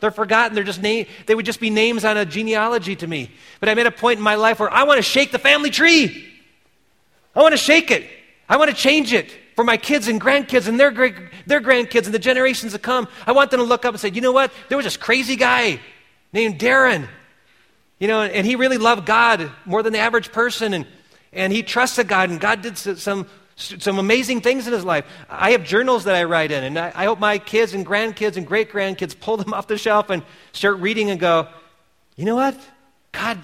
They're 0.00 0.10
forgotten. 0.10 0.54
They're 0.54 0.64
just 0.64 0.82
name, 0.82 1.06
they 1.26 1.34
would 1.34 1.46
just 1.46 1.60
be 1.60 1.70
names 1.70 2.04
on 2.04 2.16
a 2.16 2.24
genealogy 2.24 2.96
to 2.96 3.06
me. 3.06 3.30
But 3.60 3.68
I'm 3.68 3.78
at 3.78 3.86
a 3.86 3.90
point 3.90 4.18
in 4.18 4.24
my 4.24 4.34
life 4.34 4.58
where 4.58 4.70
I 4.70 4.82
want 4.82 4.98
to 4.98 5.02
shake 5.02 5.30
the 5.30 5.38
family 5.38 5.70
tree. 5.70 6.29
I 7.34 7.42
want 7.42 7.52
to 7.52 7.58
shake 7.58 7.90
it. 7.90 8.06
I 8.48 8.56
want 8.56 8.70
to 8.70 8.76
change 8.76 9.12
it 9.12 9.36
for 9.54 9.64
my 9.64 9.76
kids 9.76 10.08
and 10.08 10.20
grandkids 10.20 10.66
and 10.66 10.80
their, 10.80 10.90
great, 10.90 11.14
their 11.46 11.60
grandkids 11.60 12.06
and 12.06 12.14
the 12.14 12.18
generations 12.18 12.72
to 12.72 12.78
come. 12.78 13.08
I 13.26 13.32
want 13.32 13.50
them 13.50 13.60
to 13.60 13.64
look 13.64 13.84
up 13.84 13.94
and 13.94 14.00
say, 14.00 14.10
you 14.10 14.20
know 14.20 14.32
what? 14.32 14.52
There 14.68 14.76
was 14.76 14.86
this 14.86 14.96
crazy 14.96 15.36
guy 15.36 15.80
named 16.32 16.58
Darren. 16.58 17.08
You 17.98 18.08
know, 18.08 18.22
and 18.22 18.46
he 18.46 18.56
really 18.56 18.78
loved 18.78 19.04
God 19.04 19.52
more 19.66 19.82
than 19.82 19.92
the 19.92 19.98
average 19.98 20.32
person, 20.32 20.72
and, 20.72 20.86
and 21.32 21.52
he 21.52 21.62
trusted 21.62 22.08
God, 22.08 22.30
and 22.30 22.40
God 22.40 22.62
did 22.62 22.78
some, 22.78 23.26
some 23.56 23.98
amazing 23.98 24.40
things 24.40 24.66
in 24.66 24.72
his 24.72 24.86
life. 24.86 25.04
I 25.28 25.50
have 25.50 25.64
journals 25.64 26.04
that 26.04 26.14
I 26.14 26.24
write 26.24 26.50
in, 26.50 26.64
and 26.64 26.78
I, 26.78 26.92
I 26.94 27.04
hope 27.04 27.18
my 27.18 27.36
kids 27.36 27.74
and 27.74 27.86
grandkids 27.86 28.38
and 28.38 28.46
great 28.46 28.72
grandkids 28.72 29.18
pull 29.18 29.36
them 29.36 29.52
off 29.54 29.66
the 29.66 29.76
shelf 29.76 30.08
and 30.08 30.22
start 30.52 30.78
reading 30.78 31.10
and 31.10 31.20
go, 31.20 31.46
you 32.16 32.24
know 32.24 32.36
what? 32.36 32.58
God, 33.12 33.38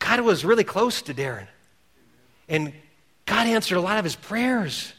God 0.00 0.20
was 0.20 0.44
really 0.44 0.64
close 0.64 1.00
to 1.02 1.14
Darren. 1.14 1.46
And 2.48 2.72
God 3.26 3.46
answered 3.46 3.76
a 3.76 3.80
lot 3.80 3.98
of 3.98 4.04
his 4.04 4.16
prayers. 4.16 4.92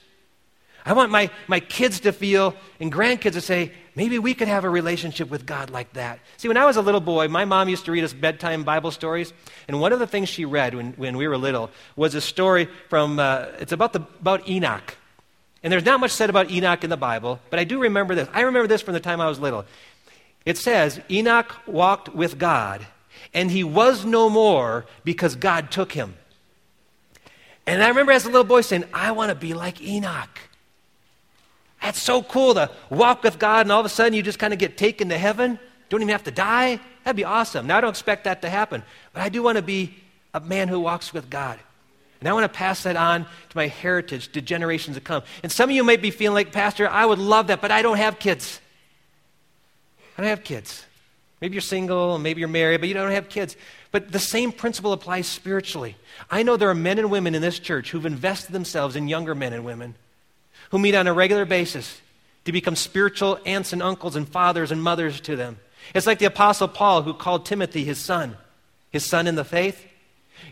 I 0.86 0.94
want 0.94 1.12
my, 1.12 1.32
my 1.48 1.60
kids 1.60 2.02
to 2.02 2.12
feel 2.12 2.54
and 2.80 2.94
grandkids 2.94 3.34
to 3.34 3.42
say, 3.42 3.72
maybe 3.96 4.20
we 4.20 4.36
could 4.36 4.48
have 4.48 4.66
a 4.66 4.70
relationship 4.70 5.32
with 5.32 5.46
God 5.46 5.72
like 5.72 5.94
that. 5.94 6.20
See, 6.38 6.48
when 6.48 6.58
I 6.58 6.66
was 6.66 6.78
a 6.78 6.82
little 6.82 7.02
boy, 7.02 7.28
my 7.28 7.44
mom 7.44 7.70
used 7.70 7.86
to 7.86 7.92
read 7.92 8.04
us 8.04 8.14
bedtime 8.14 8.64
Bible 8.64 8.92
stories. 8.92 9.34
And 9.68 9.80
one 9.80 9.94
of 9.94 10.00
the 10.00 10.06
things 10.06 10.30
she 10.30 10.46
read 10.46 10.76
when, 10.76 10.94
when 10.94 11.18
we 11.18 11.28
were 11.28 11.38
little 11.38 11.72
was 11.96 12.14
a 12.14 12.22
story 12.22 12.70
from, 12.90 13.20
uh, 13.20 13.48
it's 13.60 13.72
about, 13.72 13.94
the, 13.94 14.02
about 14.22 14.48
Enoch. 14.48 14.96
And 15.64 15.74
there's 15.74 15.86
not 15.86 16.00
much 16.00 16.12
said 16.12 16.30
about 16.30 16.52
Enoch 16.52 16.84
in 16.84 16.92
the 16.92 16.98
Bible, 16.98 17.40
but 17.50 17.58
I 17.58 17.64
do 17.64 17.80
remember 17.80 18.14
this. 18.14 18.30
I 18.32 18.42
remember 18.42 18.68
this 18.68 18.84
from 18.84 18.94
the 18.94 19.00
time 19.00 19.20
I 19.20 19.28
was 19.28 19.40
little. 19.40 19.66
It 20.46 20.60
says, 20.60 21.02
Enoch 21.10 21.56
walked 21.66 22.14
with 22.14 22.38
God, 22.38 22.86
and 23.34 23.50
he 23.50 23.64
was 23.64 24.06
no 24.06 24.30
more 24.30 24.86
because 25.04 25.36
God 25.36 25.72
took 25.72 25.94
him. 25.94 26.14
And 27.68 27.84
I 27.84 27.90
remember 27.90 28.12
as 28.12 28.26
a 28.26 28.30
little 28.30 28.44
boy 28.44 28.62
saying, 28.62 28.86
I 28.94 29.12
want 29.12 29.30
to 29.30 29.36
be 29.36 29.54
like 29.54 29.82
Enoch. 29.82 30.40
That's 31.82 32.02
so 32.02 32.24
cool 32.24 32.54
to 32.56 32.72
walk 32.90 33.24
with 33.24 33.38
God 33.38 33.62
and 33.62 33.72
all 33.72 33.80
of 33.80 33.86
a 33.86 33.90
sudden 33.90 34.14
you 34.14 34.24
just 34.24 34.40
kind 34.40 34.54
of 34.54 34.60
get 34.60 34.78
taken 34.78 35.10
to 35.10 35.18
heaven. 35.18 35.60
Don't 35.90 36.02
even 36.02 36.12
have 36.12 36.24
to 36.24 36.32
die. 36.32 36.80
That'd 37.04 37.16
be 37.16 37.24
awesome. 37.24 37.68
Now, 37.68 37.78
I 37.78 37.82
don't 37.82 37.92
expect 37.92 38.24
that 38.24 38.42
to 38.42 38.50
happen, 38.50 38.84
but 39.14 39.22
I 39.22 39.30
do 39.30 39.44
want 39.44 39.58
to 39.58 39.62
be 39.62 39.96
a 40.34 40.40
man 40.40 40.68
who 40.68 40.80
walks 40.80 41.14
with 41.14 41.30
God. 41.30 41.60
And 42.20 42.30
I 42.30 42.34
want 42.34 42.52
to 42.52 42.58
pass 42.58 42.84
that 42.84 42.96
on 42.96 43.24
to 43.24 43.56
my 43.56 43.68
heritage, 43.68 44.32
to 44.32 44.42
generations 44.42 44.98
to 44.98 45.02
come. 45.02 45.22
And 45.44 45.52
some 45.52 45.70
of 45.70 45.76
you 45.76 45.84
might 45.84 46.02
be 46.02 46.10
feeling 46.10 46.34
like, 46.34 46.52
Pastor, 46.52 46.90
I 46.90 47.06
would 47.06 47.20
love 47.20 47.48
that, 47.48 47.62
but 47.62 47.72
I 47.72 47.84
don't 47.84 47.98
have 47.98 48.18
kids. 48.18 48.60
I 50.18 50.22
don't 50.22 50.30
have 50.30 50.44
kids. 50.44 50.86
Maybe 51.42 51.54
you're 51.54 51.62
single, 51.62 52.18
maybe 52.18 52.40
you're 52.40 52.48
married, 52.48 52.80
but 52.80 52.88
you 52.88 52.96
don't 52.96 53.12
have 53.12 53.30
kids. 53.30 53.56
But 53.96 54.12
the 54.12 54.20
same 54.20 54.52
principle 54.52 54.92
applies 54.92 55.26
spiritually. 55.26 55.96
I 56.30 56.44
know 56.44 56.58
there 56.58 56.70
are 56.70 56.76
men 56.76 57.00
and 57.00 57.10
women 57.10 57.34
in 57.34 57.42
this 57.42 57.60
church 57.60 57.92
who've 57.92 58.06
invested 58.06 58.52
themselves 58.52 58.98
in 58.98 59.08
younger 59.08 59.34
men 59.34 59.54
and 59.54 59.64
women 59.64 59.96
who 60.72 60.80
meet 60.80 60.96
on 60.96 61.08
a 61.08 61.14
regular 61.14 61.46
basis 61.46 62.02
to 62.44 62.52
become 62.52 62.76
spiritual 62.76 63.40
aunts 63.46 63.72
and 63.72 63.82
uncles 63.82 64.18
and 64.18 64.28
fathers 64.28 64.70
and 64.70 64.84
mothers 64.84 65.22
to 65.22 65.38
them. 65.38 65.60
It's 65.94 66.06
like 66.06 66.20
the 66.20 66.26
Apostle 66.26 66.68
Paul 66.68 67.04
who 67.04 67.14
called 67.14 67.46
Timothy 67.46 67.86
his 67.86 67.98
son, 67.98 68.36
his 68.92 69.06
son 69.06 69.28
in 69.28 69.36
the 69.36 69.46
faith. 69.46 69.86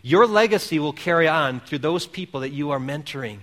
Your 0.02 0.26
legacy 0.26 0.80
will 0.80 0.94
carry 0.94 1.28
on 1.28 1.60
through 1.60 1.80
those 1.80 2.08
people 2.08 2.40
that 2.40 2.54
you 2.54 2.72
are 2.72 2.80
mentoring. 2.80 3.40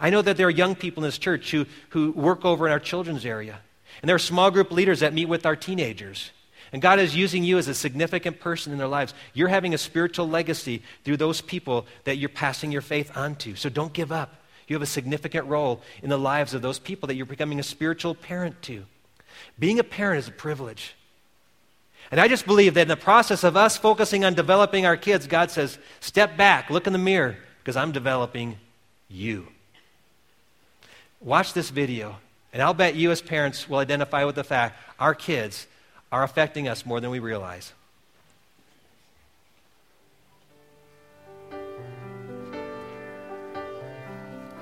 I 0.00 0.10
know 0.10 0.20
that 0.20 0.36
there 0.36 0.48
are 0.48 0.50
young 0.50 0.74
people 0.74 1.04
in 1.04 1.08
this 1.08 1.16
church 1.16 1.52
who, 1.52 1.64
who 1.90 2.10
work 2.10 2.44
over 2.44 2.66
in 2.66 2.72
our 2.72 2.80
children's 2.80 3.24
area. 3.24 3.60
And 4.02 4.08
there 4.08 4.16
are 4.16 4.18
small 4.18 4.50
group 4.50 4.72
leaders 4.72 4.98
that 4.98 5.14
meet 5.14 5.26
with 5.26 5.46
our 5.46 5.54
teenagers. 5.54 6.32
And 6.72 6.82
God 6.82 6.98
is 6.98 7.16
using 7.16 7.44
you 7.44 7.58
as 7.58 7.68
a 7.68 7.74
significant 7.74 8.40
person 8.40 8.72
in 8.72 8.78
their 8.78 8.88
lives. 8.88 9.14
You're 9.32 9.48
having 9.48 9.74
a 9.74 9.78
spiritual 9.78 10.28
legacy 10.28 10.82
through 11.04 11.16
those 11.16 11.40
people 11.40 11.86
that 12.04 12.16
you're 12.16 12.28
passing 12.28 12.72
your 12.72 12.82
faith 12.82 13.16
on 13.16 13.36
to. 13.36 13.56
So 13.56 13.68
don't 13.68 13.92
give 13.92 14.12
up. 14.12 14.34
You 14.66 14.74
have 14.74 14.82
a 14.82 14.86
significant 14.86 15.46
role 15.46 15.80
in 16.02 16.10
the 16.10 16.18
lives 16.18 16.52
of 16.52 16.60
those 16.60 16.78
people 16.78 17.06
that 17.06 17.14
you're 17.14 17.26
becoming 17.26 17.58
a 17.58 17.62
spiritual 17.62 18.14
parent 18.14 18.60
to. 18.62 18.84
Being 19.58 19.78
a 19.78 19.84
parent 19.84 20.18
is 20.18 20.28
a 20.28 20.32
privilege. 20.32 20.94
And 22.10 22.20
I 22.20 22.28
just 22.28 22.46
believe 22.46 22.74
that 22.74 22.82
in 22.82 22.88
the 22.88 22.96
process 22.96 23.44
of 23.44 23.56
us 23.56 23.76
focusing 23.76 24.24
on 24.24 24.34
developing 24.34 24.86
our 24.86 24.96
kids, 24.96 25.26
God 25.26 25.50
says, 25.50 25.78
step 26.00 26.36
back, 26.36 26.70
look 26.70 26.86
in 26.86 26.92
the 26.92 26.98
mirror, 26.98 27.36
because 27.60 27.76
I'm 27.76 27.92
developing 27.92 28.58
you. 29.08 29.48
Watch 31.20 31.52
this 31.52 31.70
video, 31.70 32.16
and 32.52 32.62
I'll 32.62 32.74
bet 32.74 32.94
you 32.94 33.10
as 33.10 33.20
parents 33.20 33.68
will 33.68 33.78
identify 33.78 34.24
with 34.24 34.36
the 34.36 34.44
fact 34.44 34.78
our 34.98 35.14
kids 35.14 35.66
are 36.10 36.22
affecting 36.22 36.68
us 36.68 36.86
more 36.86 37.00
than 37.00 37.10
we 37.10 37.18
realize. 37.18 37.72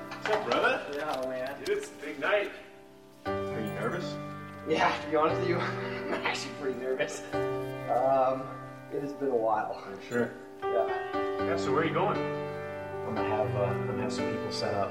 What's 0.09 0.31
up, 0.31 0.45
brother? 0.51 0.83
Yeah, 0.95 1.29
man. 1.29 1.55
Dude, 1.65 1.79
it's 1.79 1.89
a 1.89 2.05
big 2.05 2.19
night. 2.19 2.51
Are 3.27 3.61
you 3.61 3.71
nervous? 3.81 4.17
Yeah, 4.69 4.93
to 5.01 5.11
be 5.11 5.17
honest 5.17 5.41
with 5.41 5.49
you, 5.49 5.57
I'm 5.61 6.15
actually 6.27 6.53
pretty 6.61 6.81
nervous. 6.81 7.23
Um, 7.33 8.43
it 8.93 9.03
has 9.03 9.13
been 9.13 9.29
a 9.29 9.37
while. 9.37 9.83
I'm 9.87 10.09
sure. 10.09 10.31
Yeah. 10.63 10.89
Yeah, 11.45 11.57
so 11.57 11.73
where 11.73 11.83
are 11.83 11.85
you 11.85 11.95
going? 11.95 12.19
I'm 13.07 13.15
gonna 13.15 13.29
have 13.29 13.55
uh, 13.55 13.61
I'm 13.61 13.87
gonna 13.87 14.03
have 14.03 14.13
some 14.13 14.29
people 14.29 14.51
set 14.51 14.75
up 14.75 14.91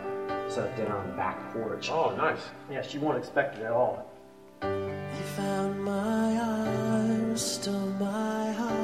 set 0.49 0.69
up 0.69 0.77
dinner 0.77 0.95
on 0.95 1.07
the 1.07 1.13
back 1.13 1.51
porch. 1.51 1.89
Oh, 1.91 2.15
nice. 2.15 2.39
Yeah, 2.71 2.81
she 2.81 2.97
won't 2.97 3.17
expect 3.17 3.57
it 3.57 3.63
at 3.63 3.71
all. 3.71 4.09
Found 5.36 5.83
my 5.83 6.38
arms, 6.38 7.41
stole 7.41 7.91
my 7.99 8.53
heart 8.53 8.74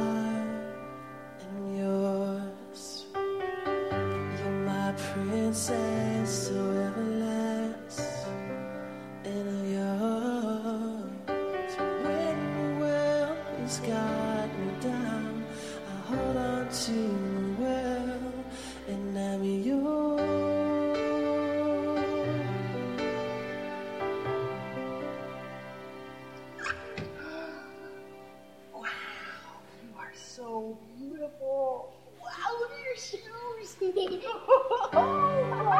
oh! 34.26 35.78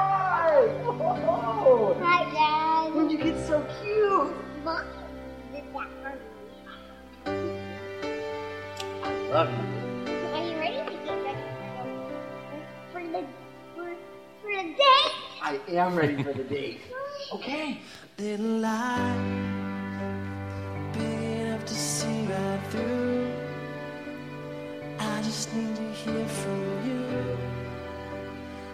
Hi, 2.02 2.24
Dad. 2.32 2.94
where'd 2.96 3.12
you 3.12 3.18
get 3.18 3.38
so 3.48 3.66
cute? 3.82 4.34
Mom 4.64 4.86
did 5.54 5.64
that 5.74 5.90
for. 6.02 6.14
Love 9.32 9.50
you. 9.50 9.56
Are 10.34 10.44
you 10.50 10.56
ready 10.58 10.78
to 10.78 10.84
get 11.06 11.18
ready 11.24 11.44
for 12.92 13.02
the 13.04 13.22
for, 13.76 13.90
for 14.42 14.52
the 14.52 14.64
date? 14.64 15.14
I 15.42 15.60
am 15.70 15.96
ready 15.96 16.24
for 16.24 16.34
the 16.34 16.44
date. 16.44 16.82
Okay. 17.34 17.80
little 18.18 18.58
light 18.58 19.18
big 20.92 21.22
enough 21.22 21.64
to 21.66 21.74
see 21.74 22.26
right 22.26 22.60
through. 22.70 23.32
I 25.00 25.22
just 25.22 25.54
need 25.56 25.76
to 25.78 25.92
hear 25.94 26.26
from 26.28 26.90
you 26.90 27.38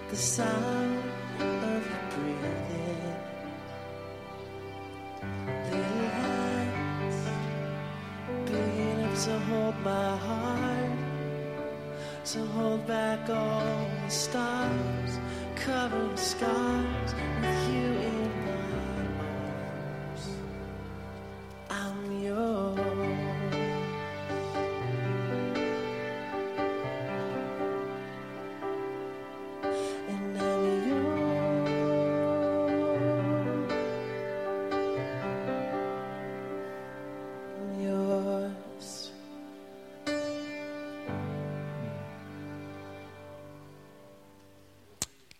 the 0.09 0.15
sound 0.15 1.03
of 1.39 1.85
your 1.85 2.05
breathing. 2.11 3.15
Little 5.69 6.09
hands 6.21 7.27
big 8.45 8.75
enough 8.87 9.25
to 9.25 9.39
hold 9.39 9.75
my 9.83 10.17
heart, 10.17 10.91
to 12.25 12.39
hold 12.45 12.87
back 12.87 13.29
all 13.29 13.87
the 14.05 14.09
stars, 14.09 15.19
cover 15.55 16.07
the 16.07 16.17
scars 16.17 17.13
with 17.41 17.69
you 17.73 18.16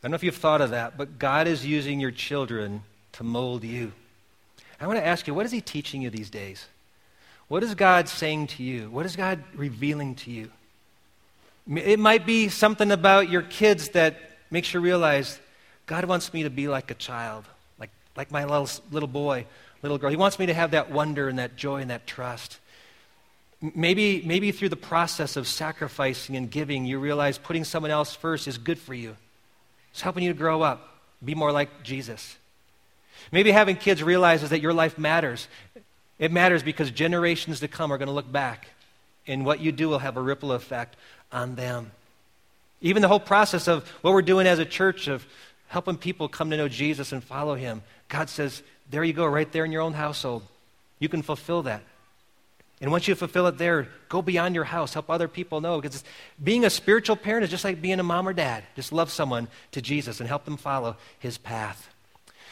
don't 0.04 0.12
know 0.12 0.16
if 0.16 0.24
you've 0.24 0.36
thought 0.36 0.62
of 0.62 0.70
that, 0.72 0.98
but 0.98 1.18
God 1.20 1.48
is 1.48 1.66
using 1.66 2.00
your 2.00 2.12
children 2.12 2.84
to 3.14 3.24
mold 3.24 3.64
you. 3.64 3.92
I 4.80 4.86
want 4.86 5.00
to 5.00 5.06
ask 5.06 5.28
you, 5.28 5.34
what 5.34 5.46
is 5.46 5.52
He 5.52 5.62
teaching 5.62 6.02
you 6.02 6.10
these 6.10 6.30
days? 6.30 6.68
What 7.48 7.64
is 7.64 7.74
God 7.76 8.08
saying 8.08 8.48
to 8.48 8.64
you? 8.64 8.90
What 8.90 9.06
is 9.06 9.16
God 9.16 9.44
revealing 9.56 10.16
to 10.16 10.32
you? 10.32 10.52
It 11.74 12.00
might 12.00 12.26
be 12.26 12.50
something 12.50 12.92
about 12.92 13.30
your 13.30 13.42
kids 13.42 13.90
that 13.90 14.18
makes 14.52 14.74
you 14.74 14.80
realize 14.80 15.40
God 15.86 16.06
wants 16.06 16.34
me 16.34 16.44
to 16.44 16.50
be 16.50 16.68
like 16.68 16.92
a 16.92 16.94
child, 16.94 17.46
like, 17.80 17.90
like 18.16 18.32
my 18.32 18.46
little, 18.46 18.70
little 18.92 19.08
boy, 19.08 19.46
little 19.82 19.98
girl. 19.98 20.10
He 20.10 20.16
wants 20.16 20.38
me 20.40 20.46
to 20.46 20.54
have 20.54 20.72
that 20.72 20.92
wonder 20.92 21.28
and 21.28 21.40
that 21.40 21.56
joy 21.56 21.82
and 21.82 21.90
that 21.90 22.06
trust. 22.06 22.60
Maybe, 23.62 24.22
maybe 24.26 24.52
through 24.52 24.70
the 24.70 24.76
process 24.76 25.36
of 25.36 25.48
sacrificing 25.48 26.36
and 26.36 26.52
giving, 26.52 26.86
you 26.86 27.00
realize 27.00 27.38
putting 27.38 27.64
someone 27.64 27.92
else 27.92 28.14
first 28.14 28.48
is 28.48 28.58
good 28.58 28.78
for 28.78 28.94
you. 28.94 29.16
It's 29.98 30.04
helping 30.04 30.24
you 30.24 30.32
to 30.32 30.38
grow 30.38 30.62
up, 30.62 30.96
be 31.26 31.34
more 31.34 31.52
like 31.52 31.82
Jesus. 31.82 32.38
Maybe 33.32 33.50
having 33.50 33.76
kids 33.76 34.04
realizes 34.04 34.52
that 34.52 34.62
your 34.62 34.72
life 34.72 35.00
matters. 35.00 35.48
It 36.20 36.32
matters 36.32 36.62
because 36.62 36.92
generations 36.92 37.62
to 37.62 37.68
come 37.68 37.92
are 37.92 37.98
going 37.98 38.08
to 38.08 38.14
look 38.14 38.32
back, 38.32 38.68
and 39.26 39.44
what 39.44 39.60
you 39.60 39.72
do 39.72 39.90
will 39.90 39.98
have 39.98 40.16
a 40.16 40.22
ripple 40.22 40.52
effect 40.52 40.98
on 41.32 41.56
them. 41.56 41.90
Even 42.80 43.02
the 43.02 43.08
whole 43.08 43.20
process 43.20 43.68
of 43.68 43.90
what 44.04 44.14
we're 44.14 44.22
doing 44.22 44.46
as 44.46 44.60
a 44.60 44.66
church 44.66 45.08
of 45.08 45.26
helping 45.68 45.98
people 45.98 46.30
come 46.30 46.52
to 46.52 46.58
know 46.58 46.68
Jesus 46.68 47.12
and 47.12 47.24
follow 47.24 47.56
him, 47.56 47.82
God 48.08 48.30
says, 48.30 48.62
there 48.92 49.04
you 49.04 49.14
go, 49.14 49.26
right 49.26 49.52
there 49.52 49.66
in 49.66 49.72
your 49.72 49.82
own 49.82 49.94
household. 49.94 50.44
You 51.00 51.10
can 51.10 51.24
fulfill 51.24 51.64
that. 51.64 51.82
And 52.80 52.92
once 52.92 53.08
you 53.08 53.16
fulfill 53.16 53.48
it 53.48 53.58
there, 53.58 53.88
go 54.08 54.22
beyond 54.22 54.54
your 54.54 54.64
house, 54.64 54.94
help 54.94 55.10
other 55.10 55.28
people 55.28 55.62
know. 55.62 55.82
Because 55.82 56.04
being 56.44 56.64
a 56.64 56.70
spiritual 56.70 57.16
parent 57.16 57.44
is 57.44 57.50
just 57.50 57.64
like 57.64 57.82
being 57.82 58.00
a 58.00 58.04
mom 58.04 58.28
or 58.28 58.34
dad. 58.34 58.64
Just 58.76 58.94
love 58.94 59.10
someone 59.10 59.48
to 59.72 59.82
Jesus 59.82 60.20
and 60.20 60.30
help 60.30 60.46
them 60.46 60.58
follow 60.58 60.96
his 61.18 61.38
path. 61.38 61.90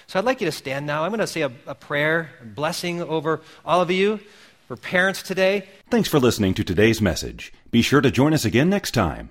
So 0.08 0.18
I'd 0.20 0.26
like 0.26 0.42
you 0.42 0.46
to 0.46 0.52
stand 0.52 0.86
now. 0.86 1.04
I'm 1.04 1.12
going 1.12 1.20
to 1.20 1.28
say 1.28 1.42
a, 1.42 1.52
a 1.68 1.76
prayer, 1.76 2.32
a 2.42 2.46
blessing 2.46 3.02
over 3.02 3.42
all 3.66 3.82
of 3.82 3.92
you 3.92 4.20
for 4.68 4.76
parents 4.76 5.22
today. 5.22 5.68
Thanks 5.90 6.10
for 6.10 6.20
listening 6.20 6.54
to 6.56 6.64
today's 6.64 7.02
message. 7.02 7.54
Be 7.70 7.82
sure 7.82 8.02
to 8.02 8.10
join 8.10 8.34
us 8.34 8.46
again 8.46 8.70
next 8.70 8.92
time. 8.92 9.30